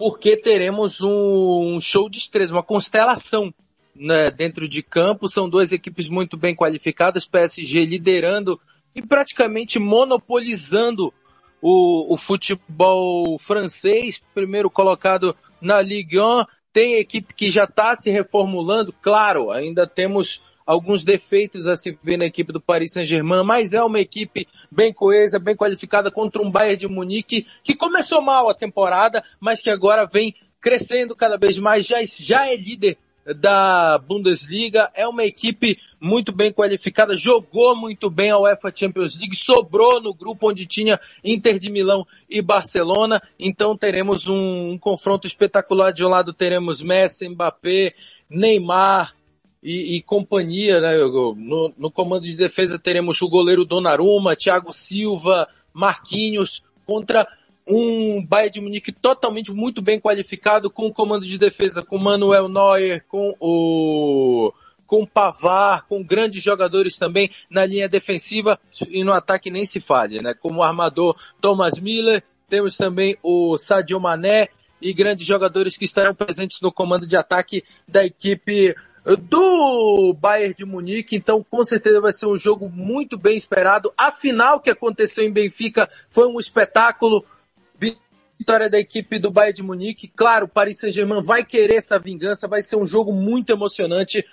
Porque 0.00 0.34
teremos 0.34 1.02
um 1.02 1.78
show 1.78 2.08
de 2.08 2.16
estrelas, 2.16 2.50
uma 2.50 2.62
constelação 2.62 3.52
né, 3.94 4.30
dentro 4.30 4.66
de 4.66 4.82
campo. 4.82 5.28
São 5.28 5.46
duas 5.46 5.72
equipes 5.72 6.08
muito 6.08 6.38
bem 6.38 6.56
qualificadas, 6.56 7.26
PSG 7.26 7.84
liderando 7.84 8.58
e 8.94 9.02
praticamente 9.02 9.78
monopolizando 9.78 11.12
o, 11.60 12.14
o 12.14 12.16
futebol 12.16 13.38
francês, 13.38 14.22
primeiro 14.32 14.70
colocado 14.70 15.36
na 15.60 15.82
Ligue 15.82 16.18
1. 16.18 16.46
Tem 16.72 16.94
equipe 16.94 17.34
que 17.34 17.50
já 17.50 17.64
está 17.64 17.94
se 17.94 18.08
reformulando, 18.08 18.94
claro, 19.02 19.50
ainda 19.50 19.86
temos 19.86 20.40
alguns 20.70 21.04
defeitos 21.04 21.66
a 21.66 21.74
se 21.74 21.98
ver 22.00 22.16
na 22.16 22.26
equipe 22.26 22.52
do 22.52 22.60
Paris 22.60 22.92
Saint-Germain, 22.92 23.42
mas 23.42 23.72
é 23.72 23.82
uma 23.82 23.98
equipe 23.98 24.46
bem 24.70 24.92
coesa, 24.92 25.36
bem 25.36 25.56
qualificada 25.56 26.12
contra 26.12 26.40
um 26.40 26.48
Bayern 26.48 26.76
de 26.76 26.86
Munique 26.86 27.44
que 27.64 27.74
começou 27.74 28.22
mal 28.22 28.48
a 28.48 28.54
temporada, 28.54 29.20
mas 29.40 29.60
que 29.60 29.68
agora 29.68 30.06
vem 30.06 30.32
crescendo 30.60 31.16
cada 31.16 31.36
vez 31.36 31.58
mais, 31.58 31.84
já, 31.84 31.96
já 32.04 32.46
é 32.46 32.54
líder 32.54 32.96
da 33.36 33.98
Bundesliga, 33.98 34.88
é 34.94 35.08
uma 35.08 35.24
equipe 35.24 35.76
muito 36.00 36.30
bem 36.30 36.52
qualificada, 36.52 37.16
jogou 37.16 37.74
muito 37.74 38.08
bem 38.08 38.30
a 38.30 38.38
UEFA 38.38 38.72
Champions 38.72 39.18
League, 39.18 39.34
sobrou 39.34 40.00
no 40.00 40.14
grupo 40.14 40.50
onde 40.50 40.66
tinha 40.66 41.00
Inter 41.24 41.58
de 41.58 41.68
Milão 41.68 42.06
e 42.28 42.40
Barcelona, 42.40 43.20
então 43.40 43.76
teremos 43.76 44.28
um, 44.28 44.70
um 44.70 44.78
confronto 44.78 45.26
espetacular, 45.26 45.92
de 45.92 46.04
um 46.04 46.08
lado 46.08 46.32
teremos 46.32 46.80
Messi, 46.80 47.28
Mbappé, 47.28 47.92
Neymar, 48.30 49.14
e, 49.62 49.96
e, 49.96 50.02
companhia, 50.02 50.80
né? 50.80 50.96
No, 50.96 51.72
no, 51.76 51.90
comando 51.90 52.24
de 52.24 52.36
defesa 52.36 52.78
teremos 52.78 53.20
o 53.20 53.28
goleiro 53.28 53.64
Donnarumma, 53.64 54.36
Thiago 54.36 54.72
Silva, 54.72 55.48
Marquinhos, 55.72 56.62
contra 56.86 57.26
um 57.66 58.24
Bayern 58.24 58.52
de 58.52 58.60
Munique 58.60 58.90
totalmente 58.90 59.52
muito 59.52 59.82
bem 59.82 60.00
qualificado, 60.00 60.70
com 60.70 60.86
o 60.86 60.92
comando 60.92 61.26
de 61.26 61.38
defesa, 61.38 61.82
com 61.82 61.98
Manuel 61.98 62.48
Neuer, 62.48 63.04
com 63.06 63.34
o 63.38 64.52
com 64.86 65.06
Pavar, 65.06 65.86
com 65.86 66.02
grandes 66.02 66.42
jogadores 66.42 66.98
também 66.98 67.30
na 67.48 67.64
linha 67.64 67.88
defensiva 67.88 68.58
e 68.88 69.04
no 69.04 69.12
ataque 69.12 69.48
nem 69.48 69.64
se 69.64 69.78
fale, 69.78 70.20
né? 70.20 70.34
Como 70.34 70.58
o 70.58 70.62
armador 70.64 71.16
Thomas 71.40 71.78
Miller, 71.78 72.24
temos 72.48 72.76
também 72.76 73.16
o 73.22 73.56
Sadio 73.56 74.00
Mané 74.00 74.48
e 74.82 74.92
grandes 74.92 75.24
jogadores 75.24 75.76
que 75.76 75.84
estarão 75.84 76.12
presentes 76.12 76.60
no 76.60 76.72
comando 76.72 77.06
de 77.06 77.16
ataque 77.16 77.62
da 77.86 78.04
equipe 78.04 78.74
do 79.04 80.14
Bayern 80.14 80.54
de 80.54 80.64
Munique, 80.64 81.16
então 81.16 81.44
com 81.48 81.64
certeza 81.64 82.00
vai 82.00 82.12
ser 82.12 82.26
um 82.26 82.36
jogo 82.36 82.68
muito 82.68 83.16
bem 83.18 83.36
esperado. 83.36 83.92
A 83.96 84.12
final 84.12 84.60
que 84.60 84.70
aconteceu 84.70 85.24
em 85.24 85.32
Benfica 85.32 85.88
foi 86.10 86.26
um 86.26 86.38
espetáculo. 86.38 87.24
Vitória 88.38 88.70
da 88.70 88.78
equipe 88.78 89.18
do 89.18 89.30
Bayern 89.30 89.56
de 89.56 89.62
Munique. 89.62 90.08
Claro, 90.08 90.46
o 90.46 90.48
Paris 90.48 90.78
Saint-Germain 90.78 91.22
vai 91.22 91.44
querer 91.44 91.74
essa 91.74 91.98
vingança, 91.98 92.48
vai 92.48 92.62
ser 92.62 92.76
um 92.76 92.86
jogo 92.86 93.12
muito 93.12 93.52
emocionante. 93.52 94.24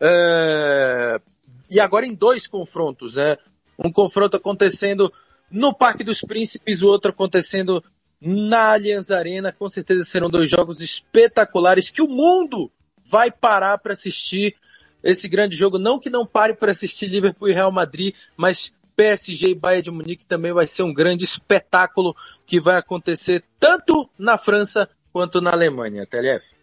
É... 0.00 1.20
E 1.68 1.80
agora 1.80 2.06
em 2.06 2.14
dois 2.14 2.46
confrontos, 2.46 3.16
né? 3.16 3.36
Um 3.76 3.90
confronto 3.90 4.36
acontecendo 4.36 5.12
no 5.50 5.74
Parque 5.74 6.04
dos 6.04 6.20
Príncipes, 6.20 6.80
o 6.80 6.86
outro 6.86 7.10
acontecendo 7.10 7.82
na 8.20 8.72
Allianz 8.72 9.10
Arena. 9.10 9.52
Com 9.52 9.68
certeza 9.68 10.04
serão 10.04 10.30
dois 10.30 10.48
jogos 10.48 10.80
espetaculares 10.80 11.90
que 11.90 12.02
o 12.02 12.08
mundo 12.08 12.70
vai 13.08 13.30
parar 13.30 13.78
para 13.78 13.92
assistir 13.92 14.56
esse 15.02 15.28
grande 15.28 15.56
jogo. 15.56 15.78
Não 15.78 15.98
que 15.98 16.10
não 16.10 16.26
pare 16.26 16.54
para 16.54 16.72
assistir 16.72 17.06
Liverpool 17.06 17.48
e 17.48 17.54
Real 17.54 17.70
Madrid, 17.70 18.14
mas 18.36 18.74
PSG 18.96 19.50
e 19.50 19.54
Bayern 19.54 19.82
de 19.82 19.90
Munique 19.90 20.24
também 20.24 20.52
vai 20.52 20.66
ser 20.66 20.82
um 20.82 20.92
grande 20.92 21.24
espetáculo 21.24 22.16
que 22.46 22.60
vai 22.60 22.76
acontecer 22.76 23.44
tanto 23.60 24.08
na 24.18 24.36
França 24.36 24.88
quanto 25.12 25.40
na 25.40 25.52
Alemanha. 25.52 26.06
TLF. 26.06 26.54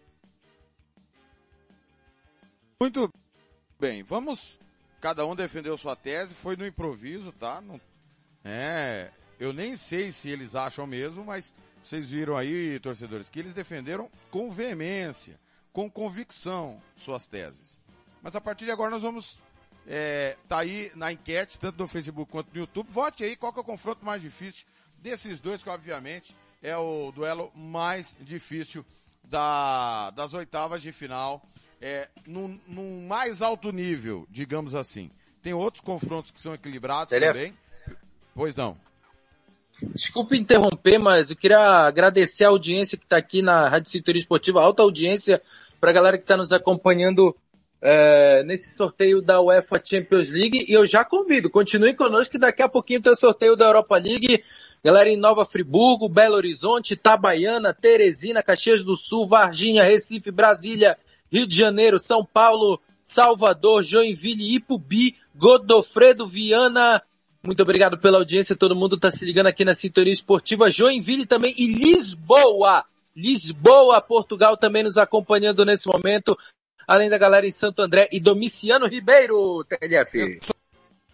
Muito 2.80 3.10
bem, 3.80 4.04
vamos. 4.04 4.60
Cada 5.00 5.26
um 5.26 5.36
defendeu 5.36 5.78
sua 5.78 5.96
tese, 5.96 6.34
foi 6.34 6.56
no 6.56 6.66
improviso, 6.66 7.32
tá? 7.34 7.62
Não, 7.62 7.80
é, 8.44 9.10
eu 9.38 9.52
nem 9.52 9.76
sei 9.76 10.12
se 10.12 10.30
eles 10.30 10.56
acham 10.56 10.88
mesmo, 10.88 11.26
mas 11.26 11.54
vocês 11.84 12.10
viram 12.10 12.38
aí, 12.38 12.80
torcedores, 12.80 13.28
que 13.28 13.40
eles 13.40 13.54
defenderam 13.54 14.10
com 14.32 14.50
veemência 14.50 15.38
com 15.74 15.90
convicção 15.90 16.80
suas 16.96 17.26
teses. 17.26 17.82
Mas 18.22 18.36
a 18.36 18.42
partir 18.42 18.66
de 18.66 18.72
agora 18.72 18.92
nós 18.92 19.02
vamos 19.02 19.38
é, 19.88 20.38
tá 20.48 20.60
aí 20.60 20.92
na 20.96 21.12
enquete, 21.12 21.58
tanto 21.60 21.78
no 21.80 21.88
Facebook 21.88 22.32
quanto 22.32 22.54
no 22.54 22.62
YouTube. 22.62 22.88
Vote 22.90 23.24
aí 23.24 23.36
qual 23.36 23.52
que 23.52 23.60
é 23.60 23.62
o 23.62 23.66
confronto 23.66 24.06
mais 24.06 24.22
difícil 24.22 24.66
desses 25.00 25.40
dois, 25.40 25.62
que 25.62 25.70
obviamente 25.70 26.34
é 26.62 26.78
o 26.78 27.12
duelo 27.12 27.52
mais 27.54 28.16
difícil 28.22 28.86
da, 29.24 30.12
das 30.12 30.34
oitavas 30.34 30.82
de 30.82 30.94
final, 30.94 31.46
é, 31.82 32.08
num, 32.26 32.58
num 32.68 33.06
mais 33.06 33.42
alto 33.42 33.72
nível, 33.72 34.26
digamos 34.30 34.74
assim. 34.76 35.12
Tem 35.42 35.54
outros 35.54 35.82
confrontos 35.82 36.32
que 36.32 36.40
são 36.40 36.54
equilibrados 36.54 37.10
também. 37.10 37.54
Pois 38.34 38.56
não. 38.56 38.78
Desculpe 39.82 40.38
interromper, 40.38 40.98
mas 40.98 41.30
eu 41.30 41.36
queria 41.36 41.60
agradecer 41.60 42.46
a 42.46 42.50
audiência 42.50 42.98
que 42.98 43.04
está 43.04 43.18
aqui 43.18 43.42
na 43.42 43.68
Rádio 43.68 43.90
Cinturia 43.90 44.22
Esportiva, 44.22 44.62
alta 44.62 44.82
audiência 44.84 45.42
para 45.84 45.92
a 45.92 45.94
galera 45.94 46.18
que 46.18 46.24
está 46.24 46.38
nos 46.38 46.54
acompanhando 46.54 47.36
é, 47.82 48.42
nesse 48.46 48.78
sorteio 48.78 49.22
da 49.22 49.42
UEFA 49.42 49.82
Champions 49.84 50.30
League. 50.30 50.66
E 50.66 50.72
eu 50.72 50.86
já 50.86 51.04
convido, 51.04 51.50
continue 51.50 51.94
conosco 51.94 52.32
que 52.32 52.38
daqui 52.38 52.62
a 52.62 52.70
pouquinho 52.70 53.02
tem 53.02 53.12
o 53.12 53.18
sorteio 53.18 53.58
da 53.58 53.66
Europa 53.66 53.98
League. 53.98 54.42
Galera 54.82 55.10
em 55.10 55.18
Nova 55.18 55.46
Friburgo, 55.46 56.08
Belo 56.08 56.36
Horizonte, 56.36 56.94
Itabaiana, 56.94 57.74
Teresina, 57.74 58.42
Caxias 58.42 58.82
do 58.82 58.96
Sul, 58.96 59.28
Varginha, 59.28 59.84
Recife, 59.84 60.32
Brasília, 60.32 60.98
Rio 61.30 61.46
de 61.46 61.58
Janeiro, 61.58 62.00
São 62.00 62.24
Paulo, 62.24 62.80
Salvador, 63.04 63.84
Joinville, 63.84 64.56
Ipubi, 64.56 65.18
Godofredo, 65.36 66.26
Viana. 66.26 67.04
Muito 67.46 67.62
obrigado 67.62 67.98
pela 67.98 68.20
audiência. 68.20 68.56
Todo 68.56 68.74
mundo 68.74 68.96
está 68.96 69.12
se 69.12 69.26
ligando 69.26 69.48
aqui 69.48 69.66
na 69.66 69.76
Sintonia 69.76 70.14
Esportiva 70.14 70.72
Joinville 70.72 71.26
também 71.26 71.54
e 71.58 71.68
Lisboa. 71.68 72.86
Lisboa, 73.16 74.02
Portugal 74.02 74.58
também 74.58 74.84
nos 74.84 74.98
acompanhando 74.98 75.64
nesse 75.64 75.88
momento, 75.88 76.38
além 76.88 77.10
da 77.10 77.18
galera 77.18 77.46
em 77.46 77.52
Santo 77.52 77.82
André 77.82 78.10
e 78.12 78.20
Domiciano 78.20 78.88
Ribeiro, 78.88 79.64
TLF. 79.66 80.40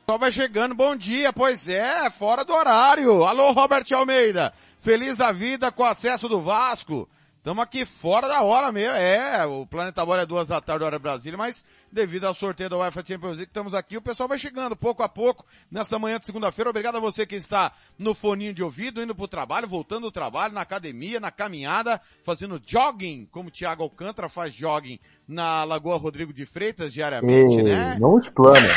Só 0.09 0.17
vai 0.17 0.31
chegando, 0.31 0.73
bom 0.73 0.95
dia, 0.95 1.31
pois 1.31 1.67
é, 1.67 2.09
fora 2.09 2.43
do 2.43 2.53
horário. 2.53 3.23
Alô, 3.25 3.51
Robert 3.51 3.85
Almeida, 3.91 4.51
feliz 4.79 5.15
da 5.15 5.31
vida 5.31 5.71
com 5.71 5.83
o 5.83 5.85
acesso 5.85 6.27
do 6.27 6.39
Vasco. 6.39 7.07
Estamos 7.39 7.63
aqui 7.63 7.85
fora 7.85 8.27
da 8.27 8.41
hora 8.41 8.69
mesmo. 8.69 8.97
É, 8.97 9.45
o 9.45 9.65
Planeta 9.65 10.05
Bola 10.05 10.23
é 10.23 10.25
duas 10.25 10.45
da 10.45 10.59
tarde, 10.59 10.83
hora 10.83 10.99
Brasília, 10.99 11.37
mas 11.37 11.63
devido 11.89 12.25
ao 12.25 12.33
sorteio 12.33 12.69
da 12.69 12.77
UEFA 12.77 12.99
Champions 12.99 13.37
League, 13.37 13.49
estamos 13.49 13.73
aqui. 13.73 13.95
O 13.95 14.01
pessoal 14.01 14.27
vai 14.27 14.37
chegando 14.37 14.75
pouco 14.75 15.03
a 15.03 15.07
pouco 15.07 15.45
nesta 15.71 15.97
manhã 15.97 16.19
de 16.19 16.25
segunda-feira. 16.25 16.69
Obrigado 16.69 16.97
a 16.97 16.99
você 16.99 17.25
que 17.25 17.37
está 17.37 17.71
no 17.97 18.13
foninho 18.13 18.53
de 18.53 18.61
ouvido, 18.61 19.01
indo 19.01 19.15
para 19.15 19.23
o 19.23 19.27
trabalho, 19.27 19.69
voltando 19.69 20.01
do 20.01 20.11
trabalho, 20.11 20.53
na 20.53 20.59
academia, 20.59 21.17
na 21.21 21.31
caminhada, 21.31 22.01
fazendo 22.23 22.61
jogging, 22.63 23.25
como 23.31 23.47
o 23.47 23.51
Thiago 23.51 23.83
Alcântara 23.83 24.27
faz 24.27 24.53
jogging 24.53 24.99
na 25.25 25.63
Lagoa 25.63 25.95
Rodrigo 25.95 26.33
de 26.33 26.45
Freitas 26.45 26.91
diariamente, 26.91 27.63
né? 27.63 27.95
Não 28.01 28.17
explana. 28.17 28.67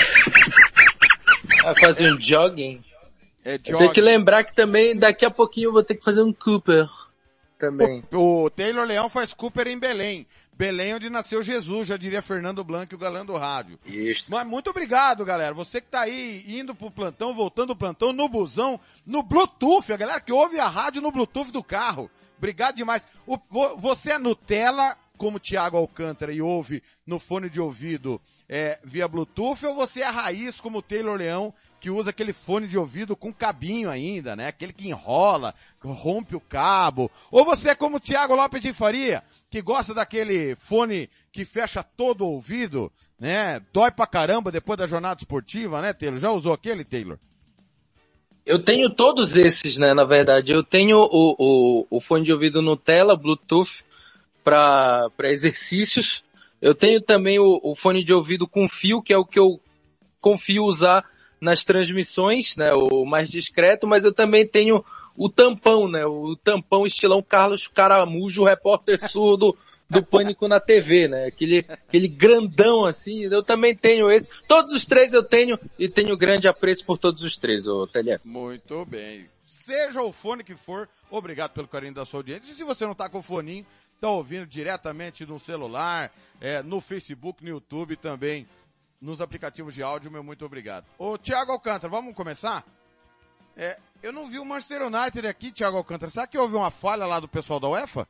Vai 1.64 1.74
fazer 1.80 2.14
um 2.14 2.20
jogging? 2.20 2.80
É 3.44 3.58
jogging. 3.58 3.78
Tem 3.86 3.92
que 3.92 4.00
lembrar 4.00 4.44
que 4.44 4.54
também 4.54 4.96
daqui 4.96 5.24
a 5.24 5.30
pouquinho 5.32 5.70
eu 5.70 5.72
vou 5.72 5.82
ter 5.82 5.96
que 5.96 6.04
fazer 6.04 6.22
um 6.22 6.32
Cooper 6.32 6.88
também. 7.62 8.02
O, 8.12 8.42
o 8.44 8.50
Taylor 8.50 8.84
Leão 8.84 9.08
faz 9.08 9.32
Cooper 9.32 9.68
em 9.68 9.78
Belém. 9.78 10.26
Belém, 10.52 10.94
onde 10.94 11.08
nasceu 11.08 11.42
Jesus, 11.42 11.88
já 11.88 11.96
diria 11.96 12.20
Fernando 12.20 12.64
Blanco, 12.64 12.94
o 12.94 12.98
galã 12.98 13.24
do 13.24 13.36
rádio. 13.36 13.78
Isso. 13.86 14.26
Mas 14.28 14.46
muito 14.46 14.68
obrigado, 14.70 15.24
galera. 15.24 15.54
Você 15.54 15.80
que 15.80 15.88
tá 15.88 16.02
aí 16.02 16.44
indo 16.46 16.74
pro 16.74 16.90
plantão, 16.90 17.32
voltando 17.34 17.68
do 17.68 17.76
plantão, 17.76 18.12
no 18.12 18.28
busão, 18.28 18.78
no 19.06 19.22
Bluetooth, 19.22 19.92
a 19.92 19.96
galera 19.96 20.20
que 20.20 20.32
ouve 20.32 20.58
a 20.58 20.68
rádio 20.68 21.00
no 21.00 21.12
Bluetooth 21.12 21.52
do 21.52 21.62
carro. 21.62 22.10
Obrigado 22.36 22.74
demais. 22.74 23.06
O, 23.26 23.38
você 23.78 24.12
é 24.12 24.18
Nutella, 24.18 24.96
como 25.16 25.38
Tiago 25.38 25.76
Alcântara, 25.76 26.32
e 26.32 26.42
ouve 26.42 26.82
no 27.06 27.18
fone 27.18 27.48
de 27.48 27.60
ouvido 27.60 28.20
é, 28.48 28.78
via 28.84 29.08
Bluetooth, 29.08 29.64
ou 29.64 29.74
você 29.74 30.02
é 30.02 30.08
raiz, 30.08 30.60
como 30.60 30.82
Taylor 30.82 31.16
Leão, 31.16 31.54
que 31.82 31.90
usa 31.90 32.10
aquele 32.10 32.32
fone 32.32 32.68
de 32.68 32.78
ouvido 32.78 33.16
com 33.16 33.34
cabinho 33.34 33.90
ainda, 33.90 34.36
né? 34.36 34.46
Aquele 34.46 34.72
que 34.72 34.88
enrola, 34.88 35.52
rompe 35.80 36.36
o 36.36 36.40
cabo. 36.40 37.10
Ou 37.28 37.44
você 37.44 37.70
é 37.70 37.74
como 37.74 37.96
o 37.96 38.00
Thiago 38.00 38.36
Lopes 38.36 38.62
de 38.62 38.72
Faria, 38.72 39.20
que 39.50 39.60
gosta 39.60 39.92
daquele 39.92 40.54
fone 40.54 41.10
que 41.32 41.44
fecha 41.44 41.82
todo 41.82 42.22
o 42.22 42.34
ouvido, 42.34 42.90
né? 43.18 43.60
Dói 43.72 43.90
pra 43.90 44.06
caramba 44.06 44.52
depois 44.52 44.78
da 44.78 44.86
jornada 44.86 45.18
esportiva, 45.18 45.82
né, 45.82 45.92
Taylor? 45.92 46.20
Já 46.20 46.30
usou 46.30 46.52
aquele, 46.52 46.84
Taylor? 46.84 47.18
Eu 48.46 48.62
tenho 48.62 48.88
todos 48.88 49.36
esses, 49.36 49.76
né, 49.76 49.92
na 49.92 50.04
verdade. 50.04 50.52
Eu 50.52 50.62
tenho 50.62 50.98
o, 50.98 51.34
o, 51.36 51.86
o 51.90 52.00
fone 52.00 52.24
de 52.24 52.32
ouvido 52.32 52.62
Nutella, 52.62 53.16
Bluetooth, 53.16 53.82
para 54.44 55.10
exercícios. 55.24 56.22
Eu 56.60 56.76
tenho 56.76 57.00
também 57.00 57.40
o, 57.40 57.58
o 57.60 57.74
fone 57.74 58.04
de 58.04 58.14
ouvido 58.14 58.46
com 58.46 58.68
fio, 58.68 59.02
que 59.02 59.12
é 59.12 59.18
o 59.18 59.24
que 59.24 59.40
eu 59.40 59.60
confio 60.20 60.62
usar 60.62 61.04
nas 61.42 61.64
transmissões, 61.64 62.56
né, 62.56 62.72
o 62.72 63.04
mais 63.04 63.28
discreto, 63.28 63.84
mas 63.84 64.04
eu 64.04 64.14
também 64.14 64.46
tenho 64.46 64.84
o 65.16 65.28
tampão, 65.28 65.88
né, 65.88 66.06
o 66.06 66.36
tampão 66.36 66.86
estilão 66.86 67.20
Carlos 67.20 67.66
Caramujo, 67.66 68.44
repórter 68.44 69.00
surdo 69.10 69.58
do 69.90 70.04
Pânico 70.04 70.46
na 70.46 70.60
TV, 70.60 71.08
né, 71.08 71.26
aquele, 71.26 71.66
aquele 71.68 72.06
grandão 72.06 72.84
assim, 72.84 73.24
eu 73.24 73.42
também 73.42 73.74
tenho 73.74 74.08
esse. 74.08 74.30
Todos 74.46 74.72
os 74.72 74.86
três 74.86 75.12
eu 75.12 75.24
tenho 75.24 75.58
e 75.76 75.88
tenho 75.88 76.16
grande 76.16 76.46
apreço 76.46 76.84
por 76.86 76.96
todos 76.96 77.22
os 77.22 77.36
três, 77.36 77.66
ô 77.66 77.88
Telé. 77.88 78.20
Muito 78.24 78.84
bem. 78.86 79.26
Seja 79.44 80.00
o 80.00 80.12
fone 80.12 80.44
que 80.44 80.54
for, 80.54 80.88
obrigado 81.10 81.50
pelo 81.50 81.66
carinho 81.66 81.92
da 81.92 82.06
sua 82.06 82.20
audiência. 82.20 82.52
E 82.52 82.54
se 82.54 82.62
você 82.62 82.86
não 82.86 82.94
tá 82.94 83.08
com 83.08 83.18
o 83.18 83.22
foninho, 83.22 83.66
tá 84.00 84.08
ouvindo 84.08 84.46
diretamente 84.46 85.26
no 85.26 85.38
celular, 85.38 86.12
é, 86.40 86.62
no 86.62 86.80
Facebook, 86.80 87.42
no 87.42 87.50
YouTube 87.50 87.96
também, 87.96 88.46
nos 89.02 89.20
aplicativos 89.20 89.74
de 89.74 89.82
áudio, 89.82 90.12
meu 90.12 90.22
muito 90.22 90.46
obrigado. 90.46 90.86
Ô, 90.96 91.18
Thiago 91.18 91.50
Alcântara, 91.50 91.90
vamos 91.90 92.14
começar? 92.14 92.64
É, 93.56 93.76
eu 94.00 94.12
não 94.12 94.30
vi 94.30 94.38
o 94.38 94.44
Manchester 94.44 94.82
United 94.82 95.26
aqui, 95.26 95.50
Thiago 95.50 95.76
Alcântara. 95.76 96.10
Será 96.10 96.26
que 96.26 96.38
houve 96.38 96.54
uma 96.54 96.70
falha 96.70 97.04
lá 97.04 97.18
do 97.18 97.26
pessoal 97.26 97.58
da 97.58 97.68
UEFA? 97.68 98.06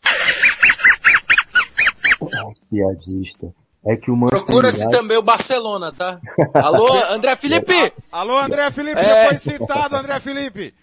piadista. 2.71 3.53
É 3.85 3.97
que 3.97 4.11
o 4.11 4.17
Manchester 4.17 4.47
Procura-se 4.47 4.83
United... 4.85 5.01
também 5.01 5.17
o 5.17 5.23
Barcelona, 5.23 5.93
tá? 5.93 6.21
Alô, 6.55 6.93
André 7.11 7.35
Felipe! 7.37 7.93
Alô, 8.13 8.39
André 8.39 8.71
Felipe, 8.71 9.01
é... 9.01 9.03
já 9.03 9.29
foi 9.29 9.39
citado, 9.39 9.97
André 9.97 10.21
Felipe! 10.21 10.75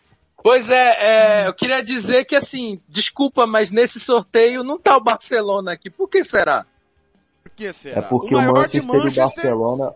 Pois 0.42 0.70
é, 0.70 1.44
é, 1.44 1.48
eu 1.48 1.54
queria 1.54 1.84
dizer 1.84 2.26
que 2.26 2.36
assim, 2.36 2.82
desculpa, 2.88 3.46
mas 3.46 3.72
nesse 3.72 4.00
sorteio 4.00 4.64
não 4.64 4.80
tá 4.80 4.96
o 4.98 5.04
Barcelona 5.04 5.74
aqui. 5.74 5.90
Por 5.90 6.10
que 6.10 6.24
será? 6.24 6.66
Que 7.60 7.74
será? 7.74 8.00
É 8.00 8.02
porque 8.02 8.34
o, 8.34 8.38
o 8.38 8.42
Manchester, 8.42 8.86
Manchester 8.86 9.46
e 9.46 9.54
o 9.54 9.60
Barcelona 9.60 9.96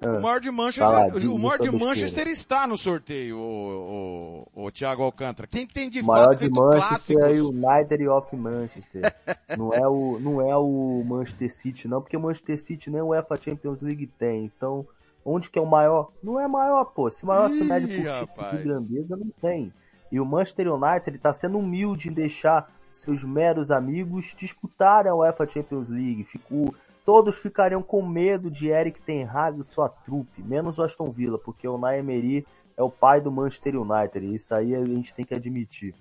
o 0.00 0.20
maior 0.20 0.40
de 0.40 0.50
Manchester, 0.50 1.28
o 1.28 1.38
maior 1.40 1.58
de 1.58 1.70
Manchester 1.72 2.28
está 2.28 2.68
no 2.68 2.78
sorteio, 2.78 3.36
o, 3.36 4.46
o, 4.54 4.66
o 4.66 4.70
Thiago 4.70 5.02
Alcântara. 5.02 5.48
Quem 5.48 5.66
tem 5.66 5.90
de 5.90 6.00
o 6.02 6.04
maior 6.04 6.36
de 6.36 6.48
Manchester 6.48 7.16
clássicos... 7.16 7.36
é 7.36 7.42
o 7.42 7.48
United 7.48 8.08
of 8.08 8.36
Manchester. 8.36 9.14
não 9.58 9.74
é 9.74 9.88
o 9.88 10.20
não 10.20 10.40
é 10.40 10.56
o 10.56 11.02
Manchester 11.04 11.52
City 11.52 11.88
não, 11.88 12.00
porque 12.00 12.16
o 12.16 12.20
Manchester 12.20 12.60
City 12.60 12.90
nem 12.90 13.02
o 13.02 13.08
UEFA 13.08 13.36
Champions 13.42 13.82
League 13.82 14.06
tem. 14.06 14.44
Então, 14.44 14.86
onde 15.24 15.50
que 15.50 15.58
é 15.58 15.62
o 15.62 15.66
maior? 15.66 16.12
Não 16.22 16.38
é 16.38 16.46
maior, 16.46 16.84
pô. 16.84 17.10
Se 17.10 17.26
maior 17.26 17.50
se 17.50 17.64
mede 17.64 17.88
por 17.88 18.12
tipo 18.20 18.50
de 18.50 18.62
grandeza, 18.62 19.16
não 19.16 19.30
tem. 19.42 19.72
E 20.12 20.20
o 20.20 20.24
Manchester 20.24 20.72
United 20.72 21.16
está 21.16 21.32
sendo 21.32 21.58
humilde 21.58 22.08
em 22.08 22.12
deixar 22.12 22.72
seus 22.90 23.24
meros 23.24 23.70
amigos 23.70 24.34
disputarem 24.36 25.10
a 25.10 25.14
UEFA 25.14 25.48
Champions 25.48 25.88
League. 25.88 26.24
Ficou 26.24 26.74
Todos 27.08 27.38
ficariam 27.38 27.82
com 27.82 28.06
medo 28.06 28.50
de 28.50 28.68
Eric 28.68 29.00
Ten 29.00 29.24
Hag 29.24 29.58
e 29.58 29.64
sua 29.64 29.88
trupe, 29.88 30.42
menos 30.42 30.76
o 30.76 30.82
Aston 30.82 31.10
Villa, 31.10 31.38
porque 31.38 31.66
o 31.66 31.78
Naemery 31.78 32.46
é 32.76 32.82
o 32.82 32.90
pai 32.90 33.18
do 33.18 33.32
Manchester 33.32 33.80
United, 33.80 34.26
e 34.26 34.34
isso 34.34 34.54
aí 34.54 34.74
a 34.74 34.84
gente 34.84 35.14
tem 35.14 35.24
que 35.24 35.32
admitir. 35.32 35.94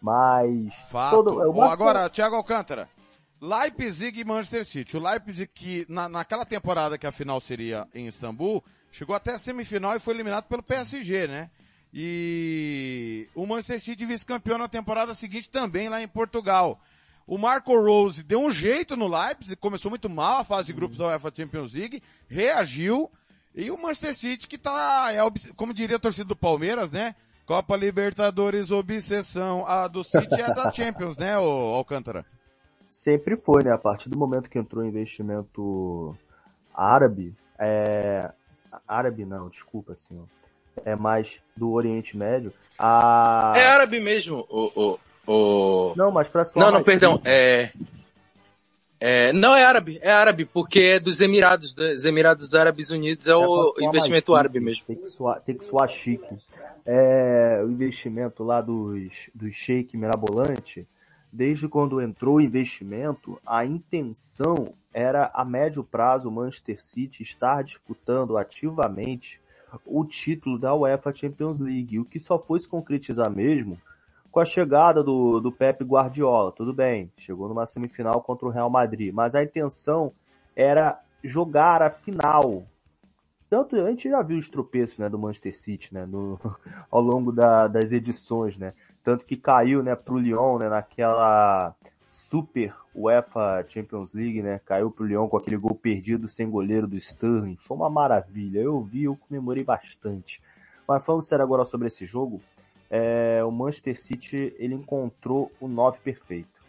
Mas... 0.00 0.72
Fato. 0.90 1.16
Todo, 1.16 1.52
Bom, 1.52 1.64
agora, 1.64 2.08
Thiago 2.08 2.36
Alcântara, 2.36 2.88
Leipzig 3.38 4.18
e 4.18 4.24
Manchester 4.24 4.64
City. 4.64 4.96
O 4.96 5.00
Leipzig 5.00 5.50
que, 5.52 5.84
na, 5.86 6.08
naquela 6.08 6.46
temporada 6.46 6.96
que 6.96 7.06
a 7.06 7.12
final 7.12 7.38
seria 7.40 7.86
em 7.94 8.06
Istambul, 8.06 8.64
chegou 8.90 9.14
até 9.14 9.34
a 9.34 9.38
semifinal 9.38 9.94
e 9.94 10.00
foi 10.00 10.14
eliminado 10.14 10.46
pelo 10.46 10.62
PSG, 10.62 11.26
né? 11.26 11.50
E 11.96 13.28
o 13.36 13.46
Manchester 13.46 13.80
City 13.80 14.04
vice-campeão 14.04 14.58
na 14.58 14.66
temporada 14.66 15.14
seguinte 15.14 15.48
também 15.48 15.88
lá 15.88 16.02
em 16.02 16.08
Portugal. 16.08 16.80
O 17.24 17.38
Marco 17.38 17.72
Rose 17.80 18.24
deu 18.24 18.40
um 18.40 18.50
jeito 18.50 18.96
no 18.96 19.06
Leipzig, 19.06 19.54
começou 19.54 19.90
muito 19.90 20.10
mal 20.10 20.40
a 20.40 20.44
fase 20.44 20.66
de 20.66 20.72
grupos 20.72 20.98
da 20.98 21.06
UEFA 21.06 21.32
Champions 21.32 21.72
League, 21.72 22.02
reagiu, 22.28 23.08
e 23.54 23.70
o 23.70 23.80
Manchester 23.80 24.12
City 24.12 24.48
que 24.48 24.58
tá, 24.58 25.06
é, 25.12 25.20
como 25.54 25.72
diria 25.72 25.94
a 25.94 26.00
torcida 26.00 26.26
do 26.26 26.34
Palmeiras, 26.34 26.90
né? 26.90 27.14
Copa 27.46 27.76
Libertadores, 27.76 28.72
obsessão. 28.72 29.64
A 29.64 29.86
do 29.86 30.02
City 30.02 30.40
é 30.40 30.52
da 30.52 30.70
Champions, 30.72 31.16
né, 31.16 31.38
o 31.38 31.74
Alcântara? 31.74 32.26
Sempre 32.90 33.36
foi, 33.36 33.62
né? 33.62 33.70
A 33.70 33.78
partir 33.78 34.08
do 34.08 34.18
momento 34.18 34.50
que 34.50 34.58
entrou 34.58 34.82
o 34.82 34.86
investimento 34.86 36.16
árabe, 36.74 37.36
é... 37.56 38.32
árabe 38.88 39.24
não, 39.24 39.48
desculpa, 39.48 39.94
senhor. 39.94 40.26
É 40.84 40.96
mais 40.96 41.42
do 41.56 41.72
Oriente 41.72 42.16
Médio. 42.16 42.52
A... 42.78 43.52
É 43.56 43.66
árabe 43.66 44.00
mesmo, 44.00 44.46
o, 44.48 44.98
o, 45.26 45.32
o... 45.32 45.94
Não, 45.96 46.10
mas 46.10 46.28
pra 46.28 46.44
Não, 46.56 46.70
não, 46.70 46.82
perdão. 46.82 47.20
É... 47.24 47.70
é... 48.98 49.32
Não 49.32 49.54
é 49.54 49.64
árabe, 49.64 49.98
é 50.02 50.10
árabe, 50.10 50.44
porque 50.44 50.80
é 50.80 51.00
dos 51.00 51.20
Emirados, 51.20 51.74
dos 51.74 52.04
Emirados 52.04 52.54
Árabes 52.54 52.90
Unidos, 52.90 53.26
é, 53.26 53.32
é 53.32 53.36
o 53.36 53.74
investimento 53.80 54.34
árabe 54.34 54.60
mesmo. 54.60 54.84
Tem 54.86 54.96
que 54.96 55.06
suar, 55.06 55.40
tem 55.40 55.56
que 55.56 55.64
suar 55.64 55.88
chique. 55.88 56.36
É, 56.86 57.62
o 57.64 57.70
investimento 57.70 58.44
lá 58.44 58.60
dos, 58.60 59.30
dos 59.34 59.54
Sheik 59.54 59.96
Mirabolante, 59.96 60.86
desde 61.32 61.66
quando 61.66 62.00
entrou 62.00 62.36
o 62.36 62.40
investimento, 62.40 63.40
a 63.46 63.64
intenção 63.64 64.74
era 64.92 65.30
a 65.34 65.44
médio 65.44 65.82
prazo 65.82 66.28
o 66.28 66.32
Manchester 66.32 66.80
City 66.80 67.22
estar 67.22 67.64
disputando 67.64 68.36
ativamente 68.36 69.40
o 69.84 70.04
título 70.04 70.58
da 70.58 70.74
UEFA 70.74 71.14
Champions 71.14 71.60
League, 71.60 71.98
o 71.98 72.04
que 72.04 72.18
só 72.18 72.38
foi 72.38 72.60
se 72.60 72.68
concretizar 72.68 73.30
mesmo 73.30 73.78
com 74.30 74.40
a 74.40 74.44
chegada 74.44 75.02
do, 75.02 75.38
do 75.38 75.52
Pep 75.52 75.84
Guardiola. 75.84 76.50
Tudo 76.50 76.74
bem, 76.74 77.10
chegou 77.16 77.48
numa 77.48 77.66
semifinal 77.66 78.20
contra 78.20 78.46
o 78.46 78.50
Real 78.50 78.68
Madrid, 78.68 79.14
mas 79.14 79.34
a 79.34 79.42
intenção 79.42 80.12
era 80.56 81.00
jogar 81.22 81.82
a 81.82 81.90
final. 81.90 82.64
Tanto 83.48 83.76
a 83.76 83.88
gente 83.90 84.10
já 84.10 84.20
viu 84.22 84.36
os 84.36 84.48
tropeços 84.48 84.98
né, 84.98 85.08
do 85.08 85.18
Manchester 85.18 85.56
City 85.56 85.94
né, 85.94 86.04
no, 86.04 86.40
ao 86.90 87.00
longo 87.00 87.30
da, 87.30 87.68
das 87.68 87.92
edições, 87.92 88.58
né? 88.58 88.74
Tanto 89.04 89.24
que 89.24 89.36
caiu 89.36 89.82
né, 89.82 89.94
para 89.94 90.14
o 90.14 90.18
Lyon 90.18 90.58
né, 90.58 90.68
naquela 90.68 91.74
super 92.14 92.72
UEFA 92.94 93.64
Champions 93.66 94.14
League, 94.14 94.40
né? 94.40 94.60
Caiu 94.64 94.88
pro 94.88 95.04
Lyon 95.04 95.28
com 95.28 95.36
aquele 95.36 95.56
gol 95.56 95.74
perdido 95.74 96.28
sem 96.28 96.48
goleiro 96.48 96.86
do 96.86 96.96
Sterling. 96.96 97.56
Foi 97.56 97.76
uma 97.76 97.90
maravilha. 97.90 98.60
Eu 98.60 98.80
vi, 98.80 99.04
eu 99.04 99.16
comemorei 99.16 99.64
bastante. 99.64 100.40
Mas 100.86 101.04
falando 101.04 101.22
sério 101.22 101.42
agora 101.42 101.64
sobre 101.64 101.88
esse 101.88 102.06
jogo, 102.06 102.40
é, 102.88 103.42
o 103.44 103.50
Manchester 103.50 104.00
City 104.00 104.54
ele 104.58 104.76
encontrou 104.76 105.50
o 105.60 105.66
9 105.66 105.98
perfeito. 105.98 106.62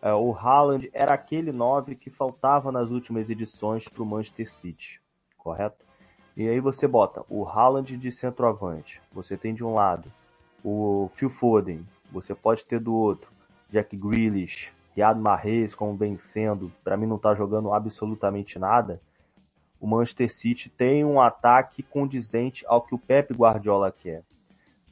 É, 0.00 0.14
o 0.14 0.32
Haaland 0.32 0.88
era 0.92 1.14
aquele 1.14 1.50
9 1.50 1.96
que 1.96 2.08
faltava 2.08 2.70
nas 2.70 2.92
últimas 2.92 3.28
edições 3.28 3.88
para 3.88 4.04
o 4.04 4.06
Manchester 4.06 4.48
City, 4.48 5.00
correto? 5.36 5.84
E 6.36 6.48
aí 6.48 6.60
você 6.60 6.86
bota 6.86 7.24
o 7.28 7.44
Haaland 7.44 7.96
de 7.96 8.12
centroavante, 8.12 9.02
você 9.12 9.36
tem 9.36 9.52
de 9.52 9.64
um 9.64 9.74
lado 9.74 10.12
o 10.62 11.08
Phil 11.08 11.30
Foden, 11.30 11.84
você 12.12 12.34
pode 12.34 12.64
ter 12.64 12.78
do 12.78 12.94
outro 12.94 13.32
Jack 13.68 13.96
Grealish, 13.96 14.72
Riyad 14.96 15.20
Mahrez 15.20 15.74
como 15.74 15.94
bem 15.94 16.18
sendo, 16.18 16.72
para 16.82 16.96
mim 16.96 17.06
não 17.06 17.16
está 17.16 17.34
jogando 17.34 17.72
absolutamente 17.72 18.58
nada. 18.58 19.00
O 19.78 19.86
Manchester 19.86 20.32
City 20.32 20.70
tem 20.70 21.04
um 21.04 21.20
ataque 21.20 21.82
condizente 21.82 22.64
ao 22.66 22.82
que 22.82 22.94
o 22.94 22.98
Pep 22.98 23.32
Guardiola 23.34 23.92
quer 23.92 24.24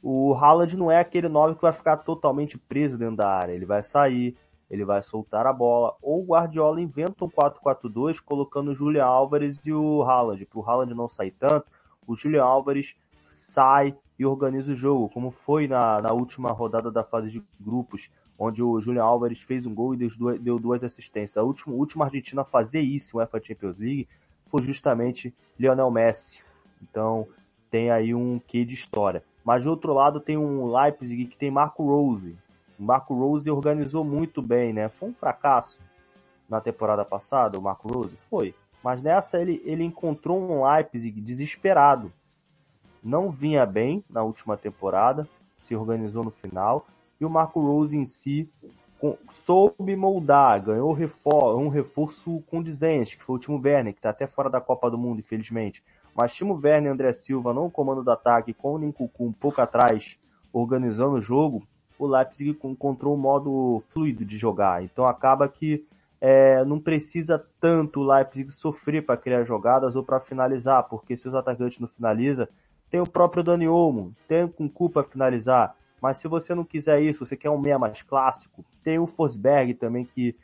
o 0.07 0.35
Haaland 0.35 0.77
não 0.77 0.91
é 0.91 0.99
aquele 0.99 1.27
9 1.27 1.55
que 1.55 1.63
vai 1.63 1.73
ficar 1.73 1.97
totalmente 1.97 2.59
preso 2.59 2.95
dentro 2.95 3.15
da 3.15 3.27
área. 3.27 3.53
Ele 3.53 3.65
vai 3.65 3.81
sair, 3.81 4.37
ele 4.69 4.85
vai 4.85 5.01
soltar 5.01 5.47
a 5.47 5.51
bola. 5.51 5.95
Ou 5.99 6.21
o 6.21 6.25
Guardiola 6.27 6.79
inventa 6.79 7.25
um 7.25 7.27
4-4-2 7.27 8.21
colocando 8.23 8.69
o 8.69 8.75
Julian 8.75 9.03
Álvares 9.03 9.65
e 9.65 9.73
o 9.73 10.03
Haaland. 10.03 10.45
Para 10.45 10.59
o 10.59 10.63
Haaland 10.63 10.93
não 10.93 11.09
sair 11.09 11.31
tanto, 11.31 11.65
o 12.05 12.15
Julian 12.15 12.43
Álvares 12.43 12.95
sai 13.27 13.97
e 14.19 14.27
organiza 14.27 14.73
o 14.73 14.75
jogo, 14.75 15.09
como 15.09 15.31
foi 15.31 15.67
na, 15.67 15.99
na 15.99 16.13
última 16.13 16.51
rodada 16.51 16.91
da 16.91 17.03
fase 17.03 17.31
de 17.31 17.43
grupos, 17.59 18.11
onde 18.37 18.61
o 18.61 18.79
Julian 18.79 19.03
Álvares 19.03 19.39
fez 19.41 19.65
um 19.65 19.73
gol 19.73 19.93
e 19.93 20.09
deu 20.39 20.59
duas, 20.59 20.83
assistências. 20.83 21.37
A 21.37 21.43
última, 21.43 22.05
argentina 22.05 22.41
a 22.41 22.45
fazer 22.45 22.81
isso, 22.81 23.17
UEFA 23.17 23.41
Champions 23.41 23.77
League, 23.77 24.07
foi 24.45 24.61
justamente 24.61 25.33
Lionel 25.59 25.89
Messi. 25.89 26.43
Então, 26.81 27.27
tem 27.69 27.91
aí 27.91 28.13
um 28.13 28.39
quê 28.39 28.65
de 28.65 28.73
história. 28.73 29.23
Mas 29.43 29.63
do 29.63 29.69
outro 29.69 29.93
lado 29.93 30.19
tem 30.19 30.37
um 30.37 30.65
Leipzig 30.73 31.25
que 31.25 31.37
tem 31.37 31.51
Marco 31.51 31.83
Rose. 31.83 32.37
O 32.79 32.83
Marco 32.83 33.13
Rose 33.13 33.49
organizou 33.49 34.03
muito 34.03 34.41
bem, 34.41 34.73
né? 34.73 34.89
Foi 34.89 35.09
um 35.09 35.13
fracasso 35.13 35.79
na 36.49 36.59
temporada 36.59 37.05
passada, 37.05 37.57
o 37.57 37.61
Marco 37.61 37.87
Rose? 37.87 38.17
Foi. 38.17 38.53
Mas 38.83 39.01
nessa 39.01 39.41
ele, 39.41 39.61
ele 39.65 39.83
encontrou 39.83 40.39
um 40.39 40.63
Leipzig 40.65 41.19
desesperado. 41.21 42.11
Não 43.03 43.29
vinha 43.29 43.65
bem 43.65 44.03
na 44.09 44.23
última 44.23 44.57
temporada, 44.57 45.27
se 45.55 45.75
organizou 45.75 46.23
no 46.23 46.31
final. 46.31 46.85
E 47.19 47.25
o 47.25 47.29
Marco 47.29 47.59
Rose 47.59 47.97
em 47.97 48.05
si 48.05 48.49
soube 49.29 49.95
moldar, 49.95 50.63
ganhou 50.63 50.91
um 50.91 51.69
reforço 51.69 52.41
condizente, 52.47 53.17
que 53.17 53.23
foi 53.23 53.35
o 53.35 53.39
Timo 53.39 53.61
Werner, 53.63 53.93
que 53.93 53.99
está 53.99 54.09
até 54.09 54.25
fora 54.25 54.49
da 54.49 54.61
Copa 54.61 54.89
do 54.89 54.97
Mundo, 54.97 55.19
infelizmente. 55.19 55.83
Mas 56.15 56.33
Timo 56.33 56.53
Werner 56.53 56.91
e 56.91 56.93
André 56.93 57.13
Silva 57.13 57.53
no 57.53 57.69
comando 57.69 58.03
do 58.03 58.11
ataque, 58.11 58.53
com 58.53 58.73
o 58.73 58.77
Ninkuku 58.77 59.25
um 59.25 59.33
pouco 59.33 59.61
atrás, 59.61 60.17
organizando 60.51 61.15
o 61.15 61.21
jogo, 61.21 61.67
o 61.99 62.07
Leipzig 62.07 62.57
encontrou 62.63 63.13
um 63.13 63.19
modo 63.19 63.79
fluido 63.87 64.25
de 64.25 64.37
jogar. 64.37 64.83
Então 64.83 65.05
acaba 65.05 65.47
que 65.47 65.85
é, 66.19 66.63
não 66.65 66.79
precisa 66.79 67.43
tanto 67.59 67.99
o 67.99 68.07
Leipzig 68.07 68.49
sofrer 68.51 69.05
para 69.05 69.17
criar 69.17 69.43
jogadas 69.43 69.95
ou 69.95 70.03
para 70.03 70.19
finalizar, 70.19 70.83
porque 70.83 71.15
se 71.15 71.27
os 71.27 71.35
atacantes 71.35 71.79
não 71.79 71.87
finalizam, 71.87 72.47
tem 72.89 72.99
o 72.99 73.09
próprio 73.09 73.43
Dani 73.43 73.67
Olmo, 73.67 74.13
tem 74.27 74.43
o 74.43 74.49
Kunku 74.49 74.89
para 74.89 75.03
finalizar. 75.03 75.75
Mas 76.01 76.17
se 76.17 76.27
você 76.27 76.53
não 76.53 76.63
quiser 76.63 77.01
isso, 77.01 77.25
você 77.25 77.35
quer 77.35 77.49
um 77.49 77.57
meia 77.57 77.79
mais 77.79 78.01
clássico, 78.01 78.63
tem 78.83 78.99
o 78.99 79.07
Forsberg 79.07 79.73
também 79.73 80.05
que 80.05 80.35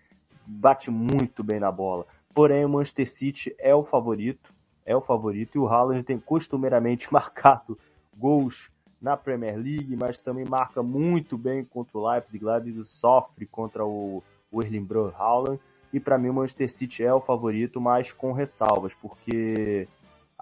bate 0.45 0.89
muito 0.89 1.43
bem 1.43 1.59
na 1.59 1.71
bola. 1.71 2.05
Porém, 2.33 2.65
o 2.65 2.69
Manchester 2.69 3.11
City 3.11 3.55
é 3.59 3.75
o 3.75 3.83
favorito, 3.83 4.53
é 4.85 4.95
o 4.95 5.01
favorito 5.01 5.55
e 5.55 5.59
o 5.59 5.67
Haaland 5.67 6.03
tem 6.03 6.19
costumeiramente 6.19 7.11
marcado 7.13 7.77
gols 8.17 8.71
na 9.01 9.17
Premier 9.17 9.55
League, 9.55 9.95
mas 9.95 10.21
também 10.21 10.45
marca 10.45 10.83
muito 10.83 11.37
bem 11.37 11.65
contra 11.65 11.97
o 11.97 12.07
Leipzig. 12.07 12.43
Leipzig 12.43 12.83
sofre 12.83 13.45
contra 13.45 13.85
o, 13.85 14.23
o 14.51 14.61
Erling 14.61 14.87
Haaland 15.17 15.59
e 15.91 15.99
para 15.99 16.17
mim 16.17 16.29
o 16.29 16.33
Manchester 16.33 16.71
City 16.71 17.03
é 17.03 17.13
o 17.13 17.19
favorito, 17.19 17.81
mas 17.81 18.13
com 18.13 18.31
ressalvas, 18.31 18.93
porque 18.93 19.87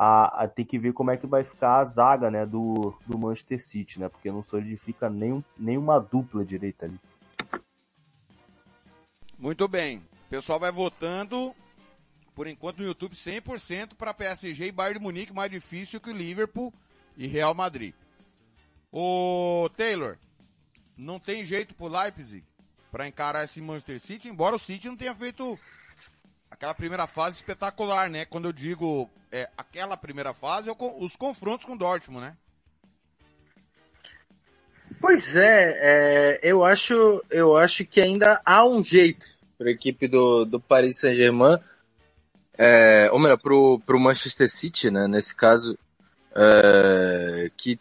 a, 0.02 0.44
a, 0.44 0.48
tem 0.48 0.66
que 0.66 0.80
ver 0.80 0.94
como 0.94 1.12
é 1.12 1.18
que 1.18 1.28
vai 1.28 1.44
ficar 1.44 1.80
a 1.80 1.84
zaga 1.84 2.32
né, 2.32 2.46
do, 2.46 2.98
do 3.06 3.18
Manchester 3.18 3.62
City, 3.62 4.00
né? 4.00 4.08
Porque 4.08 4.32
não 4.32 4.42
solidifica 4.42 5.10
nem, 5.10 5.44
nenhuma 5.58 6.00
dupla 6.00 6.46
direita 6.46 6.86
ali. 6.86 6.98
Muito 9.38 9.68
bem. 9.68 9.98
O 9.98 10.30
pessoal 10.30 10.58
vai 10.58 10.72
votando. 10.72 11.54
Por 12.34 12.48
enquanto 12.48 12.78
no 12.78 12.86
YouTube 12.86 13.14
100% 13.14 13.96
para 13.98 14.14
PSG 14.14 14.68
e 14.68 14.72
Bayern 14.72 15.00
de 15.00 15.04
Munique 15.04 15.34
mais 15.34 15.52
difícil 15.52 16.00
que 16.00 16.10
o 16.10 16.16
Liverpool 16.16 16.74
e 17.18 17.28
Real 17.28 17.54
Madrid. 17.54 17.94
O 18.90 19.70
Taylor, 19.76 20.18
não 20.96 21.20
tem 21.20 21.44
jeito 21.44 21.76
pro 21.76 21.90
Leipzig 21.90 22.46
para 22.90 23.06
encarar 23.06 23.44
esse 23.44 23.60
Manchester 23.60 24.00
City, 24.00 24.30
embora 24.30 24.56
o 24.56 24.60
City 24.60 24.88
não 24.88 24.96
tenha 24.96 25.14
feito 25.14 25.60
aquela 26.50 26.74
primeira 26.74 27.08
fase 27.08 27.38
espetacular, 27.38 28.10
né? 28.10 28.26
Quando 28.26 28.46
eu 28.46 28.54
digo 28.54 29.10
é, 29.32 29.50
aquela 29.58 29.96
primeira 29.96 30.34
fase, 30.34 30.70
os 31.00 31.16
confrontos 31.16 31.66
com 31.66 31.74
o 31.74 31.78
Dortmund, 31.78 32.22
né? 32.22 32.38
Pois 35.00 35.36
é, 35.36 35.78
é, 35.82 36.40
eu 36.44 36.64
acho, 36.64 37.24
eu 37.30 37.56
acho 37.56 37.86
que 37.86 38.02
ainda 38.02 38.42
há 38.44 38.68
um 38.68 38.84
jeito 38.84 39.26
para 39.58 39.68
a 39.68 39.72
equipe 39.72 40.08
do, 40.08 40.46
do 40.46 40.60
Paris 40.60 41.00
Saint-Germain, 41.00 41.58
é, 42.58 43.10
ou 43.12 43.20
melhor, 43.20 43.38
pro, 43.38 43.80
pro 43.86 44.00
Manchester 44.00 44.50
City, 44.50 44.92
né? 44.92 45.08
Nesse 45.08 45.34
caso, 45.34 45.78
é, 46.36 47.50
que 47.56 47.80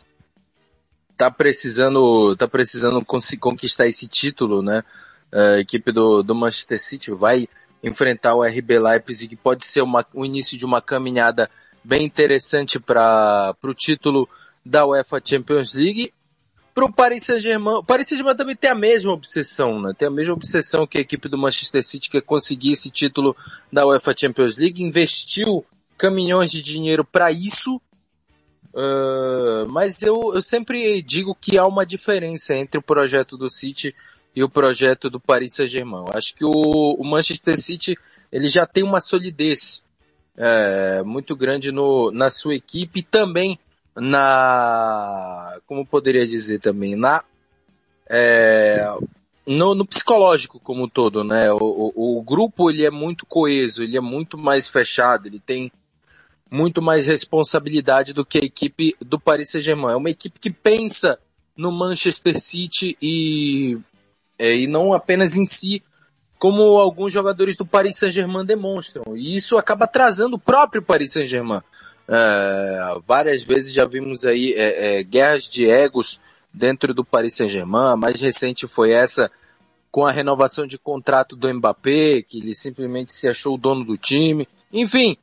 tá 1.17 1.31
precisando, 1.31 2.37
tá 2.37 2.47
precisando 2.47 3.05
conquistar 3.05 3.89
esse 3.89 4.07
título, 4.07 4.63
né? 4.63 4.85
É, 5.33 5.55
a 5.57 5.59
equipe 5.59 5.91
do, 5.91 6.23
do 6.23 6.35
Manchester 6.35 6.81
City 6.81 7.11
vai 7.11 7.49
enfrentar 7.83 8.35
o 8.35 8.43
RB 8.43 8.79
Leipzig, 8.79 9.37
pode 9.37 9.67
ser 9.67 9.83
uma, 9.83 10.05
o 10.13 10.25
início 10.25 10.59
de 10.59 10.65
uma 10.65 10.83
caminhada 10.83 11.51
bem 11.85 12.05
interessante 12.05 12.79
para 12.79 13.55
o 13.63 13.75
título 13.75 14.29
da 14.65 14.87
UEFA 14.87 15.21
Champions 15.25 15.73
League. 15.73 16.13
Para 16.75 16.85
o 16.85 16.93
Paris 16.93 17.25
Saint-Germain, 17.25 17.79
o 17.79 17.83
Paris 17.83 18.07
Saint-Germain 18.07 18.37
também 18.37 18.55
tem 18.55 18.71
a 18.71 18.75
mesma 18.75 19.13
obsessão, 19.13 19.81
né? 19.81 19.93
Tem 19.97 20.07
a 20.07 20.11
mesma 20.11 20.35
obsessão 20.35 20.87
que 20.87 20.99
a 20.99 21.01
equipe 21.01 21.29
do 21.29 21.39
Manchester 21.39 21.83
City, 21.83 22.09
que 22.09 22.19
é 22.19 22.21
conseguir 22.21 22.73
esse 22.73 22.91
título 22.91 23.37
da 23.73 23.87
UEFA 23.87 24.15
Champions 24.17 24.57
League, 24.57 24.83
investiu 24.83 25.65
caminhões 25.97 26.51
de 26.51 26.63
dinheiro 26.63 27.05
para 27.05 27.33
isso. 27.33 27.81
Uh, 28.73 29.67
mas 29.69 30.03
eu, 30.03 30.33
eu 30.35 30.43
sempre 30.43 31.03
digo 31.03 31.35
que 31.35 31.59
há 31.59 31.67
uma 31.67 31.85
diferença 31.85 32.55
entre 32.55 32.79
o 32.79 32.83
projeto 32.83 33.37
do 33.37 33.49
City 33.49 33.93
e 34.39 34.45
o 34.45 34.49
projeto 34.49 35.11
do 35.11 35.19
Paris 35.19 35.55
Saint-Germain. 35.55 36.05
Acho 36.15 36.33
que 36.33 36.45
o, 36.45 36.53
o, 36.97 37.05
Manchester 37.05 37.61
City 37.61 37.99
ele 38.31 38.49
já 38.49 38.65
tem 38.65 38.85
uma 38.85 39.01
solidez 39.01 39.85
é, 40.37 41.03
muito 41.03 41.35
grande 41.35 41.73
no, 41.73 42.13
na 42.13 42.31
sua 42.31 42.55
equipe 42.55 43.01
e 43.01 43.03
também 43.03 43.59
na, 43.97 45.59
como 45.67 45.85
poderia 45.85 46.25
dizer 46.25 46.61
também, 46.61 46.95
na 46.95 47.25
é, 48.09 48.89
no, 49.45 49.75
no, 49.75 49.85
psicológico 49.85 50.61
como 50.61 50.85
um 50.85 50.89
todo, 50.89 51.25
né? 51.25 51.51
O, 51.51 51.59
o, 51.97 52.19
o, 52.19 52.23
grupo 52.23 52.71
ele 52.71 52.87
é 52.87 52.91
muito 52.93 53.27
coeso, 53.27 53.83
ele 53.83 53.97
é 53.97 54.01
muito 54.01 54.39
mais 54.39 54.69
fechado, 54.69 55.27
ele 55.27 55.41
tem 55.41 55.73
muito 56.49 56.81
mais 56.81 57.07
responsabilidade 57.07 58.13
do 58.13 58.25
que 58.25 58.39
a 58.39 58.45
equipe 58.45 58.95
do 59.01 59.19
Paris 59.19 59.51
Saint-Germain. 59.51 59.95
É 59.95 59.97
uma 59.97 60.11
equipe 60.11 60.39
que 60.39 60.53
pensa 60.53 61.19
no 61.57 61.73
Manchester 61.73 62.39
City 62.39 62.97
e 63.03 63.77
é, 64.39 64.55
e 64.55 64.67
não 64.67 64.93
apenas 64.93 65.35
em 65.35 65.45
si, 65.45 65.83
como 66.39 66.79
alguns 66.79 67.13
jogadores 67.13 67.57
do 67.57 67.67
Paris 67.67 67.97
Saint-Germain 67.99 68.45
demonstram. 68.45 69.17
E 69.17 69.35
isso 69.35 69.59
acaba 69.59 69.85
atrasando 69.85 70.37
o 70.37 70.41
próprio 70.41 70.83
Paris 70.83 71.13
Saint-Germain. 71.13 71.61
É, 72.09 72.99
várias 73.07 73.43
vezes 73.43 73.73
já 73.73 73.85
vimos 73.85 74.25
aí 74.25 74.55
é, 74.57 74.99
é, 74.99 75.03
guerras 75.03 75.45
de 75.45 75.69
egos 75.69 76.21
dentro 76.55 76.95
do 76.95 77.05
Paris 77.05 77.35
Saint-Germain. 77.35 77.93
A 77.93 77.97
mais 77.97 78.21
recente 78.21 78.67
foi 78.67 78.93
essa 78.93 79.31
com 79.91 80.07
a 80.07 80.13
renovação 80.13 80.67
de 80.67 80.79
contrato 80.79 81.35
do 81.35 81.53
Mbappé, 81.53 82.23
que 82.23 82.39
ele 82.39 82.55
simplesmente 82.55 83.13
se 83.13 83.27
achou 83.27 83.55
o 83.55 83.59
dono 83.59 83.85
do 83.85 83.97
time. 83.97 84.47
Enfim, 84.73 85.17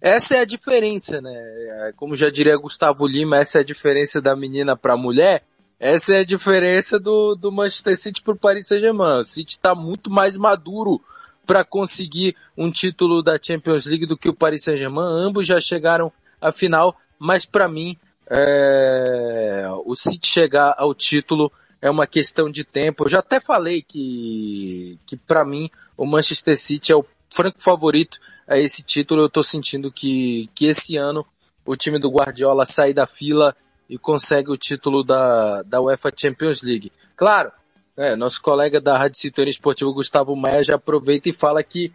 essa 0.00 0.36
é 0.36 0.40
a 0.40 0.44
diferença, 0.44 1.20
né? 1.20 1.32
É, 1.32 1.92
como 1.96 2.16
já 2.16 2.28
diria 2.28 2.56
Gustavo 2.56 3.06
Lima, 3.06 3.38
essa 3.38 3.58
é 3.58 3.60
a 3.60 3.64
diferença 3.64 4.20
da 4.20 4.34
menina 4.34 4.76
para 4.76 4.94
a 4.94 4.96
mulher. 4.96 5.44
Essa 5.78 6.14
é 6.14 6.18
a 6.20 6.24
diferença 6.24 6.98
do, 6.98 7.34
do 7.34 7.52
Manchester 7.52 7.96
City 7.96 8.22
para 8.22 8.32
o 8.32 8.38
Paris 8.38 8.66
Saint-Germain. 8.66 9.20
O 9.20 9.24
City 9.24 9.52
está 9.52 9.74
muito 9.74 10.10
mais 10.10 10.36
maduro 10.36 11.02
para 11.46 11.64
conseguir 11.64 12.34
um 12.56 12.70
título 12.70 13.22
da 13.22 13.38
Champions 13.40 13.84
League 13.84 14.06
do 14.06 14.16
que 14.16 14.28
o 14.28 14.34
Paris 14.34 14.64
Saint-Germain. 14.64 15.04
Ambos 15.04 15.46
já 15.46 15.60
chegaram 15.60 16.10
à 16.40 16.50
final, 16.50 16.96
mas 17.18 17.44
para 17.44 17.68
mim 17.68 17.96
é... 18.28 19.66
o 19.84 19.94
City 19.94 20.26
chegar 20.26 20.74
ao 20.78 20.94
título 20.94 21.52
é 21.80 21.90
uma 21.90 22.06
questão 22.06 22.50
de 22.50 22.64
tempo. 22.64 23.04
Eu 23.04 23.10
já 23.10 23.18
até 23.18 23.38
falei 23.38 23.82
que, 23.82 24.98
que 25.06 25.16
para 25.16 25.44
mim 25.44 25.70
o 25.96 26.06
Manchester 26.06 26.58
City 26.58 26.90
é 26.90 26.96
o 26.96 27.04
franco 27.30 27.62
favorito 27.62 28.18
a 28.48 28.58
esse 28.58 28.82
título. 28.82 29.20
Eu 29.20 29.26
estou 29.26 29.42
sentindo 29.42 29.92
que, 29.92 30.48
que 30.54 30.66
esse 30.66 30.96
ano 30.96 31.24
o 31.66 31.76
time 31.76 31.98
do 31.98 32.10
Guardiola 32.10 32.64
sai 32.64 32.94
da 32.94 33.06
fila 33.06 33.54
e 33.88 33.98
consegue 33.98 34.50
o 34.50 34.56
título 34.56 35.04
da, 35.04 35.62
da 35.62 35.80
UEFA 35.80 36.12
Champions 36.14 36.62
League. 36.62 36.92
Claro, 37.16 37.52
é, 37.96 38.14
nosso 38.14 38.42
colega 38.42 38.80
da 38.80 38.98
Rádio 38.98 39.18
Sintonia 39.18 39.50
Esportiva, 39.50 39.90
Gustavo 39.90 40.36
Maia, 40.36 40.62
já 40.62 40.74
aproveita 40.74 41.28
e 41.28 41.32
fala 41.32 41.62
que 41.62 41.92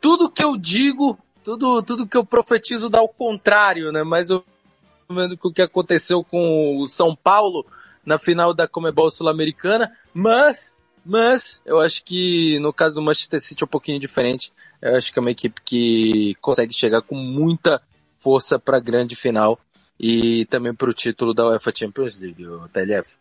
tudo 0.00 0.30
que 0.30 0.42
eu 0.42 0.56
digo, 0.56 1.18
tudo, 1.44 1.82
tudo 1.82 2.06
que 2.06 2.16
eu 2.16 2.24
profetizo 2.24 2.90
dá 2.90 3.00
o 3.00 3.08
contrário, 3.08 3.92
né? 3.92 4.02
Mais 4.02 4.30
ou 4.30 4.44
menos 5.08 5.38
o 5.42 5.52
que 5.52 5.62
aconteceu 5.62 6.24
com 6.24 6.78
o 6.78 6.86
São 6.86 7.14
Paulo 7.14 7.64
na 8.04 8.18
final 8.18 8.52
da 8.52 8.66
Comebol 8.66 9.10
Sul-Americana, 9.10 9.92
mas, 10.12 10.76
mas, 11.04 11.62
eu 11.64 11.80
acho 11.80 12.04
que 12.04 12.58
no 12.58 12.72
caso 12.72 12.94
do 12.94 13.02
Manchester 13.02 13.40
City 13.40 13.62
é 13.62 13.64
um 13.64 13.68
pouquinho 13.68 14.00
diferente. 14.00 14.52
Eu 14.80 14.96
acho 14.96 15.12
que 15.12 15.18
é 15.18 15.22
uma 15.22 15.30
equipe 15.30 15.60
que 15.64 16.34
consegue 16.40 16.74
chegar 16.74 17.00
com 17.02 17.14
muita 17.14 17.80
força 18.18 18.58
para 18.58 18.78
a 18.78 18.80
grande 18.80 19.14
final 19.14 19.58
e 20.02 20.44
também 20.46 20.74
para 20.74 20.90
o 20.90 20.92
título 20.92 21.32
da 21.32 21.46
UEFA 21.46 21.72
Champions 21.74 22.18
League, 22.18 22.44
o 22.44 22.68
TLF. 22.68 23.14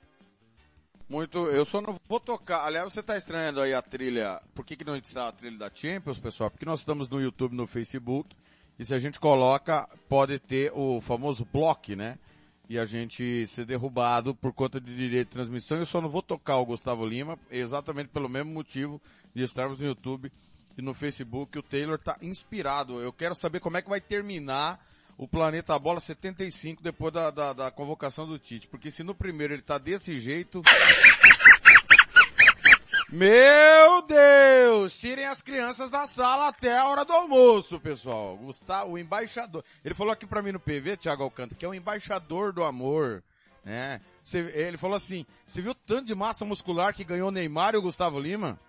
Muito, 1.08 1.38
eu 1.48 1.64
só 1.64 1.80
não 1.82 1.96
vou 2.10 2.20
tocar. 2.20 2.66
Aliás, 2.66 2.92
você 2.92 3.02
está 3.02 3.16
estranhando 3.16 3.62
aí 3.62 3.74
a 3.74 3.82
trilha. 3.82 4.42
Por 4.56 4.66
que, 4.66 4.76
que 4.76 4.84
não 4.84 4.96
está 4.96 5.28
a 5.28 5.32
trilha 5.32 5.58
da 5.58 5.70
Champions, 5.74 6.20
pessoal? 6.20 6.50
Porque 6.50 6.66
nós 6.66 6.80
estamos 6.80 7.08
no 7.08 7.22
YouTube, 7.22 7.56
no 7.56 7.68
Facebook. 7.68 8.36
E 8.80 8.86
se 8.86 8.94
a 8.94 9.00
gente 9.00 9.20
coloca, 9.20 9.88
pode 10.10 10.40
ter 10.40 10.72
o 10.74 11.00
famoso 11.02 11.46
bloco, 11.46 11.94
né? 11.96 12.18
e 12.72 12.80
a 12.80 12.86
gente 12.86 13.46
ser 13.48 13.66
derrubado 13.66 14.34
por 14.34 14.54
conta 14.54 14.80
de 14.80 14.96
direito 14.96 15.28
de 15.28 15.34
transmissão. 15.34 15.78
Eu 15.78 15.86
só 15.86 16.00
não 16.00 16.08
vou 16.08 16.22
tocar 16.22 16.56
o 16.56 16.66
Gustavo 16.66 17.06
Lima, 17.06 17.38
exatamente 17.52 18.08
pelo 18.08 18.30
mesmo 18.30 18.54
motivo 18.54 19.02
de 19.36 19.44
estarmos 19.44 19.78
no 19.78 19.88
YouTube 19.88 20.32
e 20.78 20.82
no 20.82 20.94
Facebook. 20.94 21.60
O 21.60 21.62
Taylor 21.62 22.00
tá 22.00 22.18
inspirado. 22.22 23.02
Eu 23.02 23.12
quero 23.12 23.36
saber 23.36 23.60
como 23.60 23.76
é 23.76 23.82
que 23.82 23.90
vai 23.90 24.00
terminar 24.00 24.80
o 25.22 25.28
Planeta 25.28 25.78
Bola 25.78 25.99
75 25.99 26.82
depois 26.82 27.13
da, 27.13 27.30
da, 27.30 27.53
da 27.53 27.69
convocação 27.69 28.26
do 28.26 28.39
Tite. 28.39 28.67
Porque 28.67 28.89
se 28.89 29.03
no 29.03 29.13
primeiro 29.13 29.53
ele 29.53 29.61
tá 29.61 29.78
desse 29.78 30.19
jeito. 30.19 30.63
Meu 33.07 34.01
Deus! 34.01 34.97
Tirem 34.97 35.28
as 35.28 35.43
crianças 35.43 35.91
da 35.91 36.07
sala 36.07 36.47
até 36.47 36.76
a 36.76 36.88
hora 36.88 37.05
do 37.05 37.13
almoço, 37.13 37.80
pessoal. 37.80 38.36
Gustavo, 38.38 38.93
o 38.93 38.97
embaixador. 38.97 39.63
Ele 39.86 39.93
falou 39.93 40.11
aqui 40.11 40.26
pra 40.26 40.41
mim 40.41 40.53
no 40.53 40.59
PV, 40.59 40.97
Thiago 40.97 41.22
Alcântara, 41.22 41.55
que 41.55 41.65
é 41.65 41.67
o 41.67 41.76
embaixador 41.76 42.51
do 42.51 42.63
amor. 42.63 43.24
Né? 43.63 44.01
Ele 44.55 44.78
falou 44.78 44.97
assim, 44.97 45.24
você 45.45 45.61
viu 45.61 45.76
tanto 45.76 46.05
de 46.05 46.15
massa 46.15 46.43
muscular 46.43 46.95
que 46.95 47.03
ganhou 47.03 47.28
o 47.28 47.32
Neymar 47.32 47.76
e 47.76 47.78
o 47.78 47.82
Gustavo 47.84 48.19
Lima? 48.19 48.59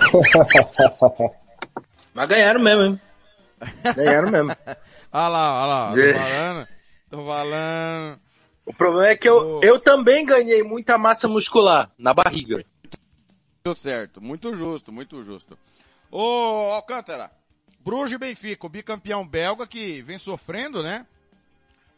Mas 2.12 2.26
ganharam 2.26 2.60
mesmo, 2.60 2.82
hein? 2.82 3.00
Ganharam 3.94 4.30
mesmo. 4.30 4.50
olha 5.12 5.28
lá, 5.28 5.62
olha 5.62 5.66
lá, 5.66 5.92
tô 5.92 6.18
falando, 6.18 6.68
tô 7.10 7.26
falando. 7.26 8.20
O 8.66 8.74
problema 8.74 9.08
é 9.08 9.16
que 9.16 9.28
eu, 9.28 9.58
oh. 9.58 9.60
eu 9.62 9.80
também 9.80 10.24
ganhei 10.24 10.62
muita 10.62 10.96
massa 10.96 11.26
muscular 11.26 11.90
na 11.98 12.14
barriga. 12.14 12.64
Muito 13.64 13.78
certo, 13.78 14.22
muito 14.22 14.54
justo, 14.54 14.92
muito 14.92 15.22
justo. 15.22 15.58
Ô, 16.10 16.70
Alcântara, 16.72 17.30
Bruges 17.80 18.14
e 18.14 18.18
Benfica, 18.18 18.66
o 18.66 18.70
bicampeão 18.70 19.26
belga 19.26 19.66
que 19.66 20.02
vem 20.02 20.18
sofrendo, 20.18 20.82
né? 20.82 21.06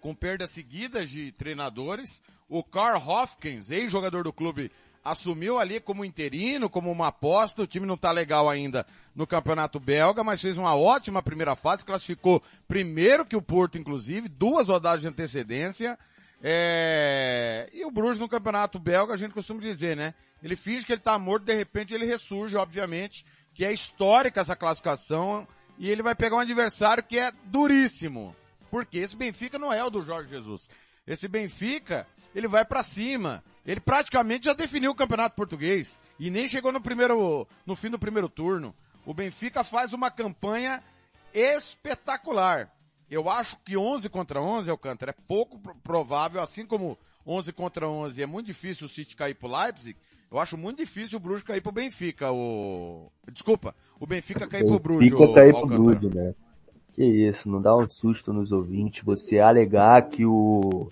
Com 0.01 0.15
perdas 0.15 0.51
seguidas 0.51 1.11
de 1.11 1.33
treinadores. 1.33 2.23
O 2.49 2.63
Carl 2.63 3.01
Hopkins, 3.01 3.71
ex-jogador 3.71 4.25
do 4.25 4.33
clube, 4.33 4.71
assumiu 5.05 5.59
ali 5.59 5.81
como 5.81 6.05
interino, 6.05 6.71
como 6.71 6.91
uma 6.91 7.09
aposta. 7.09 7.63
O 7.63 7.67
time 7.67 7.87
não 7.87 7.97
tá 7.97 8.11
legal 8.11 8.49
ainda 8.49 8.87
no 9.15 9.27
campeonato 9.27 9.81
belga, 9.81 10.23
mas 10.23 10.41
fez 10.41 10.59
uma 10.59 10.75
ótima 10.75 11.23
primeira 11.23 11.57
fase, 11.57 11.85
classificou 11.85 12.43
primeiro 12.69 13.25
que 13.25 13.37
o 13.37 13.43
Porto, 13.43 13.79
inclusive, 13.79 14.29
duas 14.29 14.69
rodadas 14.69 15.01
de 15.01 15.09
antecedência. 15.09 15.99
É... 16.43 17.69
E 17.73 17.85
o 17.85 17.91
Bruges 17.91 18.19
no 18.19 18.29
campeonato 18.29 18.79
belga, 18.79 19.15
a 19.15 19.17
gente 19.17 19.33
costuma 19.33 19.61
dizer, 19.61 19.97
né? 19.97 20.15
Ele 20.43 20.57
finge 20.57 20.85
que 20.85 20.93
ele 20.93 21.01
tá 21.01 21.19
morto, 21.19 21.45
de 21.45 21.55
repente 21.55 21.95
ele 21.95 22.05
ressurge, 22.05 22.57
obviamente, 22.57 23.25
que 23.55 23.65
é 23.65 23.73
histórica 23.73 24.41
essa 24.41 24.57
classificação, 24.57 25.47
e 25.79 25.89
ele 25.89 26.03
vai 26.03 26.15
pegar 26.15 26.37
um 26.37 26.41
adversário 26.41 27.03
que 27.03 27.19
é 27.19 27.33
duríssimo. 27.45 28.35
Porque 28.71 28.99
esse 28.99 29.15
Benfica 29.15 29.59
não 29.59 29.73
é 29.73 29.85
o 29.85 29.91
do 29.91 30.03
Jorge 30.03 30.31
Jesus. 30.31 30.69
Esse 31.07 31.29
Benfica, 31.29 32.07
ele 32.35 32.49
vai 32.49 32.64
para 32.64 32.83
cima. 32.83 33.43
Ele 33.64 33.80
praticamente 33.80 34.47
já 34.47 34.55
definiu 34.55 34.91
o 34.91 34.95
campeonato 34.95 35.37
português 35.37 36.01
e 36.18 36.30
nem 36.30 36.49
chegou 36.49 36.72
no 36.72 36.80
primeiro, 36.80 37.47
no 37.64 37.76
fim 37.76 37.91
do 37.91 37.99
primeiro 37.99 38.28
turno. 38.28 38.74
O 39.07 39.14
Benfica 39.14 39.62
faz 39.62 39.93
uma 39.93 40.11
campanha 40.11 40.83
espetacular. 41.33 42.70
Eu 43.11 43.28
acho 43.28 43.57
que 43.64 43.76
11 43.76 44.09
contra 44.09 44.41
11, 44.41 44.70
Alcântara, 44.70 45.11
é 45.11 45.22
pouco 45.28 45.61
provável, 45.83 46.41
assim 46.41 46.64
como 46.64 46.99
11 47.26 47.53
contra 47.53 47.89
11 47.89 48.22
é 48.22 48.26
muito 48.26 48.47
difícil 48.47 48.87
o 48.87 48.89
City 48.89 49.14
cair 49.14 49.35
pro 49.35 49.49
Leipzig, 49.49 49.97
eu 50.30 50.39
acho 50.39 50.57
muito 50.57 50.78
difícil 50.78 51.18
o 51.18 51.20
Bruges 51.20 51.43
cair 51.43 51.61
pro 51.61 51.70
Benfica, 51.70 52.33
o... 52.33 53.12
Desculpa, 53.30 53.74
o 54.01 54.07
Benfica 54.07 54.47
cair 54.47 54.64
pro 54.64 54.78
Bruges, 54.78 55.11
Benfica 55.11 55.35
cair 55.35 55.53
pro 55.53 55.66
Bruges, 55.66 56.11
né? 56.11 56.35
Que 56.95 57.05
isso, 57.05 57.51
não 57.51 57.61
dá 57.61 57.76
um 57.76 57.89
susto 57.89 58.33
nos 58.33 58.51
ouvintes 58.51 59.03
você 59.05 59.41
alegar 59.41 60.09
que 60.09 60.24
o, 60.24 60.91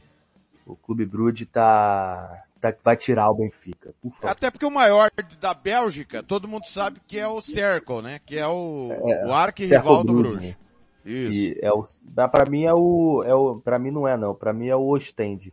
o 0.72 0.76
Clube 0.76 1.04
Bruges 1.04 1.46
tá, 1.48 2.44
tá, 2.60 2.74
vai 2.84 2.96
tirar 2.96 3.30
o 3.30 3.34
Benfica, 3.34 3.92
por 4.00 4.12
favor. 4.12 4.30
Até 4.30 4.50
porque 4.50 4.66
o 4.66 4.70
maior 4.70 5.10
da 5.40 5.54
Bélgica, 5.54 6.22
todo 6.22 6.48
mundo 6.48 6.66
sabe 6.66 7.00
que 7.06 7.18
é 7.18 7.26
o 7.26 7.40
Cercle, 7.40 8.02
né? 8.02 8.20
Que 8.24 8.38
é 8.38 8.46
o, 8.46 8.90
é, 8.92 9.26
o 9.26 9.32
arquirrival 9.32 10.04
do 10.04 10.12
Bruges. 10.12 10.50
Né? 10.50 10.56
Isso. 11.04 11.38
E 11.38 11.58
é 11.62 11.72
o, 11.72 11.82
pra 12.28 12.44
mim 12.48 12.64
é 12.64 12.74
o, 12.74 13.24
é 13.24 13.34
o, 13.34 13.56
pra 13.56 13.78
mim 13.78 13.90
não 13.90 14.06
é 14.06 14.16
não, 14.16 14.34
pra 14.34 14.52
mim 14.52 14.68
é 14.68 14.76
o 14.76 14.86
Ostend. 14.86 15.52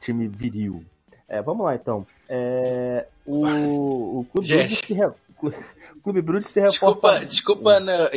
Time 0.00 0.28
viril. 0.28 0.84
É, 1.28 1.42
vamos 1.42 1.64
lá 1.64 1.74
então. 1.74 2.06
É, 2.28 3.06
o, 3.26 4.20
o 4.20 4.24
Clube 4.24 4.48
Bruges 4.48 4.78
se, 4.78 4.94
re, 4.94 5.10
Clube 6.02 6.22
Bruges 6.22 6.50
se 6.50 6.60
reforça. 6.60 7.20
Desculpa, 7.20 7.26
desculpa 7.26 7.80
né, 7.80 8.08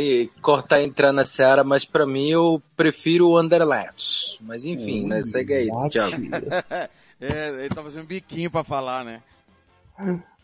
cortar 0.42 0.82
e 0.82 0.86
entrar 0.86 1.12
na 1.12 1.26
seara, 1.26 1.64
mas 1.64 1.86
pra 1.86 2.06
mim 2.06 2.30
eu 2.30 2.62
prefiro 2.76 3.30
o 3.30 3.40
Underlets. 3.40 4.38
Mas 4.42 4.66
enfim, 4.66 5.08
né, 5.08 5.22
segue 5.22 5.54
aí, 5.54 5.70
Thiago. 5.90 6.16
é, 7.20 7.50
ele 7.66 7.70
tá 7.70 7.84
fazendo 7.84 8.08
biquinho 8.08 8.50
pra 8.50 8.64
falar, 8.64 9.04
né? 9.04 9.22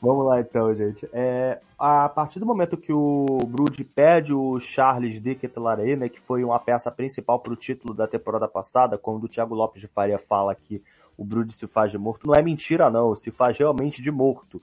Vamos 0.02 0.26
lá 0.26 0.40
então, 0.40 0.74
gente. 0.76 1.08
É, 1.12 1.60
a 1.78 2.08
partir 2.08 2.40
do 2.40 2.46
momento 2.46 2.78
que 2.78 2.94
o 2.94 3.40
Brude 3.48 3.84
perde 3.84 4.34
o 4.34 4.60
Charles 4.60 5.20
de 5.20 5.34
Ketelaere, 5.34 5.96
né, 5.96 6.10
que 6.10 6.20
foi 6.20 6.44
uma 6.44 6.60
peça 6.60 6.92
principal 6.92 7.40
para 7.40 7.54
o 7.54 7.56
título 7.56 7.94
da 7.94 8.08
temporada 8.08 8.48
passada, 8.48 8.98
quando 8.98 9.24
o 9.24 9.28
Thiago 9.28 9.56
Lopes 9.56 9.82
de 9.82 9.88
Faria 9.88 10.20
fala 10.20 10.54
que 10.54 10.82
o 11.18 11.26
Brude 11.26 11.52
se 11.52 11.66
faz 11.66 11.92
de 11.92 11.98
morto, 11.98 12.28
não 12.28 12.36
é 12.36 12.44
mentira 12.44 12.92
não, 12.92 13.16
se 13.16 13.32
faz 13.32 13.58
realmente 13.58 14.02
de 14.02 14.12
morto. 14.12 14.62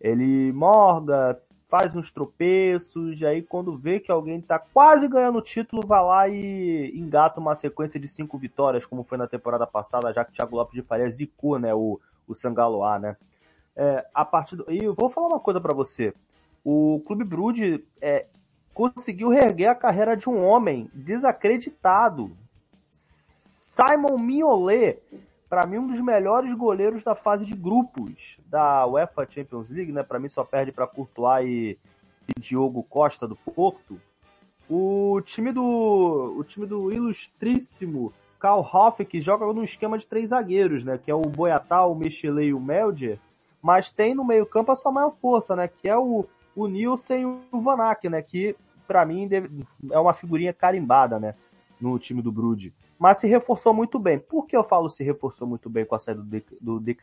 Ele 0.00 0.52
morga, 0.52 1.40
faz 1.68 1.96
uns 1.96 2.12
tropeços, 2.12 3.20
e 3.20 3.26
aí 3.26 3.42
quando 3.42 3.76
vê 3.76 3.98
que 3.98 4.10
alguém 4.10 4.38
está 4.38 4.58
quase 4.58 5.08
ganhando 5.08 5.38
o 5.38 5.42
título, 5.42 5.86
vai 5.86 6.02
lá 6.02 6.28
e 6.28 6.92
engata 6.94 7.40
uma 7.40 7.54
sequência 7.54 7.98
de 7.98 8.06
cinco 8.06 8.38
vitórias, 8.38 8.86
como 8.86 9.02
foi 9.02 9.18
na 9.18 9.26
temporada 9.26 9.66
passada, 9.66 10.12
já 10.12 10.24
que 10.24 10.30
o 10.30 10.34
Thiago 10.34 10.56
Lopes 10.56 10.74
de 10.74 10.82
Faria 10.82 11.08
zicou, 11.10 11.58
né, 11.58 11.74
o, 11.74 12.00
o 12.26 12.34
Sangaloa, 12.34 12.98
né. 12.98 13.16
É, 13.74 14.06
a 14.14 14.24
partir 14.24 14.56
do... 14.56 14.70
E 14.70 14.84
eu 14.84 14.94
vou 14.94 15.08
falar 15.08 15.26
uma 15.26 15.40
coisa 15.40 15.60
para 15.60 15.74
você. 15.74 16.14
O 16.64 17.02
Clube 17.06 17.24
Brude 17.24 17.84
é, 18.00 18.26
conseguiu 18.72 19.28
reerguer 19.28 19.70
a 19.70 19.74
carreira 19.74 20.16
de 20.16 20.28
um 20.28 20.42
homem 20.44 20.90
desacreditado. 20.94 22.36
Simon 22.88 24.18
Mignolet, 24.18 24.98
para 25.48 25.66
mim 25.66 25.78
um 25.78 25.86
dos 25.86 26.00
melhores 26.00 26.52
goleiros 26.54 27.04
da 27.04 27.14
fase 27.14 27.44
de 27.44 27.54
grupos 27.54 28.38
da 28.46 28.86
UEFA 28.86 29.26
Champions 29.28 29.70
League, 29.70 29.92
né? 29.92 30.02
Para 30.02 30.18
mim 30.18 30.28
só 30.28 30.44
perde 30.44 30.72
para 30.72 30.86
Courtois 30.86 31.48
e, 31.48 31.78
e 32.28 32.40
Diogo 32.40 32.82
Costa 32.82 33.26
do 33.26 33.36
Porto. 33.36 34.00
O 34.68 35.20
time 35.24 35.52
do 35.52 36.34
o 36.36 36.42
time 36.44 36.66
do 36.66 36.92
ilustríssimo 36.92 38.12
Karl 38.38 38.60
Hoff, 38.60 39.04
que 39.04 39.20
joga 39.20 39.46
num 39.52 39.62
esquema 39.62 39.96
de 39.96 40.06
três 40.06 40.30
zagueiros, 40.30 40.84
né? 40.84 40.98
Que 40.98 41.10
é 41.10 41.14
o 41.14 41.22
Boiatá, 41.22 41.86
o 41.86 41.94
Michelet 41.94 42.48
e 42.48 42.54
o 42.54 42.60
Melder 42.60 43.18
mas 43.66 43.90
tem 43.90 44.14
no 44.14 44.24
meio-campo 44.24 44.70
a 44.70 44.76
sua 44.76 44.92
maior 44.92 45.10
força, 45.10 45.56
né? 45.56 45.66
Que 45.66 45.88
é 45.88 45.98
o, 45.98 46.24
o 46.54 46.68
Nilson 46.68 47.14
e 47.14 47.26
o 47.26 47.60
Vanak, 47.60 48.08
né? 48.08 48.22
Que 48.22 48.54
para 48.86 49.04
mim 49.04 49.28
é 49.90 49.98
uma 49.98 50.14
figurinha 50.14 50.52
carimbada, 50.52 51.18
né? 51.18 51.34
No 51.80 51.98
time 51.98 52.22
do 52.22 52.30
Brude. 52.30 52.72
Mas 52.98 53.18
se 53.18 53.26
reforçou 53.26 53.74
muito 53.74 53.98
bem. 53.98 54.18
Por 54.18 54.46
que 54.46 54.56
eu 54.56 54.64
falo 54.64 54.88
se 54.88 55.04
reforçou 55.04 55.46
muito 55.46 55.68
bem 55.68 55.84
com 55.84 55.94
a 55.94 55.98
saída 55.98 56.22
do, 56.60 56.80
do 56.80 56.96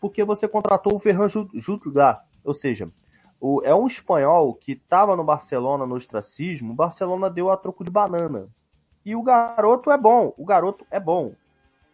Porque 0.00 0.24
você 0.24 0.48
contratou 0.48 0.94
o 0.94 0.98
Ferran 0.98 1.28
Jutgar, 1.28 2.24
ou 2.44 2.54
seja, 2.54 2.90
o, 3.40 3.60
é 3.62 3.74
um 3.74 3.86
espanhol 3.86 4.54
que 4.54 4.72
estava 4.72 5.14
no 5.14 5.24
Barcelona 5.24 5.86
no 5.86 5.96
ostracismo, 5.96 6.72
o 6.72 6.76
Barcelona 6.76 7.28
deu 7.28 7.50
a 7.50 7.56
troco 7.56 7.84
de 7.84 7.90
banana. 7.90 8.48
E 9.04 9.14
o 9.14 9.22
garoto 9.22 9.90
é 9.90 9.98
bom, 9.98 10.32
o 10.36 10.44
garoto 10.44 10.86
é 10.90 10.98
bom. 10.98 11.32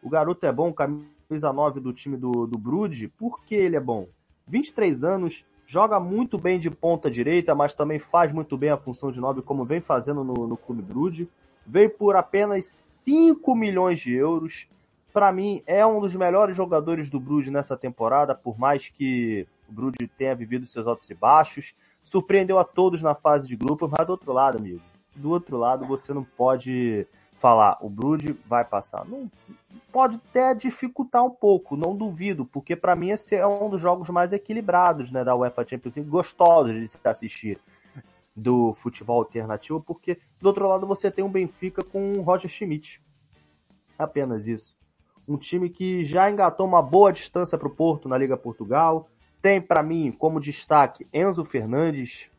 O 0.02 0.08
garoto 0.08 0.46
é 0.46 0.52
bom, 0.52 0.72
camisa 0.72 1.52
9 1.52 1.80
do 1.80 1.92
time 1.92 2.16
do, 2.16 2.46
do 2.46 2.58
Brude, 2.58 3.08
porque 3.08 3.54
ele 3.54 3.76
é 3.76 3.80
bom. 3.80 4.06
23 4.46 5.04
anos, 5.04 5.44
joga 5.66 6.00
muito 6.00 6.38
bem 6.38 6.58
de 6.58 6.70
ponta 6.70 7.10
direita, 7.10 7.54
mas 7.54 7.74
também 7.74 7.98
faz 7.98 8.32
muito 8.32 8.56
bem 8.56 8.70
a 8.70 8.76
função 8.76 9.10
de 9.10 9.20
9, 9.20 9.42
como 9.42 9.64
vem 9.64 9.80
fazendo 9.80 10.24
no, 10.24 10.46
no 10.46 10.56
Clube 10.56 10.82
Brude. 10.82 11.28
Veio 11.66 11.90
por 11.90 12.16
apenas 12.16 12.66
5 12.66 13.54
milhões 13.54 14.00
de 14.00 14.14
euros. 14.14 14.68
Para 15.12 15.32
mim, 15.32 15.62
é 15.66 15.84
um 15.84 16.00
dos 16.00 16.14
melhores 16.14 16.56
jogadores 16.56 17.10
do 17.10 17.20
Brude 17.20 17.50
nessa 17.50 17.76
temporada, 17.76 18.34
por 18.34 18.58
mais 18.58 18.88
que 18.88 19.46
o 19.68 19.72
Brude 19.72 20.08
tenha 20.16 20.34
vivido 20.34 20.66
seus 20.66 20.86
altos 20.86 21.08
e 21.10 21.14
baixos. 21.14 21.74
Surpreendeu 22.02 22.58
a 22.58 22.64
todos 22.64 23.02
na 23.02 23.14
fase 23.14 23.46
de 23.46 23.56
grupo, 23.56 23.88
mas 23.88 24.06
do 24.06 24.10
outro 24.10 24.32
lado, 24.32 24.58
amigo, 24.58 24.80
do 25.14 25.30
outro 25.30 25.56
lado 25.56 25.86
você 25.86 26.12
não 26.12 26.24
pode 26.24 27.06
falar 27.42 27.76
o 27.80 27.90
Brood 27.90 28.38
vai 28.46 28.64
passar. 28.64 29.04
Não, 29.04 29.28
pode 29.90 30.14
até 30.14 30.54
dificultar 30.54 31.24
um 31.24 31.30
pouco, 31.30 31.76
não 31.76 31.96
duvido, 31.96 32.44
porque 32.44 32.76
para 32.76 32.94
mim 32.94 33.10
esse 33.10 33.34
é 33.34 33.44
um 33.44 33.68
dos 33.68 33.80
jogos 33.80 34.08
mais 34.10 34.32
equilibrados 34.32 35.10
né, 35.10 35.24
da 35.24 35.34
UEFA 35.34 35.66
Champions 35.68 35.96
League, 35.96 36.08
gostosos 36.08 36.76
de 36.76 36.86
se 36.86 36.98
assistir 37.02 37.58
do 38.34 38.72
futebol 38.74 39.18
alternativo, 39.18 39.80
porque 39.80 40.18
do 40.40 40.46
outro 40.46 40.66
lado 40.66 40.86
você 40.86 41.10
tem 41.10 41.24
um 41.24 41.30
Benfica 41.30 41.84
com 41.84 42.12
o 42.12 42.22
Roger 42.22 42.50
Schmidt. 42.50 43.02
Apenas 43.98 44.46
isso. 44.46 44.76
Um 45.28 45.36
time 45.36 45.68
que 45.68 46.04
já 46.04 46.30
engatou 46.30 46.66
uma 46.66 46.82
boa 46.82 47.12
distância 47.12 47.56
para 47.56 47.68
o 47.68 47.74
Porto 47.74 48.08
na 48.08 48.18
Liga 48.18 48.36
Portugal. 48.36 49.08
Tem 49.40 49.60
para 49.60 49.82
mim 49.82 50.10
como 50.10 50.40
destaque 50.40 51.06
Enzo 51.12 51.44
Fernandes, 51.44 52.30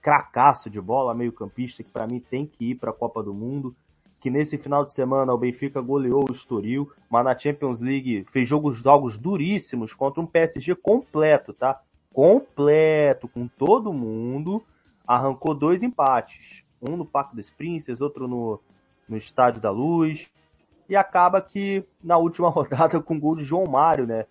cracaço 0.00 0.70
de 0.70 0.80
bola, 0.80 1.14
meio 1.14 1.32
campista, 1.32 1.82
que 1.82 1.90
para 1.90 2.06
mim 2.06 2.20
tem 2.20 2.46
que 2.46 2.70
ir 2.70 2.74
para 2.76 2.90
a 2.90 2.94
Copa 2.94 3.22
do 3.22 3.34
Mundo 3.34 3.74
que 4.20 4.30
nesse 4.30 4.58
final 4.58 4.84
de 4.84 4.92
semana 4.92 5.32
o 5.32 5.38
Benfica 5.38 5.80
goleou 5.80 6.26
o 6.28 6.32
Estoril, 6.32 6.92
mas 7.08 7.24
na 7.24 7.36
Champions 7.36 7.80
League 7.80 8.24
fez 8.30 8.46
jogos, 8.46 8.76
jogos 8.76 9.18
duríssimos 9.18 9.94
contra 9.94 10.20
um 10.20 10.26
PSG 10.26 10.74
completo, 10.74 11.54
tá? 11.54 11.80
Completo, 12.12 13.26
com 13.26 13.48
todo 13.48 13.92
mundo, 13.92 14.62
arrancou 15.10 15.54
dois 15.54 15.82
empates. 15.82 16.64
Um 16.80 16.96
no 16.96 17.04
Parque 17.04 17.34
das 17.34 17.50
Princesas, 17.50 18.00
outro 18.00 18.28
no, 18.28 18.60
no 19.08 19.16
Estádio 19.16 19.60
da 19.60 19.70
Luz. 19.70 20.30
E 20.88 20.94
acaba 20.94 21.42
que 21.42 21.84
na 22.02 22.16
última 22.16 22.48
rodada 22.48 23.00
com 23.00 23.16
o 23.16 23.20
gol 23.20 23.34
de 23.34 23.42
João 23.42 23.66
Mário, 23.66 24.06
né? 24.06 24.24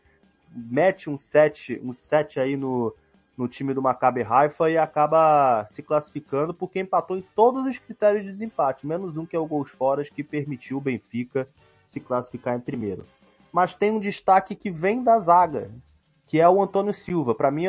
Mete 0.50 1.10
um 1.10 1.18
set, 1.18 1.80
um 1.84 1.92
set 1.92 2.40
aí 2.40 2.56
no, 2.56 2.96
no 3.38 3.48
time 3.48 3.74
do 3.74 3.82
Maccabi 3.82 4.24
Haifa 4.24 4.70
e 4.70 4.78
acaba 4.78 5.66
se 5.68 5.84
classificando 5.84 6.54
porque 6.54 6.80
empatou 6.80 7.18
em 7.18 7.26
todos 7.36 7.66
os 7.66 7.78
critérios 7.78 8.24
de 8.24 8.30
desempate, 8.30 8.88
menos 8.88 9.18
um 9.18 9.26
que 9.26 9.36
é 9.36 9.40
o 9.40 9.46
gols 9.46 9.70
fora 9.70 10.04
que 10.04 10.24
permitiu 10.24 10.78
o 10.78 10.82
Benfica 10.82 11.48
se 11.86 12.00
classificar 12.00 12.56
em 12.56 12.62
primeiro. 12.62 13.06
Mas 13.52 13.76
tem 13.76 13.92
um 13.92 14.00
destaque 14.00 14.56
que 14.56 14.72
vem 14.72 15.04
da 15.04 15.20
zaga, 15.20 15.70
que 16.30 16.40
é 16.40 16.48
o 16.48 16.62
Antônio 16.62 16.94
Silva. 16.94 17.34
Para 17.34 17.50
mim, 17.50 17.66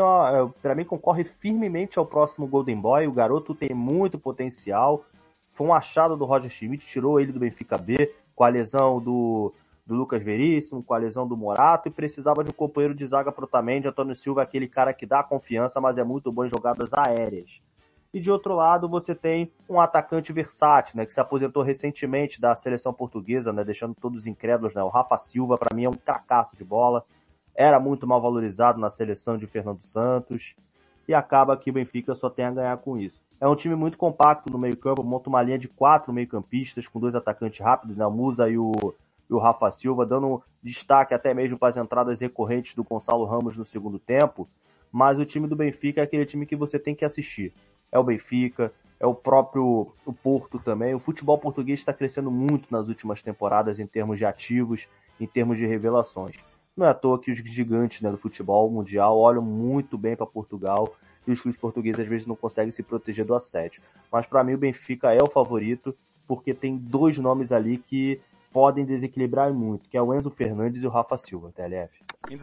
para 0.61 0.75
mim 0.75 0.85
concorre 0.85 1.25
firmemente 1.25 1.99
ao 1.99 2.05
próximo 2.05 2.47
Golden 2.47 2.79
Boy. 2.79 3.07
O 3.07 3.13
garoto 3.13 3.55
tem 3.55 3.71
muito 3.75 4.19
potencial. 4.19 5.03
Foi 5.49 5.67
um 5.67 5.73
achado 5.73 6.15
do 6.15 6.27
Roger 6.27 6.51
Schmidt, 6.51 6.87
tirou 6.87 7.19
ele 7.19 7.33
do 7.33 7.41
Benfica 7.41 7.79
B 7.79 8.15
com 8.37 8.45
a 8.45 8.49
lesão 8.49 9.01
do 9.01 9.55
do 9.87 9.95
Lucas 9.95 10.23
Veríssimo, 10.23 10.85
com 10.85 10.95
a 10.95 10.99
lesão 10.99 11.27
do 11.27 11.37
Morato, 11.37 11.89
e 11.89 11.91
precisava 11.91 12.45
de 12.45 12.51
um 12.51 12.53
companheiro 12.53 12.95
de 12.95 13.05
zaga 13.05 13.33
pro 13.33 13.45
Otamendi, 13.45 13.89
Antônio 13.89 14.15
Silva, 14.15 14.43
aquele 14.43 14.69
cara 14.69 14.93
que 14.95 15.05
dá 15.05 15.21
confiança, 15.21 15.81
mas 15.81 15.99
é 15.99 16.05
muito 16.05 16.31
bom 16.31 16.45
em 16.45 16.51
jogadas 16.51 16.93
aéreas. 16.93 17.61
E 18.15 18.21
de 18.21 18.31
outro 18.31 18.55
lado, 18.55 18.89
você 18.89 19.17
tem 19.17 19.51
um 19.69 19.81
atacante 19.81 20.33
versátil, 20.33 20.97
né, 20.97 21.07
que 21.07 21.15
se 21.15 21.19
aposentou 21.19 21.65
recentemente 21.65 22.41
da 22.41 22.55
seleção 22.55 22.93
portuguesa, 22.93 23.53
né, 23.53 23.65
deixando 23.65 23.95
todos 23.95 24.29
incrédulos, 24.29 24.75
né, 24.75 24.83
o 24.83 24.89
Rafa 24.89 25.19
Silva, 25.19 25.59
para 25.59 25.75
mim 25.75 25.85
é 25.87 25.89
um 25.89 25.95
cracaço 25.95 26.57
de 26.57 26.63
bola, 26.63 27.05
era 27.55 27.79
muito 27.81 28.07
mal 28.07 28.21
valorizado 28.21 28.79
na 28.81 28.91
seleção 28.91 29.37
de 29.37 29.47
Fernando 29.47 29.83
Santos, 29.83 30.55
e 31.09 31.15
acaba 31.15 31.57
que 31.57 31.71
o 31.71 31.73
Benfica 31.73 32.15
só 32.15 32.31
tem 32.31 32.45
a 32.45 32.51
ganhar 32.51 32.77
com 32.79 32.97
isso. 32.97 33.21
É 33.41 33.49
um 33.49 33.57
time 33.57 33.75
muito 33.75 33.99
compacto 33.99 34.53
no 34.53 34.59
meio 34.59 34.77
campo, 34.77 35.03
monta 35.03 35.29
uma 35.29 35.43
linha 35.43 35.59
de 35.59 35.69
quatro 35.69 36.13
meio 36.13 36.29
campistas, 36.29 36.87
com 36.87 37.01
dois 37.01 37.15
atacantes 37.15 37.61
rápidos, 37.61 37.97
né, 37.97 38.07
o 38.07 38.11
Musa 38.11 38.49
e 38.49 38.57
o 38.57 38.73
e 39.31 39.33
o 39.33 39.39
Rafa 39.39 39.71
Silva, 39.71 40.05
dando 40.05 40.43
destaque 40.61 41.15
até 41.15 41.33
mesmo 41.33 41.57
para 41.57 41.69
as 41.69 41.77
entradas 41.77 42.19
recorrentes 42.19 42.75
do 42.75 42.83
Gonçalo 42.83 43.25
Ramos 43.25 43.57
no 43.57 43.65
segundo 43.65 43.97
tempo. 43.97 44.49
Mas 44.91 45.19
o 45.19 45.25
time 45.25 45.47
do 45.47 45.55
Benfica 45.55 46.01
é 46.01 46.05
aquele 46.05 46.27
time 46.27 46.45
que 46.45 46.57
você 46.57 46.81
tem 46.81 46.97
que 46.97 47.05
assistir. 47.05 47.55
É 47.93 47.99
o 47.99 48.03
Benfica, 48.03 48.73
é 48.99 49.07
o 49.07 49.15
próprio 49.15 49.93
o 50.05 50.13
Porto 50.13 50.59
também. 50.59 50.97
O 50.97 50.99
futebol 50.99 51.39
português 51.39 51.79
está 51.79 51.93
crescendo 51.93 52.29
muito 52.29 52.73
nas 52.73 52.89
últimas 52.89 53.23
temporadas 53.23 53.79
em 53.79 53.87
termos 53.87 54.19
de 54.19 54.25
ativos, 54.25 54.89
em 55.21 55.29
termos 55.29 55.59
de 55.59 55.65
revelações. 55.65 56.45
Não 56.77 56.87
é 56.87 56.91
à 56.91 56.95
toa 56.95 57.19
que 57.19 57.31
os 57.31 57.39
gigantes 57.39 58.01
né, 58.01 58.11
do 58.11 58.17
futebol 58.17 58.71
mundial 58.71 59.19
olham 59.19 59.43
muito 59.43 59.99
bem 59.99 60.17
para 60.17 60.27
Portugal 60.27 60.97
e 61.27 61.33
os 61.33 61.41
clubes 61.41 61.61
portugueses 61.61 62.01
às 62.01 62.07
vezes 62.07 62.27
não 62.27 62.37
conseguem 62.37 62.71
se 62.71 62.83
proteger 62.83 63.25
do 63.25 63.35
assédio. 63.35 63.83
Mas 64.11 64.27
para 64.27 64.43
mim 64.43 64.55
o 64.55 64.59
Benfica 64.59 65.13
é 65.13 65.23
o 65.23 65.29
favorito 65.29 65.97
porque 66.27 66.55
tem 66.55 66.77
dois 66.77 67.19
nomes 67.19 67.53
ali 67.53 67.77
que 67.77 68.21
podem 68.53 68.85
desequilibrar 68.85 69.53
muito, 69.53 69.89
que 69.89 69.97
é 69.97 70.03
o 70.03 70.15
Enzo 70.15 70.31
Fernandes 70.31 70.83
e 70.83 70.87
o 70.87 70.91
Rafa 70.91 71.17
Silva, 71.17 71.53
TLF. 71.53 72.03
Em 72.31 72.39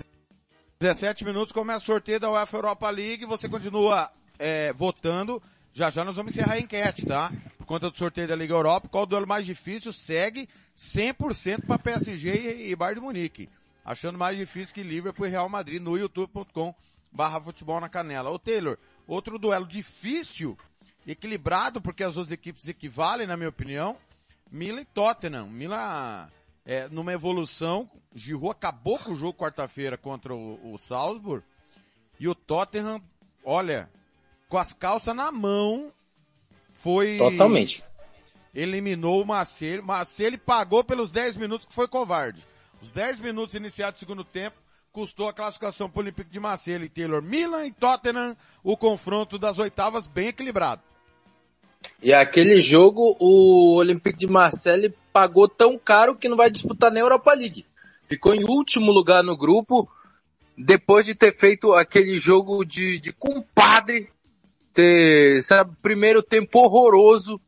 17 0.79 1.25
minutos 1.25 1.51
começa 1.51 1.83
o 1.83 1.85
sorteio 1.85 2.19
da 2.19 2.31
UEFA 2.31 2.57
Europa 2.57 2.89
League, 2.89 3.25
você 3.25 3.49
continua 3.49 4.11
é, 4.37 4.71
votando. 4.73 5.41
Já 5.73 5.89
já 5.89 6.03
nós 6.03 6.15
vamos 6.15 6.33
encerrar 6.35 6.53
a 6.53 6.59
enquete, 6.59 7.05
tá? 7.05 7.31
Por 7.57 7.65
conta 7.65 7.89
do 7.89 7.97
sorteio 7.97 8.27
da 8.27 8.35
Liga 8.35 8.53
Europa, 8.53 8.87
qual 8.87 9.03
o 9.03 9.07
duelo 9.07 9.27
mais 9.27 9.45
difícil 9.45 9.91
segue 9.91 10.47
100% 10.75 11.65
para 11.65 11.79
PSG 11.79 12.69
e 12.69 12.75
Bayern 12.75 12.99
de 12.99 13.05
Munique. 13.05 13.49
Achando 13.87 14.19
mais 14.19 14.35
difícil 14.35 14.75
que 14.75 14.83
Liverpool 14.83 15.27
e 15.27 15.29
Real 15.29 15.47
Madrid 15.47 15.81
no 15.81 15.97
youtube.com 15.97 16.75
barra 17.09 17.39
futebol 17.39 17.79
na 17.79 17.87
canela. 17.87 18.29
Ô 18.29 18.37
Taylor, 18.37 18.77
outro 19.07 19.39
duelo 19.39 19.65
difícil, 19.65 20.57
equilibrado, 21.07 21.79
porque 21.79 22.03
as 22.03 22.15
duas 22.15 22.29
equipes 22.29 22.67
equivalem, 22.67 23.25
na 23.25 23.37
minha 23.37 23.47
opinião, 23.47 23.95
Milan 24.51 24.81
e 24.81 24.85
Tottenham. 24.85 25.47
Milan, 25.47 26.29
é, 26.65 26.89
numa 26.89 27.13
evolução, 27.13 27.89
Giroud 28.13 28.49
acabou 28.49 28.99
com 28.99 29.13
o 29.13 29.15
jogo 29.15 29.39
quarta-feira 29.39 29.97
contra 29.97 30.35
o, 30.35 30.73
o 30.73 30.77
Salzburg, 30.77 31.41
e 32.19 32.27
o 32.27 32.35
Tottenham, 32.35 33.01
olha, 33.41 33.89
com 34.49 34.57
as 34.57 34.73
calças 34.73 35.15
na 35.15 35.31
mão, 35.31 35.93
foi... 36.73 37.17
Totalmente. 37.17 37.81
Eliminou 38.53 39.21
o 39.21 39.25
Marcelo. 39.25 39.81
Marcelo 39.81 40.37
pagou 40.39 40.83
pelos 40.83 41.09
10 41.09 41.37
minutos 41.37 41.65
que 41.65 41.73
foi 41.73 41.87
covarde. 41.87 42.45
Os 42.81 42.91
10 42.91 43.19
minutos 43.19 43.55
iniciados 43.55 43.99
do 43.99 43.99
segundo 43.99 44.23
tempo 44.23 44.57
custou 44.91 45.27
a 45.27 45.33
classificação 45.33 45.89
para 45.89 45.99
o 45.99 46.03
Olympique 46.03 46.29
de 46.29 46.39
Marseille 46.39 46.85
e 46.85 46.89
Taylor. 46.89 47.21
Milan 47.21 47.65
e 47.65 47.71
Tottenham, 47.71 48.35
o 48.63 48.75
confronto 48.75 49.37
das 49.37 49.59
oitavas 49.59 50.07
bem 50.07 50.29
equilibrado. 50.29 50.81
E 52.01 52.13
aquele 52.13 52.59
jogo, 52.59 53.15
o 53.19 53.75
Olympique 53.75 54.17
de 54.17 54.27
Marseille 54.27 54.93
pagou 55.13 55.47
tão 55.47 55.77
caro 55.77 56.15
que 56.15 56.27
não 56.27 56.37
vai 56.37 56.49
disputar 56.49 56.91
nem 56.91 57.01
a 57.01 57.05
Europa 57.05 57.33
League. 57.33 57.65
Ficou 58.07 58.33
em 58.33 58.43
último 58.43 58.91
lugar 58.91 59.23
no 59.23 59.37
grupo, 59.37 59.89
depois 60.57 61.05
de 61.05 61.13
ter 61.13 61.31
feito 61.31 61.73
aquele 61.73 62.17
jogo 62.17 62.63
de, 62.63 62.99
de 62.99 63.11
compadre, 63.11 64.09
ter, 64.73 65.41
sabe, 65.43 65.75
primeiro 65.81 66.23
tempo 66.23 66.59
horroroso 66.59 67.39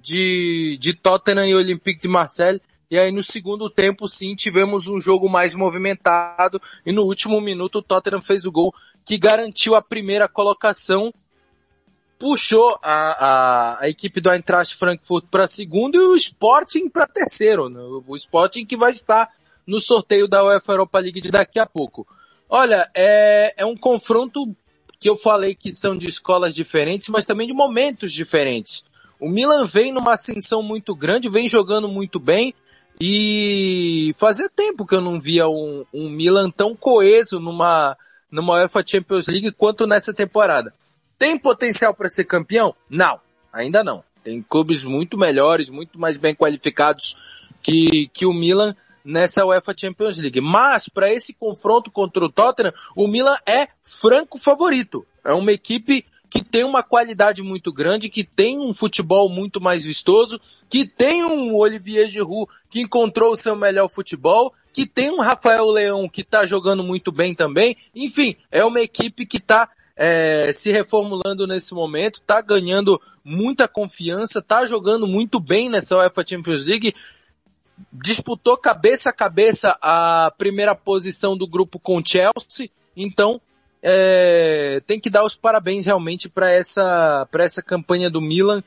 de, 0.00 0.78
de 0.80 0.94
Tottenham 0.94 1.46
e 1.46 1.54
Olympique 1.54 2.00
de 2.00 2.08
Marseille. 2.08 2.60
E 2.90 2.98
aí 2.98 3.10
no 3.10 3.22
segundo 3.22 3.70
tempo, 3.70 4.06
sim, 4.08 4.34
tivemos 4.34 4.86
um 4.86 5.00
jogo 5.00 5.28
mais 5.28 5.54
movimentado. 5.54 6.60
E 6.84 6.92
no 6.92 7.02
último 7.02 7.40
minuto 7.40 7.78
o 7.78 7.82
Tottenham 7.82 8.22
fez 8.22 8.44
o 8.46 8.52
gol 8.52 8.74
que 9.04 9.18
garantiu 9.18 9.74
a 9.74 9.82
primeira 9.82 10.28
colocação 10.28 11.12
puxou 12.18 12.78
a, 12.82 12.92
a, 12.92 13.84
a 13.84 13.88
equipe 13.88 14.20
do 14.20 14.32
Eintracht 14.32 14.74
Frankfurt 14.76 15.26
para 15.30 15.46
segundo 15.46 15.96
e 15.96 15.98
o 15.98 16.16
Sporting 16.16 16.88
para 16.88 17.06
terceiro. 17.06 17.68
Né? 17.68 17.80
O 18.06 18.16
Sporting 18.16 18.64
que 18.64 18.76
vai 18.76 18.92
estar 18.92 19.30
no 19.66 19.80
sorteio 19.80 20.28
da 20.28 20.44
UEFA 20.44 20.72
Europa 20.72 20.98
League 21.00 21.20
de 21.20 21.30
daqui 21.30 21.58
a 21.58 21.66
pouco. 21.66 22.06
Olha, 22.48 22.88
é, 22.94 23.54
é 23.56 23.66
um 23.66 23.76
confronto 23.76 24.54
que 24.98 25.08
eu 25.08 25.16
falei 25.16 25.54
que 25.54 25.70
são 25.70 25.96
de 25.96 26.08
escolas 26.08 26.54
diferentes, 26.54 27.08
mas 27.08 27.26
também 27.26 27.46
de 27.46 27.52
momentos 27.52 28.12
diferentes. 28.12 28.84
O 29.20 29.28
Milan 29.28 29.66
vem 29.66 29.92
numa 29.92 30.14
ascensão 30.14 30.62
muito 30.62 30.94
grande, 30.94 31.28
vem 31.28 31.48
jogando 31.48 31.88
muito 31.88 32.18
bem 32.18 32.54
e 33.00 34.12
fazia 34.18 34.48
tempo 34.48 34.86
que 34.86 34.94
eu 34.94 35.00
não 35.00 35.20
via 35.20 35.48
um, 35.48 35.84
um 35.92 36.08
Milan 36.08 36.50
tão 36.50 36.76
coeso 36.76 37.40
numa, 37.40 37.96
numa 38.30 38.54
UEFA 38.54 38.84
Champions 38.86 39.26
League 39.26 39.52
quanto 39.52 39.86
nessa 39.86 40.12
temporada. 40.12 40.72
Tem 41.18 41.38
potencial 41.38 41.94
para 41.94 42.08
ser 42.08 42.24
campeão? 42.24 42.74
Não, 42.88 43.20
ainda 43.52 43.82
não. 43.82 44.04
Tem 44.22 44.42
clubes 44.42 44.84
muito 44.84 45.18
melhores, 45.18 45.68
muito 45.68 45.98
mais 45.98 46.16
bem 46.16 46.34
qualificados 46.34 47.16
que, 47.62 48.08
que 48.12 48.26
o 48.26 48.32
Milan 48.32 48.74
nessa 49.04 49.44
UEFA 49.44 49.74
Champions 49.76 50.16
League. 50.16 50.40
Mas 50.40 50.88
para 50.88 51.12
esse 51.12 51.34
confronto 51.34 51.90
contra 51.90 52.24
o 52.24 52.32
Tottenham, 52.32 52.72
o 52.96 53.06
Milan 53.06 53.36
é 53.46 53.68
franco 53.82 54.38
favorito. 54.38 55.06
É 55.24 55.32
uma 55.32 55.52
equipe 55.52 56.06
que 56.34 56.42
tem 56.42 56.64
uma 56.64 56.82
qualidade 56.82 57.44
muito 57.44 57.72
grande, 57.72 58.08
que 58.08 58.24
tem 58.24 58.58
um 58.58 58.74
futebol 58.74 59.28
muito 59.28 59.60
mais 59.60 59.84
vistoso, 59.84 60.40
que 60.68 60.84
tem 60.84 61.24
um 61.24 61.54
Olivier 61.54 62.08
Giroud 62.08 62.50
que 62.68 62.80
encontrou 62.80 63.30
o 63.30 63.36
seu 63.36 63.54
melhor 63.54 63.88
futebol, 63.88 64.52
que 64.72 64.84
tem 64.84 65.12
um 65.12 65.20
Rafael 65.20 65.70
Leão 65.70 66.08
que 66.08 66.22
está 66.22 66.44
jogando 66.44 66.82
muito 66.82 67.12
bem 67.12 67.36
também. 67.36 67.76
Enfim, 67.94 68.34
é 68.50 68.64
uma 68.64 68.80
equipe 68.80 69.24
que 69.24 69.36
está 69.36 69.70
é, 69.96 70.52
se 70.52 70.72
reformulando 70.72 71.46
nesse 71.46 71.72
momento, 71.72 72.20
tá 72.26 72.40
ganhando 72.40 73.00
muita 73.24 73.68
confiança, 73.68 74.42
tá 74.42 74.66
jogando 74.66 75.06
muito 75.06 75.38
bem 75.38 75.70
nessa 75.70 75.96
UEFA 75.96 76.26
Champions 76.26 76.64
League, 76.64 76.96
disputou 77.92 78.56
cabeça 78.56 79.10
a 79.10 79.12
cabeça 79.12 79.78
a 79.80 80.32
primeira 80.36 80.74
posição 80.74 81.38
do 81.38 81.46
grupo 81.46 81.78
com 81.78 82.04
Chelsea, 82.04 82.70
então 82.96 83.40
é, 83.86 84.80
tem 84.86 84.98
que 84.98 85.10
dar 85.10 85.22
os 85.26 85.36
parabéns 85.36 85.84
realmente 85.84 86.26
para 86.26 86.50
essa, 86.50 87.28
para 87.30 87.44
essa 87.44 87.62
campanha 87.62 88.08
do 88.08 88.18
Milan 88.18 88.64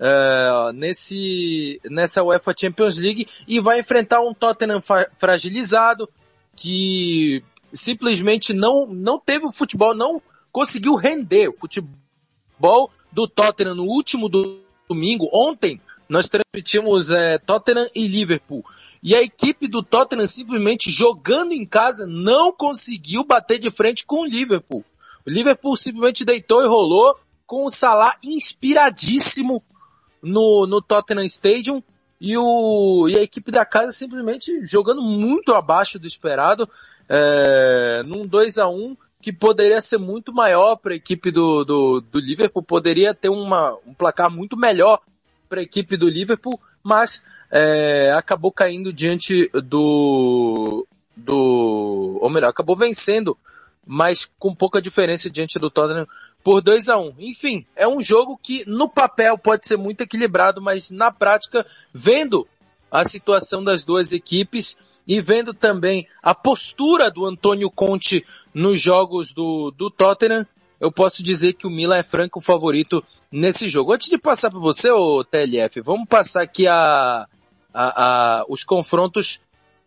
é, 0.00 0.72
nesse, 0.72 1.78
nessa 1.84 2.22
UEFA 2.22 2.54
Champions 2.58 2.96
League 2.96 3.28
e 3.46 3.60
vai 3.60 3.80
enfrentar 3.80 4.22
um 4.22 4.32
Tottenham 4.32 4.80
fragilizado 5.18 6.08
que 6.56 7.44
simplesmente 7.74 8.54
não, 8.54 8.86
não 8.86 9.20
teve 9.20 9.44
o 9.44 9.52
futebol, 9.52 9.94
não 9.94 10.22
conseguiu 10.50 10.94
render 10.94 11.48
o 11.48 11.52
futebol 11.52 12.90
do 13.12 13.28
Tottenham 13.28 13.74
no 13.74 13.84
último 13.84 14.30
domingo. 14.88 15.28
Ontem 15.30 15.78
nós 16.08 16.26
transmitimos 16.26 17.10
é, 17.10 17.36
Tottenham 17.36 17.86
e 17.94 18.06
Liverpool. 18.06 18.64
E 19.04 19.14
a 19.14 19.20
equipe 19.20 19.68
do 19.68 19.82
Tottenham 19.82 20.26
simplesmente 20.26 20.90
jogando 20.90 21.52
em 21.52 21.66
casa 21.66 22.06
não 22.06 22.50
conseguiu 22.50 23.22
bater 23.22 23.58
de 23.58 23.70
frente 23.70 24.06
com 24.06 24.22
o 24.22 24.26
Liverpool. 24.26 24.82
O 25.26 25.30
Liverpool 25.30 25.76
simplesmente 25.76 26.24
deitou 26.24 26.62
e 26.62 26.66
rolou 26.66 27.14
com 27.46 27.66
o 27.66 27.70
Salah 27.70 28.16
inspiradíssimo 28.22 29.62
no, 30.22 30.66
no 30.66 30.80
Tottenham 30.80 31.24
Stadium. 31.24 31.82
e, 32.18 32.34
o, 32.38 33.06
e 33.06 33.18
a 33.18 33.22
equipe 33.22 33.52
da 33.52 33.66
casa 33.66 33.92
simplesmente 33.92 34.64
jogando 34.64 35.02
muito 35.02 35.52
abaixo 35.52 35.98
do 35.98 36.06
esperado, 36.06 36.66
é, 37.06 38.02
num 38.06 38.26
2 38.26 38.56
a 38.56 38.68
1 38.70 38.96
que 39.20 39.34
poderia 39.34 39.82
ser 39.82 39.98
muito 39.98 40.32
maior 40.32 40.76
para 40.76 40.94
a 40.94 40.96
equipe 40.96 41.30
do, 41.30 41.62
do, 41.62 42.00
do, 42.00 42.18
Liverpool, 42.18 42.62
poderia 42.62 43.14
ter 43.14 43.28
uma, 43.28 43.76
um 43.86 43.92
placar 43.92 44.30
muito 44.30 44.56
melhor 44.56 45.00
para 45.48 45.60
a 45.60 45.62
equipe 45.62 45.96
do 45.96 46.08
Liverpool, 46.08 46.58
mas 46.84 47.22
é, 47.50 48.12
acabou 48.12 48.52
caindo 48.52 48.92
diante 48.92 49.48
do, 49.52 50.86
do, 51.16 52.18
ou 52.20 52.28
melhor, 52.28 52.50
acabou 52.50 52.76
vencendo, 52.76 53.36
mas 53.86 54.28
com 54.38 54.54
pouca 54.54 54.82
diferença 54.82 55.30
diante 55.30 55.58
do 55.58 55.70
Tottenham 55.70 56.06
por 56.42 56.60
2 56.60 56.88
a 56.88 56.98
1 56.98 57.00
um. 57.00 57.14
Enfim, 57.18 57.66
é 57.74 57.88
um 57.88 58.02
jogo 58.02 58.38
que 58.40 58.68
no 58.68 58.88
papel 58.88 59.38
pode 59.38 59.66
ser 59.66 59.78
muito 59.78 60.02
equilibrado, 60.02 60.60
mas 60.60 60.90
na 60.90 61.10
prática, 61.10 61.66
vendo 61.92 62.46
a 62.90 63.04
situação 63.04 63.64
das 63.64 63.82
duas 63.82 64.12
equipes 64.12 64.76
e 65.06 65.20
vendo 65.20 65.52
também 65.54 66.06
a 66.22 66.34
postura 66.34 67.10
do 67.10 67.24
Antônio 67.24 67.70
Conte 67.70 68.24
nos 68.52 68.80
jogos 68.80 69.32
do, 69.32 69.70
do 69.70 69.90
Tottenham, 69.90 70.46
eu 70.84 70.92
posso 70.92 71.22
dizer 71.22 71.54
que 71.54 71.66
o 71.66 71.70
Milan 71.70 71.96
é 71.96 72.02
franco 72.02 72.42
favorito 72.42 73.02
nesse 73.32 73.70
jogo. 73.70 73.94
Antes 73.94 74.10
de 74.10 74.18
passar 74.18 74.50
para 74.50 74.60
você, 74.60 74.90
o 74.90 75.24
TLF, 75.24 75.80
vamos 75.80 76.06
passar 76.06 76.42
aqui 76.42 76.68
a, 76.68 77.26
a, 77.72 78.40
a 78.42 78.44
os 78.50 78.62
confrontos 78.62 79.40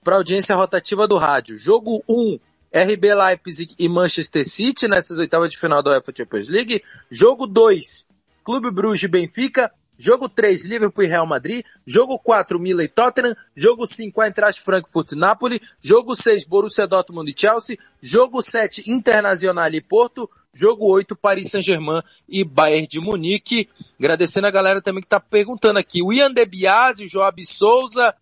para 0.03 0.15
audiência 0.15 0.55
rotativa 0.55 1.07
do 1.07 1.15
rádio. 1.15 1.55
Jogo 1.55 2.03
1, 2.09 2.39
RB 2.73 3.13
Leipzig 3.13 3.75
e 3.77 3.87
Manchester 3.87 4.49
City 4.49 4.87
nessas 4.87 5.19
oitavas 5.19 5.51
de 5.51 5.59
final 5.59 5.83
da 5.83 5.91
UEFA 5.91 6.11
Champions 6.17 6.47
League. 6.47 6.81
Jogo 7.11 7.45
2, 7.45 8.07
Clube 8.43 8.71
Bruges 8.71 9.03
e 9.03 9.07
Benfica. 9.07 9.71
Jogo 9.99 10.27
3, 10.27 10.65
Liverpool 10.65 11.03
e 11.03 11.07
Real 11.07 11.27
Madrid. 11.27 11.63
Jogo 11.85 12.17
4, 12.19 12.59
Milan 12.59 12.83
e 12.83 12.87
Tottenham. 12.87 13.35
Jogo 13.55 13.85
5, 13.85 14.19
Eintracht 14.23 14.63
Frankfurt 14.63 15.11
e 15.11 15.15
Napoli. 15.15 15.61
Jogo 15.79 16.15
6, 16.15 16.45
Borussia 16.45 16.87
Dortmund 16.87 17.29
e 17.29 17.35
Chelsea. 17.39 17.77
Jogo 18.01 18.41
7, 18.41 18.89
Internacional 18.89 19.71
e 19.71 19.81
Porto. 19.81 20.27
Jogo 20.57 20.87
8, 20.91 21.15
Paris 21.15 21.51
Saint-Germain 21.51 22.01
e 22.27 22.43
Bayern 22.43 22.87
de 22.87 22.99
Munique. 22.99 23.69
Agradecendo 23.99 24.47
a 24.47 24.51
galera 24.51 24.81
também 24.81 25.03
que 25.03 25.09
tá 25.09 25.19
perguntando 25.19 25.77
aqui. 25.77 26.01
O 26.01 26.11
Ian 26.11 26.33
De 26.33 26.45
Biasi, 26.45 27.07
Joab 27.07 27.45
Souza, 27.45 28.15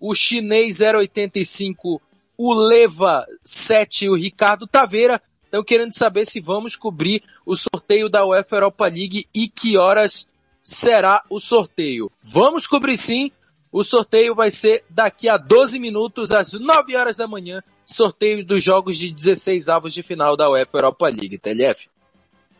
o 0.00 0.14
chinês 0.14 0.80
085 0.80 2.00
o 2.36 2.54
Leva 2.54 3.26
7 3.44 4.06
e 4.06 4.08
o 4.08 4.16
Ricardo 4.16 4.66
Taveira 4.66 5.22
estão 5.44 5.62
querendo 5.62 5.92
saber 5.92 6.26
se 6.26 6.40
vamos 6.40 6.74
cobrir 6.74 7.22
o 7.44 7.54
sorteio 7.54 8.08
da 8.08 8.26
UEFA 8.26 8.56
Europa 8.56 8.86
League 8.86 9.28
e 9.34 9.48
que 9.48 9.76
horas 9.76 10.26
será 10.62 11.22
o 11.28 11.38
sorteio. 11.38 12.10
Vamos 12.32 12.66
cobrir 12.66 12.96
sim. 12.96 13.30
O 13.70 13.84
sorteio 13.84 14.34
vai 14.34 14.50
ser 14.50 14.84
daqui 14.90 15.28
a 15.28 15.36
12 15.36 15.78
minutos, 15.78 16.30
às 16.32 16.52
9 16.52 16.96
horas 16.96 17.16
da 17.16 17.28
manhã, 17.28 17.62
sorteio 17.84 18.44
dos 18.44 18.62
jogos 18.62 18.96
de 18.96 19.12
16 19.12 19.68
avos 19.68 19.92
de 19.92 20.02
final 20.02 20.36
da 20.36 20.50
UEFA 20.50 20.78
Europa 20.78 21.08
League. 21.08 21.38
TLF. 21.38 21.90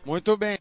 Muito 0.05 0.35
bem. 0.35 0.59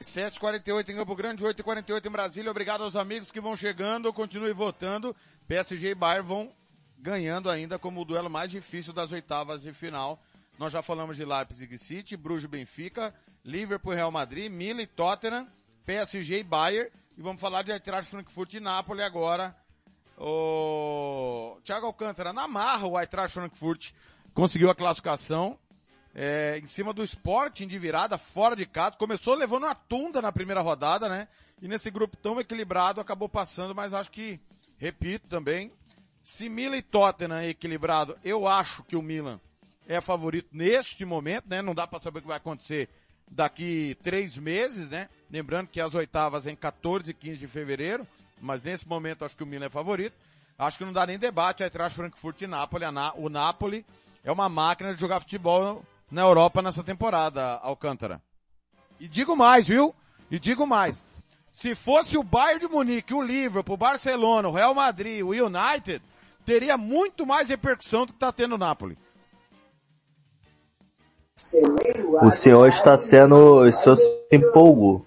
7h48 0.00 0.90
em 0.90 0.96
Campo 0.96 1.16
Grande, 1.16 1.42
8h48 1.42 2.06
em 2.06 2.10
Brasília. 2.10 2.50
Obrigado 2.50 2.84
aos 2.84 2.94
amigos 2.94 3.32
que 3.32 3.40
vão 3.40 3.56
chegando. 3.56 4.12
Continue 4.12 4.52
votando. 4.52 5.16
PSG 5.48 5.88
e 5.88 5.94
Bayern 5.94 6.28
vão 6.28 6.52
ganhando 6.98 7.48
ainda 7.48 7.78
como 7.78 8.02
o 8.02 8.04
duelo 8.04 8.28
mais 8.28 8.50
difícil 8.50 8.92
das 8.92 9.10
oitavas 9.10 9.62
de 9.62 9.72
final. 9.72 10.22
Nós 10.58 10.72
já 10.72 10.82
falamos 10.82 11.16
de 11.16 11.24
Leipzig 11.24 11.78
City, 11.78 12.16
Bruges 12.16 12.46
Benfica, 12.46 13.14
Liverpool 13.44 13.94
Real 13.94 14.10
Madrid, 14.10 14.52
Milan 14.52 14.82
e 14.82 14.86
Tottenham, 14.86 15.48
PSG 15.86 16.40
e 16.40 16.44
Bayern. 16.44 16.90
E 17.16 17.22
vamos 17.22 17.40
falar 17.40 17.62
de 17.62 17.72
Eintracht 17.72 18.10
Frankfurt 18.10 18.54
e 18.54 18.60
Napoli 18.60 19.02
agora. 19.02 19.56
O 20.24 21.58
Thiago 21.64 21.86
Alcântara, 21.86 22.32
na 22.32 22.46
marra, 22.46 22.86
o 22.86 22.96
Eintracht 22.96 23.34
Frankfurt 23.34 23.90
conseguiu 24.32 24.70
a 24.70 24.74
classificação 24.74 25.58
é, 26.14 26.60
em 26.62 26.66
cima 26.66 26.92
do 26.92 27.02
Sporting 27.02 27.66
de 27.66 27.76
virada, 27.76 28.16
fora 28.16 28.54
de 28.54 28.64
casa. 28.64 28.96
Começou 28.96 29.34
levando 29.34 29.64
uma 29.64 29.74
tunda 29.74 30.22
na 30.22 30.30
primeira 30.30 30.60
rodada, 30.60 31.08
né? 31.08 31.26
E 31.60 31.66
nesse 31.66 31.90
grupo 31.90 32.16
tão 32.16 32.38
equilibrado 32.38 33.00
acabou 33.00 33.28
passando, 33.28 33.74
mas 33.74 33.92
acho 33.92 34.12
que, 34.12 34.38
repito 34.76 35.26
também, 35.26 35.72
se 36.22 36.48
Milan 36.48 36.76
e 36.76 36.82
Tottenham 36.82 37.38
é 37.38 37.48
equilibrado, 37.48 38.16
eu 38.22 38.46
acho 38.46 38.84
que 38.84 38.94
o 38.94 39.02
Milan 39.02 39.40
é 39.88 40.00
favorito 40.00 40.50
neste 40.52 41.04
momento, 41.04 41.48
né? 41.48 41.60
Não 41.60 41.74
dá 41.74 41.84
para 41.84 41.98
saber 41.98 42.20
o 42.20 42.22
que 42.22 42.28
vai 42.28 42.36
acontecer 42.36 42.88
daqui 43.28 43.98
três 44.04 44.36
meses, 44.36 44.88
né? 44.88 45.08
Lembrando 45.28 45.66
que 45.66 45.80
as 45.80 45.96
oitavas 45.96 46.46
em 46.46 46.54
14 46.54 47.10
e 47.10 47.14
15 47.14 47.38
de 47.38 47.48
fevereiro, 47.48 48.06
mas 48.42 48.60
nesse 48.60 48.86
momento 48.88 49.24
acho 49.24 49.36
que 49.36 49.44
o 49.44 49.46
Milan 49.46 49.66
é 49.66 49.70
favorito. 49.70 50.14
Acho 50.58 50.76
que 50.76 50.84
não 50.84 50.92
dá 50.92 51.06
nem 51.06 51.18
debate 51.18 51.62
aí 51.62 51.70
traz 51.70 51.94
Frankfurt 51.94 52.42
e 52.42 52.46
Napoli. 52.46 52.84
O 53.16 53.28
Napoli 53.28 53.86
é 54.22 54.30
uma 54.30 54.48
máquina 54.48 54.92
de 54.92 55.00
jogar 55.00 55.20
futebol 55.20 55.82
na 56.10 56.22
Europa 56.22 56.60
nessa 56.60 56.82
temporada, 56.82 57.56
Alcântara. 57.62 58.20
E 59.00 59.08
digo 59.08 59.36
mais, 59.36 59.68
viu? 59.68 59.94
E 60.30 60.38
digo 60.38 60.66
mais. 60.66 61.02
Se 61.50 61.74
fosse 61.74 62.18
o 62.18 62.22
Bayern 62.22 62.60
de 62.60 62.68
Munique, 62.68 63.14
o 63.14 63.22
Liverpool, 63.22 63.74
o 63.74 63.78
Barcelona, 63.78 64.48
o 64.48 64.52
Real 64.52 64.74
Madrid, 64.74 65.22
o 65.22 65.28
United, 65.28 66.02
teria 66.44 66.76
muito 66.76 67.24
mais 67.24 67.48
repercussão 67.48 68.06
do 68.06 68.12
que 68.12 68.16
está 68.16 68.32
tendo 68.32 68.56
o 68.56 68.58
Napoli. 68.58 68.98
O 72.22 72.30
senhor 72.30 72.68
está 72.68 72.96
sendo. 72.98 73.60
O 73.60 73.72
senhor 73.72 73.96
se 73.96 74.28
empolgou. 74.30 75.04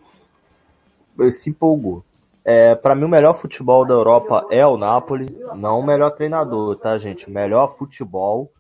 Se 1.31 1.49
empolgou. 1.49 2.03
É, 2.48 2.76
para 2.76 2.93
mim, 2.93 3.06
o 3.06 3.10
melhor 3.10 3.34
futebol 3.34 3.84
da 3.84 3.96
Europa 3.96 4.46
é 4.52 4.66
o 4.66 4.78
Napoli, 4.78 5.26
não 5.56 5.80
o 5.80 5.86
melhor 5.86 6.12
treinador, 6.12 6.76
tá, 6.76 6.96
gente? 7.00 7.28
Melhor 7.28 7.76
futebol. 7.76 8.54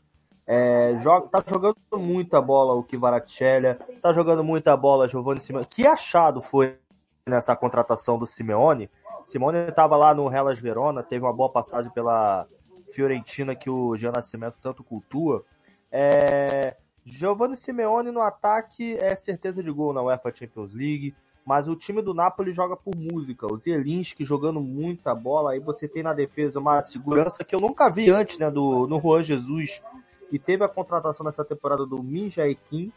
É, 0.47 0.97
joga, 1.01 1.27
tá 1.27 1.43
jogando 1.47 1.77
muita 1.93 2.41
bola 2.41 2.73
o 2.73 2.83
Kvaratskhelia, 2.83 3.79
tá 4.01 4.11
jogando 4.11 4.43
muita 4.43 4.75
bola 4.75 5.07
Giovanni 5.07 5.39
Simeone. 5.39 5.67
Que 5.67 5.85
achado 5.85 6.41
foi 6.41 6.79
nessa 7.27 7.55
contratação 7.55 8.17
do 8.17 8.25
Simeone? 8.25 8.89
Simone 9.23 9.59
estava 9.69 9.95
lá 9.95 10.15
no 10.15 10.31
Hellas 10.33 10.59
Verona, 10.59 11.03
teve 11.03 11.23
uma 11.23 11.33
boa 11.33 11.51
passagem 11.51 11.91
pela 11.91 12.47
Fiorentina 12.91 13.55
que 13.55 13.69
o 13.69 13.95
Jean 13.97 14.11
Nascimento 14.11 14.57
tanto 14.61 14.83
cultua. 14.83 15.43
É, 15.91 16.75
Giovanni 17.03 17.55
Simeone 17.55 18.09
no 18.09 18.21
ataque 18.21 18.95
é 18.95 19.15
certeza 19.15 19.63
de 19.63 19.71
gol 19.71 19.93
na 19.93 20.01
UEFA 20.01 20.33
Champions 20.33 20.73
League, 20.73 21.15
mas 21.45 21.67
o 21.67 21.75
time 21.75 22.01
do 22.01 22.13
Napoli 22.13 22.51
joga 22.51 22.75
por 22.75 22.95
música. 22.95 23.45
O 23.45 23.57
Zielinski 23.57 24.25
jogando 24.25 24.59
muita 24.59 25.13
bola, 25.13 25.51
aí 25.51 25.59
você 25.59 25.87
tem 25.87 26.01
na 26.01 26.11
defesa 26.11 26.59
uma 26.59 26.81
segurança 26.81 27.43
que 27.43 27.53
eu 27.53 27.59
nunca 27.59 27.87
vi 27.89 28.09
antes, 28.09 28.39
né, 28.39 28.49
do, 28.49 28.87
no 28.87 28.99
Juan 28.99 29.21
Jesus, 29.21 29.81
que 30.29 30.39
teve 30.39 30.63
a 30.63 30.67
contratação 30.67 31.23
nessa 31.23 31.45
temporada 31.45 31.85
do 31.85 32.01
Minja 32.01 32.47
Ekin. 32.47 32.91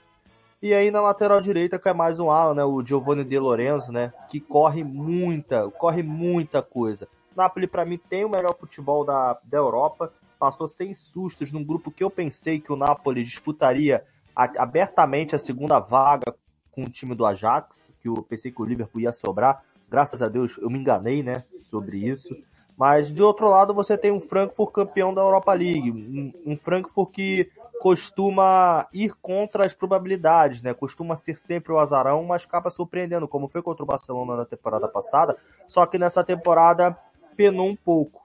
E 0.62 0.72
aí 0.72 0.90
na 0.90 1.02
lateral 1.02 1.40
direita 1.40 1.78
que 1.78 1.88
é 1.88 1.92
mais 1.92 2.18
um 2.18 2.30
ala, 2.30 2.54
né, 2.54 2.64
o 2.64 2.82
Giovanni 2.82 3.22
De 3.22 3.38
Lorenzo, 3.38 3.92
né, 3.92 4.14
que 4.30 4.40
corre 4.40 4.82
muita, 4.82 5.70
corre 5.70 6.02
muita 6.02 6.62
coisa. 6.62 7.06
Napoli, 7.36 7.66
para 7.66 7.84
mim, 7.84 7.98
tem 7.98 8.24
o 8.24 8.30
melhor 8.30 8.56
futebol 8.58 9.04
da, 9.04 9.38
da 9.44 9.58
Europa. 9.58 10.12
Passou 10.40 10.66
sem 10.66 10.94
sustos 10.94 11.52
num 11.52 11.62
grupo 11.62 11.90
que 11.90 12.02
eu 12.02 12.10
pensei 12.10 12.58
que 12.58 12.72
o 12.72 12.76
Napoli 12.76 13.22
disputaria 13.22 14.04
abertamente 14.34 15.36
a 15.36 15.38
segunda 15.38 15.78
vaga 15.78 16.34
com 16.78 16.84
o 16.84 16.88
time 16.88 17.12
do 17.12 17.26
Ajax, 17.26 17.90
que 18.00 18.08
eu 18.08 18.22
pensei 18.22 18.52
que 18.52 18.62
o 18.62 18.64
Liverpool 18.64 19.00
ia 19.00 19.12
sobrar. 19.12 19.64
Graças 19.90 20.22
a 20.22 20.28
Deus 20.28 20.56
eu 20.58 20.70
me 20.70 20.78
enganei, 20.78 21.24
né, 21.24 21.42
sobre 21.60 22.08
isso. 22.08 22.36
Mas 22.76 23.12
de 23.12 23.20
outro 23.20 23.48
lado 23.48 23.74
você 23.74 23.98
tem 23.98 24.12
um 24.12 24.20
Frankfurt 24.20 24.70
campeão 24.70 25.12
da 25.12 25.20
Europa 25.20 25.52
League, 25.52 25.90
um, 25.90 26.52
um 26.52 26.56
Frankfurt 26.56 27.10
que 27.10 27.50
costuma 27.80 28.86
ir 28.94 29.12
contra 29.20 29.66
as 29.66 29.74
probabilidades, 29.74 30.62
né? 30.62 30.72
Costuma 30.72 31.16
ser 31.16 31.36
sempre 31.36 31.72
o 31.72 31.78
azarão, 31.80 32.22
mas 32.22 32.44
acaba 32.44 32.70
surpreendendo, 32.70 33.26
como 33.26 33.48
foi 33.48 33.60
contra 33.60 33.82
o 33.82 33.86
Barcelona 33.86 34.36
na 34.36 34.44
temporada 34.44 34.86
passada. 34.86 35.36
Só 35.66 35.84
que 35.84 35.98
nessa 35.98 36.22
temporada 36.22 36.96
penou 37.36 37.66
um 37.66 37.74
pouco. 37.74 38.22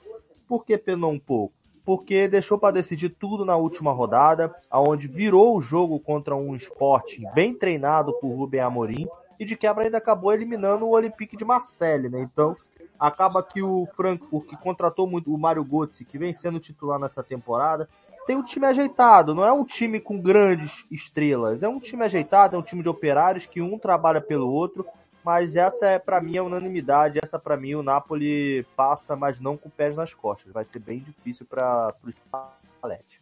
Por 0.47 0.63
que 0.63 0.77
penou 0.77 1.11
um 1.11 1.19
pouco? 1.19 1.55
Porque 1.86 2.27
deixou 2.27 2.57
para 2.57 2.75
decidir 2.75 3.09
tudo 3.09 3.43
na 3.43 3.55
última 3.55 3.91
rodada, 3.91 4.53
aonde 4.69 5.07
virou 5.07 5.57
o 5.57 5.61
jogo 5.61 5.99
contra 5.99 6.36
um 6.36 6.55
Sporting 6.55 7.25
bem 7.34 7.53
treinado 7.53 8.13
por 8.13 8.29
Rubem 8.29 8.61
Amorim 8.61 9.07
e 9.39 9.45
de 9.45 9.55
quebra 9.55 9.84
ainda 9.84 9.97
acabou 9.97 10.34
eliminando 10.34 10.86
o 10.86 10.91
Olympique 10.91 11.36
de 11.36 11.43
Marseille, 11.43 12.09
né? 12.09 12.21
Então, 12.21 12.55
acaba 12.99 13.43
que 13.43 13.61
o 13.61 13.86
Frankfurt, 13.95 14.47
que 14.47 14.55
contratou 14.55 15.05
muito 15.05 15.34
o 15.34 15.38
Mário 15.38 15.63
Götze, 15.63 16.05
que 16.05 16.17
vem 16.17 16.34
sendo 16.34 16.59
titular 16.59 16.99
nessa 16.99 17.21
temporada, 17.21 17.89
tem 18.25 18.38
um 18.38 18.43
time 18.43 18.65
ajeitado, 18.65 19.36
não 19.36 19.43
é 19.43 19.51
um 19.51 19.65
time 19.65 19.99
com 19.99 20.17
grandes 20.19 20.86
estrelas, 20.89 21.61
é 21.61 21.67
um 21.67 21.79
time 21.79 22.05
ajeitado, 22.05 22.55
é 22.55 22.59
um 22.59 22.63
time 22.63 22.81
de 22.81 22.88
operários 22.88 23.45
que 23.45 23.61
um 23.61 23.77
trabalha 23.77 24.21
pelo 24.21 24.49
outro 24.49 24.86
mas 25.24 25.55
essa 25.55 25.88
é 25.88 25.99
para 25.99 26.21
mim 26.21 26.38
a 26.38 26.43
unanimidade. 26.43 27.19
Essa 27.21 27.39
para 27.39 27.57
mim 27.57 27.76
o 27.76 27.84
Napoli 27.84 28.65
passa, 28.76 29.15
mas 29.15 29.39
não 29.39 29.57
com 29.57 29.69
pés 29.69 29.95
nas 29.95 30.13
costas. 30.13 30.51
Vai 30.51 30.65
ser 30.65 30.80
bem 30.80 30.99
difícil 30.99 31.45
para 31.45 31.93
o 32.03 32.09
Spalletti. 32.09 33.21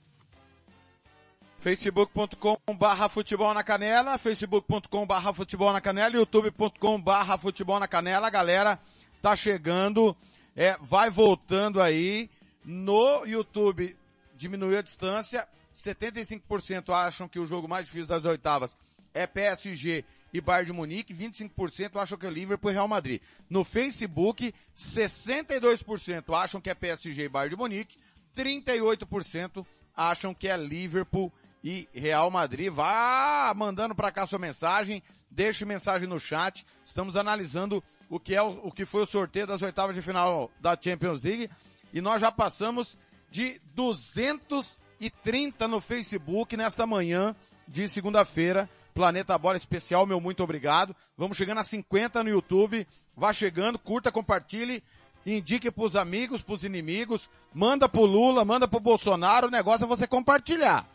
facebook.com 1.59 2.57
barra 2.75 3.07
futebol 3.07 3.53
na 3.53 3.63
canela, 3.63 4.17
facebook.com 4.17 5.05
barra 5.05 5.33
futebol 5.33 5.71
na 5.71 5.81
canela, 5.81 6.15
youtube.com 6.15 7.01
barra 7.01 7.37
futebol 7.37 7.79
na 7.79 7.87
canela, 7.87 8.29
galera, 8.29 8.79
tá 9.21 9.35
chegando 9.35 10.15
é, 10.55 10.77
vai 10.81 11.09
voltando 11.09 11.81
aí. 11.81 12.29
No 12.63 13.25
YouTube 13.25 13.97
diminuiu 14.35 14.77
a 14.77 14.81
distância. 14.81 15.47
75% 15.73 16.93
acham 16.93 17.27
que 17.27 17.39
o 17.39 17.45
jogo 17.45 17.67
mais 17.67 17.85
difícil 17.85 18.09
das 18.09 18.25
oitavas 18.25 18.77
é 19.13 19.25
PSG 19.25 20.03
e 20.33 20.39
Bayern 20.39 20.71
de 20.71 20.77
Munique, 20.77 21.13
25% 21.13 22.01
acham 22.01 22.17
que 22.17 22.25
é 22.25 22.29
Liverpool 22.29 22.71
e 22.71 22.73
Real 22.73 22.87
Madrid. 22.87 23.21
No 23.49 23.63
Facebook, 23.63 24.53
62% 24.75 26.33
acham 26.33 26.61
que 26.61 26.69
é 26.69 26.73
PSG 26.73 27.25
e 27.25 27.29
Bayern 27.29 27.55
de 27.55 27.59
Munique, 27.59 27.97
38% 28.35 29.65
acham 29.95 30.33
que 30.33 30.47
é 30.47 30.57
Liverpool 30.57 31.31
e 31.63 31.87
Real 31.93 32.29
Madrid. 32.31 32.71
Vá 32.71 33.53
mandando 33.55 33.93
para 33.93 34.11
cá 34.11 34.25
sua 34.25 34.39
mensagem, 34.39 35.03
deixe 35.29 35.65
mensagem 35.65 36.07
no 36.07 36.19
chat. 36.19 36.65
Estamos 36.85 37.15
analisando 37.15 37.83
o 38.09 38.19
que 38.19 38.35
é 38.35 38.41
o, 38.41 38.67
o 38.67 38.71
que 38.71 38.85
foi 38.85 39.03
o 39.03 39.07
sorteio 39.07 39.47
das 39.47 39.61
oitavas 39.61 39.95
de 39.95 40.01
final 40.01 40.51
da 40.59 40.77
Champions 40.79 41.21
League 41.21 41.49
e 41.93 42.01
nós 42.01 42.21
já 42.21 42.31
passamos 42.31 42.97
de 43.29 43.61
230 43.73 45.67
no 45.67 45.79
Facebook 45.79 46.57
nesta 46.57 46.85
manhã 46.85 47.35
de 47.67 47.87
segunda-feira. 47.87 48.69
Planeta 48.93 49.37
Bola 49.37 49.57
Especial, 49.57 50.05
meu 50.05 50.19
muito 50.19 50.43
obrigado. 50.43 50.95
Vamos 51.17 51.37
chegando 51.37 51.59
a 51.59 51.63
50 51.63 52.23
no 52.23 52.29
YouTube. 52.29 52.87
Vá 53.15 53.33
chegando, 53.33 53.77
curta, 53.77 54.11
compartilhe, 54.11 54.83
indique 55.25 55.69
pros 55.69 55.95
amigos, 55.95 56.41
pros 56.41 56.63
inimigos, 56.63 57.29
manda 57.53 57.87
pro 57.87 58.05
Lula, 58.05 58.45
manda 58.45 58.67
pro 58.67 58.79
Bolsonaro, 58.79 59.47
o 59.47 59.51
negócio 59.51 59.83
é 59.83 59.87
você 59.87 60.07
compartilhar. 60.07 60.85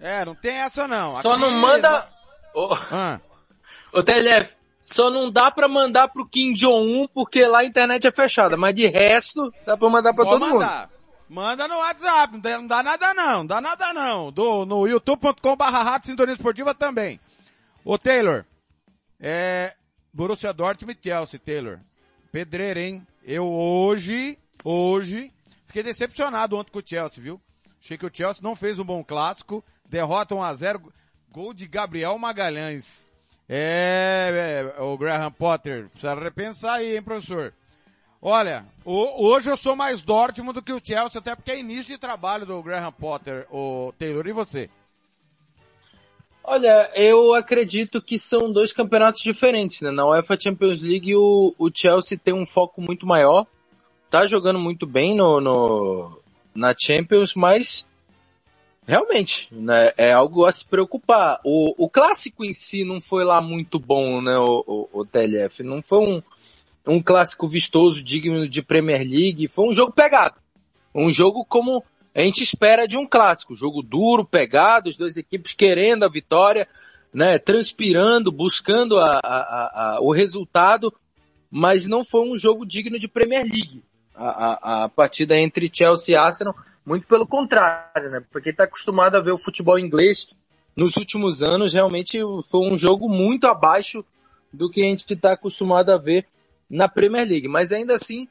É, 0.00 0.24
não 0.24 0.34
tem 0.34 0.56
essa 0.56 0.86
não. 0.86 1.20
Só 1.20 1.32
Aqui... 1.32 1.40
não 1.40 1.50
manda... 1.50 2.08
Ô, 2.54 2.72
ah. 2.92 3.20
ô 3.92 4.02
TLF, 4.02 4.56
só 4.80 5.10
não 5.10 5.30
dá 5.30 5.50
pra 5.50 5.68
mandar 5.68 6.08
pro 6.08 6.26
Kim 6.26 6.54
Jong-un 6.54 7.08
porque 7.12 7.44
lá 7.46 7.58
a 7.60 7.64
internet 7.64 8.06
é 8.06 8.12
fechada, 8.12 8.56
mas 8.56 8.74
de 8.74 8.86
resto 8.86 9.52
dá 9.66 9.76
pra 9.76 9.90
mandar 9.90 10.14
pra 10.14 10.24
Vou 10.24 10.38
todo 10.38 10.48
mandar. 10.48 10.82
mundo. 10.82 10.97
Manda 11.28 11.68
no 11.68 11.76
WhatsApp, 11.76 12.40
não, 12.42 12.62
não 12.62 12.66
dá 12.66 12.82
nada 12.82 13.12
não, 13.12 13.38
não 13.38 13.46
dá 13.46 13.60
nada 13.60 13.92
não. 13.92 14.32
Do, 14.32 14.64
no 14.64 14.86
youtube.com 14.86 15.56
barra 15.56 16.00
Sintonia 16.02 16.32
Esportiva 16.32 16.74
também. 16.74 17.20
Ô 17.84 17.98
Taylor, 17.98 18.46
é, 19.20 19.74
Borussia 20.12 20.52
Dortmund 20.52 20.98
e 20.98 21.08
Chelsea, 21.08 21.38
Taylor. 21.38 21.80
Pedreira, 22.32 22.80
hein? 22.80 23.06
Eu 23.22 23.46
hoje, 23.46 24.38
hoje, 24.64 25.32
fiquei 25.66 25.82
decepcionado 25.82 26.56
ontem 26.56 26.72
com 26.72 26.78
o 26.78 26.82
Chelsea, 26.84 27.22
viu? 27.22 27.40
Achei 27.80 27.98
que 27.98 28.06
o 28.06 28.10
Chelsea 28.12 28.42
não 28.42 28.56
fez 28.56 28.78
um 28.78 28.84
bom 28.84 29.04
clássico, 29.04 29.62
derrota 29.86 30.34
1 30.34 30.42
a 30.42 30.54
0 30.54 30.92
gol 31.30 31.52
de 31.52 31.66
Gabriel 31.66 32.18
Magalhães. 32.18 33.06
É, 33.46 34.72
é, 34.76 34.82
o 34.82 34.96
Graham 34.96 35.32
Potter, 35.32 35.88
precisa 35.88 36.14
repensar 36.14 36.74
aí, 36.74 36.96
hein, 36.96 37.02
professor? 37.02 37.52
Olha, 38.20 38.66
hoje 38.84 39.48
eu 39.48 39.56
sou 39.56 39.76
mais 39.76 40.02
Dortmund 40.02 40.54
do 40.54 40.62
que 40.62 40.72
o 40.72 40.80
Chelsea, 40.82 41.20
até 41.20 41.36
porque 41.36 41.52
é 41.52 41.60
início 41.60 41.94
de 41.94 41.98
trabalho 41.98 42.44
do 42.44 42.60
Graham 42.60 42.90
Potter, 42.90 43.46
o 43.48 43.92
Taylor, 43.96 44.26
e 44.26 44.32
você? 44.32 44.68
Olha, 46.42 46.90
eu 46.96 47.34
acredito 47.34 48.02
que 48.02 48.18
são 48.18 48.52
dois 48.52 48.72
campeonatos 48.72 49.22
diferentes, 49.22 49.82
né? 49.82 49.92
Na 49.92 50.04
UEFA 50.08 50.40
Champions 50.40 50.82
League 50.82 51.14
o, 51.14 51.54
o 51.56 51.70
Chelsea 51.72 52.18
tem 52.18 52.34
um 52.34 52.46
foco 52.46 52.80
muito 52.80 53.06
maior, 53.06 53.46
tá 54.10 54.26
jogando 54.26 54.58
muito 54.58 54.84
bem 54.84 55.14
no, 55.14 55.40
no 55.40 56.20
na 56.52 56.74
Champions, 56.76 57.34
mas 57.36 57.86
realmente, 58.84 59.48
né, 59.52 59.92
é 59.96 60.10
algo 60.10 60.44
a 60.44 60.50
se 60.50 60.66
preocupar. 60.66 61.38
O, 61.44 61.84
o 61.84 61.88
clássico 61.88 62.44
em 62.44 62.52
si 62.52 62.84
não 62.84 63.00
foi 63.00 63.24
lá 63.24 63.40
muito 63.40 63.78
bom, 63.78 64.20
né, 64.20 64.36
o, 64.38 64.64
o, 64.66 65.00
o 65.00 65.04
TLF, 65.04 65.62
não 65.62 65.82
foi 65.82 65.98
um, 65.98 66.22
um 66.88 67.02
clássico 67.02 67.46
vistoso, 67.46 68.02
digno 68.02 68.48
de 68.48 68.62
Premier 68.62 69.00
League. 69.00 69.46
Foi 69.48 69.68
um 69.68 69.72
jogo 69.72 69.92
pegado. 69.92 70.36
Um 70.94 71.10
jogo 71.10 71.44
como 71.44 71.84
a 72.14 72.20
gente 72.20 72.42
espera 72.42 72.88
de 72.88 72.96
um 72.96 73.06
clássico. 73.06 73.54
Jogo 73.54 73.82
duro, 73.82 74.24
pegado, 74.24 74.88
as 74.88 74.96
duas 74.96 75.16
equipes 75.16 75.52
querendo 75.52 76.04
a 76.04 76.08
vitória, 76.08 76.66
né, 77.12 77.38
transpirando, 77.38 78.32
buscando 78.32 78.98
a, 78.98 79.20
a, 79.22 79.96
a, 79.96 80.00
o 80.00 80.10
resultado, 80.12 80.92
mas 81.50 81.84
não 81.84 82.04
foi 82.04 82.28
um 82.28 82.36
jogo 82.36 82.66
digno 82.66 82.98
de 82.98 83.06
Premier 83.06 83.44
League. 83.44 83.82
A, 84.14 84.84
a, 84.84 84.88
partida 84.88 85.38
entre 85.38 85.70
Chelsea 85.72 86.14
e 86.14 86.16
Arsenal, 86.16 86.56
muito 86.84 87.06
pelo 87.06 87.24
contrário, 87.24 88.10
né? 88.10 88.20
Porque 88.32 88.50
está 88.50 88.64
acostumado 88.64 89.14
a 89.14 89.20
ver 89.20 89.30
o 89.30 89.38
futebol 89.38 89.78
inglês 89.78 90.28
nos 90.74 90.96
últimos 90.96 91.40
anos, 91.40 91.72
realmente 91.72 92.18
foi 92.50 92.68
um 92.68 92.76
jogo 92.76 93.08
muito 93.08 93.46
abaixo 93.46 94.04
do 94.52 94.68
que 94.70 94.80
a 94.80 94.84
gente 94.84 95.12
está 95.12 95.32
acostumado 95.32 95.90
a 95.90 95.98
ver 95.98 96.26
na 96.68 96.88
Premier 96.88 97.26
League. 97.26 97.48
Mas 97.48 97.72
ainda 97.72 97.94
assim, 97.94 98.28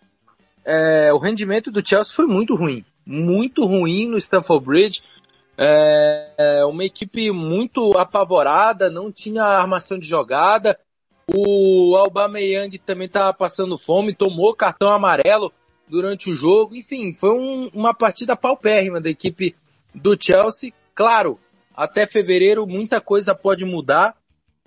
é, 0.65 1.11
o 1.13 1.17
rendimento 1.17 1.71
do 1.71 1.87
Chelsea 1.87 2.13
foi 2.13 2.25
muito 2.25 2.55
ruim. 2.55 2.83
Muito 3.05 3.65
ruim 3.65 4.07
no 4.07 4.17
Stamford 4.17 4.65
Bridge. 4.65 5.01
É, 5.57 6.31
é, 6.37 6.65
uma 6.65 6.83
equipe 6.83 7.31
muito 7.31 7.97
apavorada, 7.97 8.89
não 8.89 9.11
tinha 9.11 9.43
armação 9.43 9.97
de 9.97 10.07
jogada. 10.07 10.77
O 11.33 11.95
Aubameyang 11.95 12.77
também 12.79 13.07
estava 13.07 13.33
passando 13.33 13.77
fome, 13.77 14.13
tomou 14.13 14.53
cartão 14.53 14.91
amarelo 14.91 15.51
durante 15.87 16.29
o 16.29 16.33
jogo. 16.33 16.75
Enfim, 16.75 17.13
foi 17.13 17.31
um, 17.31 17.69
uma 17.73 17.93
partida 17.93 18.35
paupérrima 18.35 19.01
da 19.01 19.09
equipe 19.09 19.55
do 19.95 20.15
Chelsea. 20.19 20.73
Claro, 20.93 21.39
até 21.75 22.05
fevereiro 22.07 22.65
muita 22.67 22.99
coisa 22.99 23.35
pode 23.35 23.63
mudar, 23.65 24.15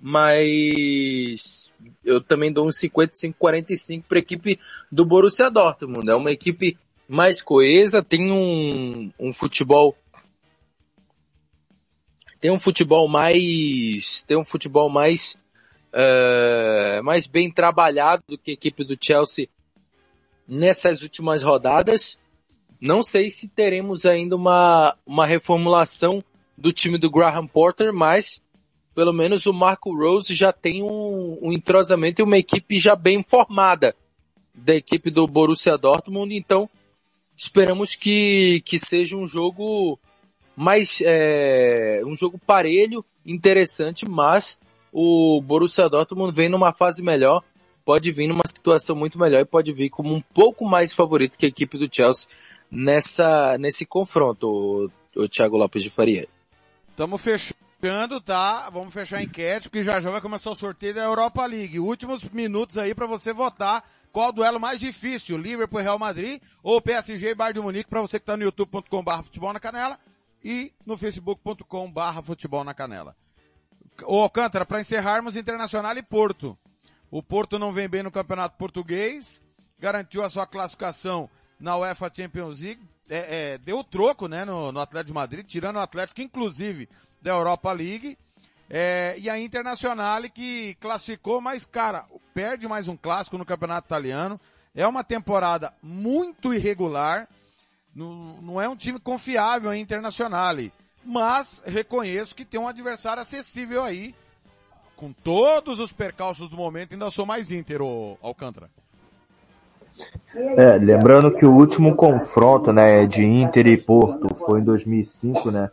mas 0.01 1.60
eu 2.03 2.21
também 2.21 2.51
dou 2.51 2.67
um 2.67 2.69
55-45 2.69 4.03
para 4.07 4.17
a 4.17 4.19
equipe 4.19 4.59
do 4.91 5.05
Borussia 5.05 5.49
Dortmund. 5.49 6.09
É 6.09 6.15
uma 6.15 6.31
equipe 6.31 6.77
mais 7.07 7.41
coesa, 7.41 8.01
tem 8.01 8.31
um, 8.31 9.11
um 9.19 9.33
futebol 9.33 9.95
tem 12.39 12.49
um 12.49 12.59
futebol 12.59 13.07
mais 13.07 14.23
tem 14.23 14.35
um 14.35 14.43
futebol 14.43 14.89
mais 14.89 15.37
uh, 15.93 17.03
mais 17.03 17.27
bem 17.27 17.51
trabalhado 17.51 18.23
do 18.27 18.37
que 18.37 18.51
a 18.51 18.53
equipe 18.53 18.83
do 18.83 18.97
Chelsea 18.99 19.47
nessas 20.47 21.01
últimas 21.01 21.43
rodadas. 21.43 22.17
Não 22.79 23.03
sei 23.03 23.29
se 23.29 23.47
teremos 23.47 24.05
ainda 24.05 24.35
uma, 24.35 24.97
uma 25.05 25.27
reformulação 25.27 26.23
do 26.57 26.73
time 26.73 26.97
do 26.97 27.11
Graham 27.11 27.45
Porter, 27.45 27.93
mas 27.93 28.41
pelo 28.93 29.13
menos 29.13 29.45
o 29.45 29.53
Marco 29.53 29.95
Rose 29.95 30.33
já 30.33 30.51
tem 30.51 30.83
um, 30.83 31.37
um 31.41 31.53
entrosamento 31.53 32.21
e 32.21 32.23
uma 32.23 32.37
equipe 32.37 32.77
já 32.79 32.95
bem 32.95 33.23
formada 33.23 33.95
da 34.53 34.75
equipe 34.75 35.09
do 35.09 35.25
Borussia 35.27 35.77
Dortmund, 35.77 36.35
então 36.35 36.69
esperamos 37.37 37.95
que, 37.95 38.61
que 38.65 38.77
seja 38.77 39.15
um 39.15 39.25
jogo 39.25 39.97
mais, 40.55 41.01
é, 41.03 42.01
um 42.05 42.15
jogo 42.15 42.37
parelho, 42.37 43.03
interessante, 43.25 44.07
mas 44.07 44.59
o 44.91 45.41
Borussia 45.41 45.87
Dortmund 45.87 46.35
vem 46.35 46.49
numa 46.49 46.73
fase 46.73 47.01
melhor, 47.01 47.43
pode 47.85 48.11
vir 48.11 48.27
numa 48.27 48.43
situação 48.45 48.95
muito 48.95 49.17
melhor 49.17 49.41
e 49.41 49.45
pode 49.45 49.71
vir 49.71 49.89
como 49.89 50.13
um 50.13 50.21
pouco 50.21 50.65
mais 50.65 50.91
favorito 50.91 51.37
que 51.37 51.45
a 51.45 51.49
equipe 51.49 51.77
do 51.77 51.93
Chelsea 51.93 52.29
nessa, 52.69 53.57
nesse 53.57 53.85
confronto, 53.85 54.91
o, 55.15 55.21
o 55.21 55.29
Thiago 55.29 55.57
Lopes 55.57 55.81
de 55.81 55.89
Faria. 55.89 56.27
Estamos 56.89 57.21
fechando 57.21 57.70
fechando, 57.81 58.21
tá? 58.21 58.69
Vamos 58.69 58.93
fechar 58.93 59.17
a 59.17 59.23
enquete, 59.23 59.67
porque 59.67 59.81
já 59.81 59.99
já 59.99 60.11
vai 60.11 60.21
começar 60.21 60.51
o 60.51 60.55
sorteio 60.55 60.93
da 60.93 61.01
Europa 61.01 61.43
League. 61.47 61.79
Últimos 61.79 62.23
minutos 62.29 62.77
aí 62.77 62.93
para 62.93 63.07
você 63.07 63.33
votar 63.33 63.83
qual 64.11 64.29
o 64.29 64.31
duelo 64.31 64.59
mais 64.59 64.79
difícil, 64.79 65.35
Liverpool 65.35 65.79
e 65.79 65.83
Real 65.83 65.97
Madrid 65.97 66.39
ou 66.61 66.79
PSG 66.79 67.31
e 67.31 67.35
Bayern 67.35 67.59
de 67.59 67.65
Munique, 67.65 67.89
para 67.89 68.01
você 68.01 68.19
que 68.19 68.25
tá 68.25 68.37
no 68.37 68.43
youtube.com 68.43 69.03
barra 69.03 69.23
futebol 69.23 69.51
na 69.51 69.59
canela 69.59 69.99
e 70.43 70.71
no 70.85 70.95
facebook.com 70.95 71.91
barra 71.91 72.21
futebol 72.21 72.63
na 72.63 72.73
canela. 72.73 73.15
Ô 74.05 74.19
Alcântara, 74.19 74.65
para 74.65 74.79
encerrarmos, 74.79 75.35
Internacional 75.35 75.97
e 75.97 76.03
Porto. 76.03 76.55
O 77.09 77.23
Porto 77.23 77.57
não 77.57 77.73
vem 77.73 77.89
bem 77.89 78.03
no 78.03 78.11
Campeonato 78.11 78.57
Português, 78.57 79.41
garantiu 79.79 80.23
a 80.23 80.29
sua 80.29 80.45
classificação 80.45 81.27
na 81.59 81.77
UEFA 81.77 82.11
Champions 82.15 82.59
League, 82.59 82.81
é, 83.09 83.53
é, 83.53 83.57
deu 83.57 83.83
troco, 83.83 84.27
né, 84.27 84.45
no, 84.45 84.71
no 84.71 84.79
Atlético 84.79 85.07
de 85.07 85.13
Madrid, 85.13 85.45
tirando 85.45 85.75
o 85.77 85.79
Atlético, 85.79 86.21
inclusive, 86.21 86.87
da 87.21 87.31
Europa 87.31 87.71
League. 87.71 88.17
É, 88.69 89.15
e 89.17 89.29
a 89.29 89.37
Internacional 89.37 90.21
que 90.33 90.75
classificou, 90.75 91.41
mas 91.41 91.65
cara, 91.65 92.05
perde 92.33 92.67
mais 92.67 92.87
um 92.87 92.95
clássico 92.95 93.37
no 93.37 93.45
Campeonato 93.45 93.87
Italiano. 93.87 94.39
É 94.73 94.87
uma 94.87 95.03
temporada 95.03 95.73
muito 95.83 96.53
irregular. 96.53 97.27
Não, 97.93 98.41
não 98.41 98.61
é 98.61 98.69
um 98.69 98.75
time 98.75 98.99
confiável 98.99 99.69
a 99.69 99.77
Internacional. 99.77 100.55
Mas 101.03 101.61
reconheço 101.65 102.35
que 102.35 102.45
tem 102.45 102.59
um 102.59 102.67
adversário 102.67 103.21
acessível 103.21 103.83
aí. 103.83 104.15
Com 104.95 105.11
todos 105.11 105.79
os 105.79 105.91
percalços 105.91 106.49
do 106.49 106.55
momento, 106.55 106.93
ainda 106.93 107.09
sou 107.09 107.25
mais 107.25 107.51
Inter, 107.51 107.81
o 107.81 108.17
Alcântara. 108.21 108.69
É, 110.33 110.77
lembrando 110.77 111.33
que 111.33 111.45
o 111.45 111.53
último 111.53 111.95
confronto, 111.95 112.71
né, 112.71 113.05
de 113.05 113.23
Inter 113.23 113.67
e 113.67 113.77
Porto 113.77 114.33
foi 114.35 114.61
em 114.61 114.63
2005, 114.63 115.51
né? 115.51 115.69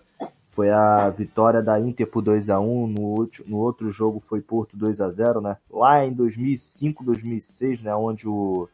Foi 0.59 0.71
a 0.71 1.09
vitória 1.09 1.63
da 1.63 1.79
Inter 1.79 2.05
por 2.05 2.21
2 2.21 2.51
a 2.51 2.59
1 2.59 2.89
no, 2.89 3.31
no 3.47 3.59
outro 3.59 3.93
jogo 3.93 4.19
foi 4.19 4.41
Porto 4.41 4.77
2 4.77 5.01
a 5.01 5.09
0 5.09 5.41
né? 5.41 5.57
Lá 5.71 6.05
em 6.05 6.13
2005, 6.13 7.05
2006, 7.05 7.83
né? 7.83 7.95
Onde 7.95 8.27
o 8.27 8.69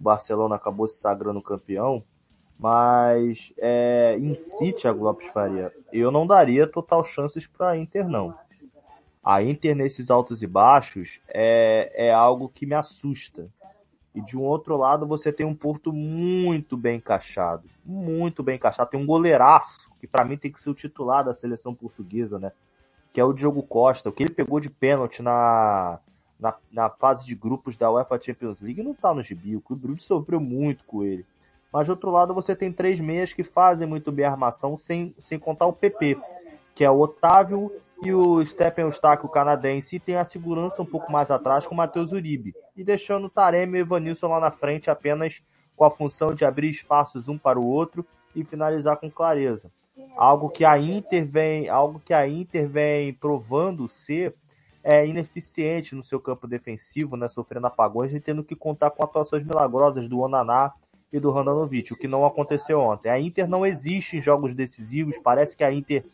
Barcelona 0.00 0.56
acabou 0.56 0.88
se 0.88 0.98
sagrando 0.98 1.42
campeão. 1.42 2.02
Mas 2.58 3.52
é, 3.58 4.16
em 4.18 4.34
si, 4.34 4.72
Thiago 4.72 5.04
Lopes 5.04 5.30
Faria, 5.30 5.70
eu 5.92 6.10
não 6.10 6.26
daria 6.26 6.66
total 6.66 7.04
chances 7.04 7.46
para 7.46 7.72
a 7.72 7.76
Inter, 7.76 8.08
não. 8.08 8.34
A 9.22 9.42
Inter 9.42 9.76
nesses 9.76 10.10
altos 10.10 10.42
e 10.42 10.46
baixos 10.46 11.20
é, 11.28 12.06
é 12.06 12.14
algo 12.14 12.48
que 12.48 12.64
me 12.64 12.74
assusta. 12.74 13.50
E 14.16 14.22
de 14.22 14.36
um 14.36 14.42
outro 14.42 14.78
lado, 14.78 15.06
você 15.06 15.30
tem 15.30 15.44
um 15.44 15.54
Porto 15.54 15.92
muito 15.92 16.74
bem 16.74 16.96
encaixado. 16.96 17.68
Muito 17.84 18.42
bem 18.42 18.56
encaixado. 18.56 18.88
Tem 18.88 18.98
um 18.98 19.04
goleiraço, 19.04 19.90
que 20.00 20.06
para 20.06 20.24
mim 20.24 20.38
tem 20.38 20.50
que 20.50 20.58
ser 20.58 20.70
o 20.70 20.74
titular 20.74 21.22
da 21.22 21.34
seleção 21.34 21.74
portuguesa, 21.74 22.38
né? 22.38 22.50
Que 23.12 23.20
é 23.20 23.24
o 23.24 23.34
Diogo 23.34 23.62
Costa. 23.62 24.08
O 24.08 24.12
que 24.12 24.22
ele 24.22 24.32
pegou 24.32 24.58
de 24.58 24.70
pênalti 24.70 25.20
na, 25.20 25.98
na, 26.40 26.54
na 26.72 26.88
fase 26.88 27.26
de 27.26 27.34
grupos 27.34 27.76
da 27.76 27.90
UEFA 27.90 28.18
Champions 28.18 28.62
League 28.62 28.82
não 28.82 28.94
tá 28.94 29.12
no 29.12 29.20
gibi. 29.20 29.54
O 29.54 29.62
Brugge 29.76 30.02
sofreu 30.02 30.40
muito 30.40 30.82
com 30.84 31.04
ele. 31.04 31.26
Mas 31.70 31.84
de 31.84 31.90
outro 31.90 32.10
lado, 32.10 32.32
você 32.32 32.56
tem 32.56 32.72
três 32.72 32.98
meias 32.98 33.34
que 33.34 33.44
fazem 33.44 33.86
muito 33.86 34.10
bem 34.10 34.24
a 34.24 34.30
armação, 34.30 34.78
sem, 34.78 35.14
sem 35.18 35.38
contar 35.38 35.66
o 35.66 35.74
PP 35.74 36.16
que 36.76 36.84
é 36.84 36.90
o 36.90 37.00
Otávio 37.00 37.72
e 38.02 38.12
o 38.12 38.44
Stephen 38.44 38.84
Eustáquio, 38.84 39.30
canadense, 39.30 39.96
e 39.96 39.98
tem 39.98 40.16
a 40.16 40.26
segurança 40.26 40.82
um 40.82 40.86
pouco 40.86 41.10
mais 41.10 41.30
atrás 41.30 41.66
com 41.66 41.72
o 41.72 41.76
Matheus 41.76 42.12
Uribe, 42.12 42.54
e 42.76 42.84
deixando 42.84 43.28
o 43.28 43.30
Taremi 43.30 43.78
e 43.78 43.80
o 43.80 43.84
Evanilson 43.84 44.28
lá 44.28 44.38
na 44.38 44.50
frente 44.50 44.90
apenas 44.90 45.42
com 45.74 45.84
a 45.86 45.90
função 45.90 46.34
de 46.34 46.44
abrir 46.44 46.68
espaços 46.68 47.28
um 47.28 47.38
para 47.38 47.58
o 47.58 47.66
outro 47.66 48.04
e 48.34 48.44
finalizar 48.44 48.98
com 48.98 49.10
clareza. 49.10 49.72
Algo 50.18 50.50
que 50.50 50.66
a 50.66 50.78
Inter 50.78 51.24
vem, 51.24 51.66
algo 51.70 51.98
que 51.98 52.12
a 52.12 52.28
Inter 52.28 52.68
vem 52.68 53.14
provando 53.14 53.88
ser 53.88 54.34
é, 54.84 55.06
ineficiente 55.06 55.94
no 55.94 56.04
seu 56.04 56.20
campo 56.20 56.46
defensivo, 56.46 57.16
né, 57.16 57.26
sofrendo 57.26 57.68
apagões 57.68 58.12
e 58.12 58.20
tendo 58.20 58.44
que 58.44 58.54
contar 58.54 58.90
com 58.90 59.02
atuações 59.02 59.42
milagrosas 59.42 60.06
do 60.06 60.18
Onaná 60.18 60.74
e 61.10 61.18
do 61.18 61.30
Randanovic, 61.30 61.94
o 61.94 61.96
que 61.96 62.06
não 62.06 62.26
aconteceu 62.26 62.80
ontem. 62.80 63.08
A 63.08 63.18
Inter 63.18 63.48
não 63.48 63.64
existe 63.64 64.18
em 64.18 64.20
jogos 64.20 64.54
decisivos, 64.54 65.16
parece 65.18 65.56
que 65.56 65.64
a 65.64 65.72
Inter 65.72 66.04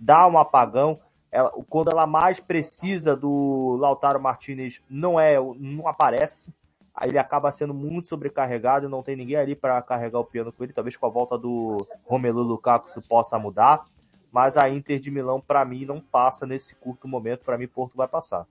dá 0.00 0.26
um 0.26 0.38
apagão. 0.38 0.98
Ela, 1.30 1.50
quando 1.68 1.90
ela 1.90 2.06
mais 2.06 2.40
precisa 2.40 3.14
do 3.14 3.76
Lautaro 3.78 4.20
Martinez, 4.20 4.80
não 4.88 5.20
é, 5.20 5.36
não 5.58 5.86
aparece. 5.86 6.52
Aí 6.94 7.08
ele 7.08 7.18
acaba 7.18 7.52
sendo 7.52 7.72
muito 7.72 8.08
sobrecarregado 8.08 8.88
não 8.88 9.02
tem 9.02 9.16
ninguém 9.16 9.36
ali 9.36 9.54
para 9.54 9.80
carregar 9.80 10.18
o 10.18 10.24
piano 10.24 10.52
com 10.52 10.64
ele. 10.64 10.72
Talvez 10.72 10.96
com 10.96 11.06
a 11.06 11.10
volta 11.10 11.38
do 11.38 11.86
Romelu 12.04 12.42
Lukaku 12.42 12.88
isso 12.88 13.00
possa 13.02 13.38
mudar. 13.38 13.84
Mas 14.32 14.56
a 14.56 14.68
Inter 14.68 14.98
de 14.98 15.10
Milão, 15.10 15.40
para 15.40 15.64
mim, 15.64 15.84
não 15.84 16.00
passa 16.00 16.46
nesse 16.46 16.74
curto 16.74 17.08
momento. 17.08 17.44
Para 17.44 17.58
mim, 17.58 17.66
Porto 17.66 17.96
vai 17.96 18.06
passar. 18.06 18.46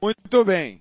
Muito 0.00 0.44
bem. 0.44 0.80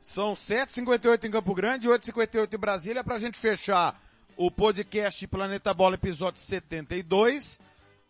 São 0.00 0.32
7h58 0.32 1.24
em 1.24 1.30
Campo 1.30 1.54
Grande, 1.54 1.88
8h58 1.88 2.52
em 2.52 2.58
Brasília, 2.58 3.04
para 3.04 3.14
a 3.14 3.18
gente 3.18 3.38
fechar 3.38 4.00
o 4.36 4.50
podcast 4.50 5.24
Planeta 5.28 5.72
Bola, 5.72 5.94
episódio 5.94 6.40
72. 6.40 7.60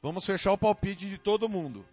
Vamos 0.03 0.27
fechar 0.27 0.53
o 0.53 0.59
palpite 0.59 1.09
de 1.09 1.17
todo 1.17 1.49
mundo. 1.49 1.85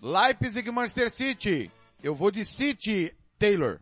Leipzig 0.00 0.70
Manchester 0.70 1.10
City. 1.10 1.70
Eu 2.00 2.14
vou 2.14 2.30
de 2.30 2.44
City, 2.44 3.12
Taylor. 3.36 3.80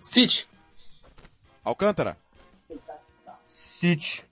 City. 0.00 0.48
Alcântara. 1.62 2.18
City. 3.46 4.24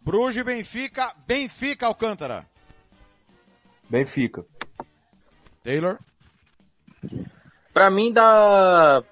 Bruges 0.00 0.42
Benfica. 0.42 1.14
Benfica, 1.26 1.86
Alcântara. 1.86 2.48
Benfica. 3.88 4.44
Taylor. 5.62 5.98
Pra 7.74 7.90
mim 7.90 8.10
dá, 8.10 9.04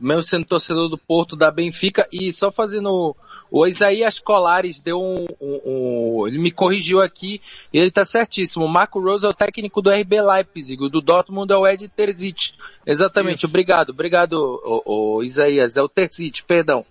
mesmo 0.00 0.22
sendo 0.22 0.46
torcedor 0.46 0.88
do 0.88 0.96
Porto, 0.96 1.34
da 1.34 1.50
Benfica 1.50 2.08
e 2.12 2.32
só 2.32 2.52
fazendo 2.52 3.16
o 3.50 3.66
Isaías 3.66 4.18
Colares 4.18 4.80
deu 4.80 5.00
um, 5.00 5.26
um, 5.40 5.60
um, 5.64 6.28
ele 6.28 6.38
me 6.38 6.50
corrigiu 6.50 7.00
aqui 7.00 7.40
e 7.72 7.78
ele 7.78 7.90
tá 7.90 8.04
certíssimo. 8.04 8.64
O 8.64 8.68
Marco 8.68 9.00
Rose 9.00 9.26
é 9.26 9.28
o 9.28 9.34
técnico 9.34 9.82
do 9.82 9.90
RB 9.90 10.20
Leipzig, 10.22 10.82
o 10.82 10.88
do 10.88 11.00
Dortmund 11.00 11.52
é 11.52 11.56
o 11.56 11.66
Ed 11.66 11.88
Terzic. 11.88 12.54
Exatamente, 12.86 13.38
Isso. 13.38 13.46
obrigado, 13.46 13.90
obrigado, 13.90 14.34
o, 14.34 15.16
o 15.18 15.22
Isaías, 15.24 15.76
é 15.76 15.82
o 15.82 15.88
Terzic, 15.88 16.44
perdão. 16.44 16.84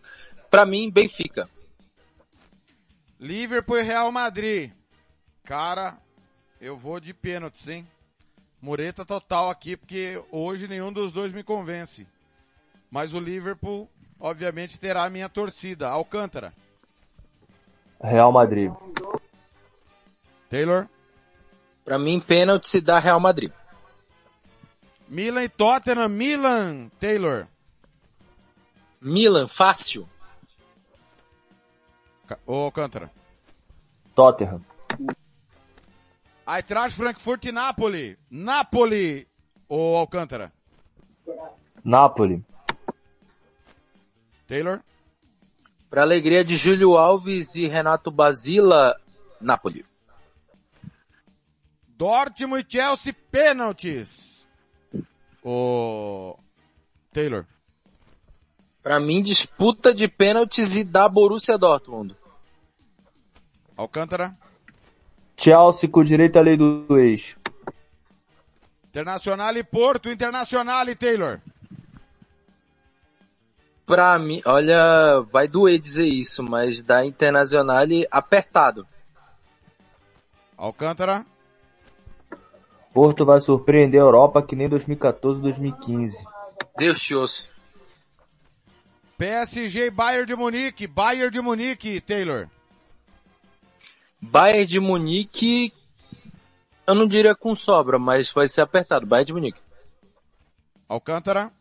Para 0.50 0.66
mim, 0.66 0.92
Benfica. 0.92 1.50
Liverpool 3.20 3.78
e 3.78 3.84
Real 3.84 4.12
Madrid. 4.12 4.72
Cara, 5.44 5.98
eu 6.60 6.78
vou 6.78 7.00
de 7.00 7.14
pênaltis, 7.14 7.68
hein? 7.68 7.88
Mureta 8.62 9.06
total 9.06 9.50
aqui, 9.50 9.78
porque 9.78 10.22
hoje 10.32 10.68
nenhum 10.68 10.92
dos 10.92 11.12
dois 11.12 11.32
me 11.32 11.44
convence. 11.44 12.06
Mas 12.92 13.14
o 13.14 13.20
Liverpool 13.20 13.90
obviamente 14.20 14.78
terá 14.78 15.06
a 15.06 15.10
minha 15.10 15.30
torcida. 15.30 15.90
Alcântara. 15.90 16.54
Real 18.02 18.32
Madrid. 18.32 18.72
Taylor. 20.50 20.88
Para 21.86 21.98
mim, 21.98 22.20
pênalti 22.20 22.68
se 22.68 22.82
dá 22.82 23.00
Real 23.00 23.20
Madrid. 23.20 23.52
Milan 25.08 25.44
e 25.44 25.50
Tottenham. 25.50 26.10
Milan, 26.10 26.90
Taylor. 27.00 27.48
Milan, 29.02 29.48
fácil. 29.48 30.08
Ô, 32.46 32.66
Alcântara. 32.66 33.12
Tottenham. 34.14 34.64
Eintracht 36.46 36.96
Frankfurt 36.96 37.46
e 37.46 37.52
Napoli. 37.52 38.18
Napoli, 38.30 39.28
ô 39.68 39.96
Alcântara. 39.96 40.52
Napoli. 41.84 42.44
Taylor? 44.50 44.82
Para 45.92 46.02
alegria 46.02 46.44
de 46.44 46.58
Júlio 46.58 46.98
Alves 46.98 47.54
e 47.54 47.68
Renato 47.68 48.10
Basila, 48.10 48.96
Napoli. 49.40 49.86
Dortmund 51.88 52.66
e 52.68 52.72
Chelsea, 52.72 53.16
pênaltis. 53.32 54.48
O 55.44 56.36
Taylor. 57.14 57.46
Para 58.82 59.00
mim, 59.00 59.22
disputa 59.22 59.94
de 59.94 60.08
pênaltis 60.08 60.76
e 60.76 60.84
da 60.84 61.08
Borussia 61.08 61.56
Dortmund. 61.56 62.16
Alcântara. 63.78 64.36
Chelsea 65.38 65.88
com 65.88 66.04
direito 66.04 66.38
à 66.38 66.42
lei 66.42 66.58
do 66.58 66.98
ex. 66.98 67.38
Internacional 68.88 69.56
e 69.56 69.64
Porto, 69.64 70.10
Internacional 70.10 70.90
e 70.90 70.96
Taylor. 70.96 71.40
Pra 73.90 74.20
mim, 74.20 74.40
olha, 74.46 75.20
vai 75.32 75.48
doer 75.48 75.80
dizer 75.80 76.06
isso, 76.06 76.44
mas 76.44 76.84
da 76.84 77.04
Internacional 77.04 77.88
apertado. 78.12 78.86
Alcântara. 80.56 81.26
Porto 82.94 83.26
vai 83.26 83.42
surpreender 83.42 84.00
a 84.00 84.04
Europa 84.04 84.44
que 84.44 84.56
nem 84.56 84.70
2014 84.70 85.42
2015. 85.42 86.24
Deus 86.78 87.02
te 87.02 87.16
ouça. 87.16 87.46
PSG 89.18 89.90
Bayern 89.90 90.28
de 90.28 90.36
Munique. 90.36 90.86
Bayern 90.86 91.32
de 91.32 91.42
Munique, 91.42 92.00
Taylor. 92.00 92.48
Bayern 94.22 94.68
de 94.68 94.80
Munique, 94.80 95.74
eu 96.86 96.94
não 96.94 97.08
diria 97.08 97.34
com 97.34 97.56
sobra, 97.56 97.98
mas 97.98 98.32
vai 98.32 98.48
ser 98.48 98.62
apertado. 98.62 99.08
Bayern 99.08 99.26
de 99.26 99.34
Munique. 99.34 99.60
Alcântara. 100.88 101.52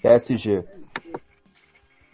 PSG. 0.00 0.64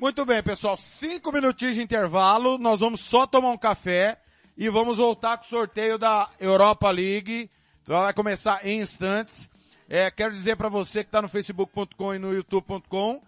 Muito 0.02 0.26
bem, 0.26 0.42
pessoal. 0.42 0.76
Cinco 0.76 1.30
minutinhos 1.30 1.76
de 1.76 1.80
intervalo. 1.80 2.58
Nós 2.58 2.80
vamos 2.80 3.00
só 3.02 3.24
tomar 3.24 3.50
um 3.50 3.56
café 3.56 4.18
e 4.56 4.68
vamos 4.68 4.98
voltar 4.98 5.38
com 5.38 5.44
o 5.44 5.48
sorteio 5.48 5.96
da 5.96 6.28
Europa 6.40 6.90
League. 6.90 7.48
Então, 7.80 8.00
vai 8.00 8.12
começar 8.12 8.66
em 8.66 8.80
instantes. 8.80 9.48
É, 9.88 10.10
quero 10.10 10.34
dizer 10.34 10.56
para 10.56 10.68
você 10.68 11.04
que 11.04 11.08
está 11.08 11.22
no 11.22 11.28
facebook.com 11.28 12.14
e 12.14 12.18
no 12.18 12.34
youtube.com 12.34 13.22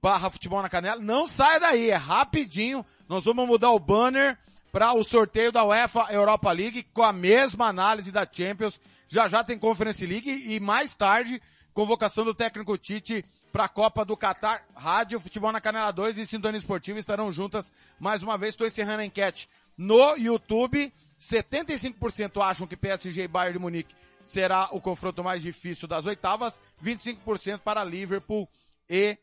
barra 0.00 0.30
futebol 0.30 0.62
na 0.62 0.68
canela, 0.68 1.02
não 1.02 1.26
saia 1.26 1.58
daí, 1.58 1.90
é 1.90 1.96
rapidinho. 1.96 2.86
Nós 3.08 3.24
vamos 3.24 3.44
mudar 3.48 3.72
o 3.72 3.80
banner 3.80 4.38
para 4.70 4.92
o 4.92 5.02
sorteio 5.02 5.50
da 5.50 5.64
UEFA 5.64 6.12
Europa 6.12 6.52
League 6.52 6.84
com 6.94 7.02
a 7.02 7.12
mesma 7.12 7.66
análise 7.66 8.12
da 8.12 8.24
Champions. 8.24 8.80
Já 9.08 9.26
já 9.26 9.42
tem 9.42 9.58
Conference 9.58 10.06
League 10.06 10.30
e 10.30 10.60
mais 10.60 10.94
tarde 10.94 11.42
convocação 11.74 12.24
do 12.24 12.32
técnico 12.32 12.78
Tite 12.78 13.24
para 13.52 13.64
a 13.64 13.68
Copa 13.68 14.04
do 14.04 14.16
Catar. 14.16 14.64
Rádio 14.74 15.18
Futebol 15.18 15.52
na 15.52 15.60
Canela 15.60 15.92
2 15.92 16.18
e 16.18 16.24
Sintonia 16.24 16.56
Esportiva 16.56 16.98
estarão 16.98 17.32
juntas 17.32 17.72
mais 17.98 18.22
uma 18.22 18.38
vez. 18.38 18.54
Estou 18.54 18.66
encerrando 18.66 19.02
a 19.02 19.04
enquete 19.04 19.48
no 19.76 20.16
YouTube. 20.16 20.92
75% 21.18 22.40
acham 22.40 22.66
que 22.66 22.76
PSG 22.76 23.24
e 23.24 23.28
Bayern 23.28 23.54
de 23.54 23.58
Munique 23.58 23.94
será 24.22 24.68
o 24.70 24.80
confronto 24.80 25.22
mais 25.22 25.42
difícil 25.42 25.88
das 25.88 26.06
oitavas. 26.06 26.60
25% 26.82 27.58
para 27.58 27.84
Liverpool 27.84 28.48
e, 28.88 29.18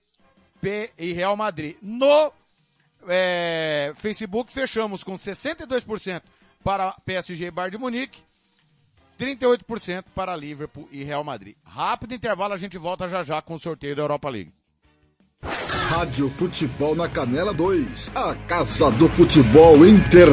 P 0.60 0.92
e 0.98 1.14
Real 1.14 1.38
Madrid. 1.38 1.78
No 1.82 2.32
é, 3.08 3.94
Facebook 3.96 4.52
fechamos 4.52 5.04
com 5.04 5.14
62% 5.14 6.22
para 6.64 6.94
PSG 7.06 7.46
e 7.46 7.52
Bayern 7.52 7.78
de 7.78 7.82
Munique. 7.82 8.31
38% 9.22 10.06
para 10.16 10.36
Liverpool 10.36 10.90
e 10.92 11.04
Real 11.04 11.24
Madrid. 11.24 11.56
Rápido 11.64 12.16
intervalo, 12.16 12.56
a 12.56 12.58
gente 12.58 12.78
volta 12.80 13.08
já 13.08 13.22
já 13.24 13.40
com 13.40 13.54
o 13.54 13.60
sorteio 13.60 13.96
da 13.96 14.02
Europa 14.02 14.28
League. 14.28 14.52
Rádio 15.90 16.30
Futebol 16.30 16.96
na 16.96 17.10
Canela 17.10 17.54
2. 17.54 18.12
A 18.16 18.36
Casa 18.48 18.90
do 18.92 19.10
Futebol 19.10 19.86
Inter 19.86 20.30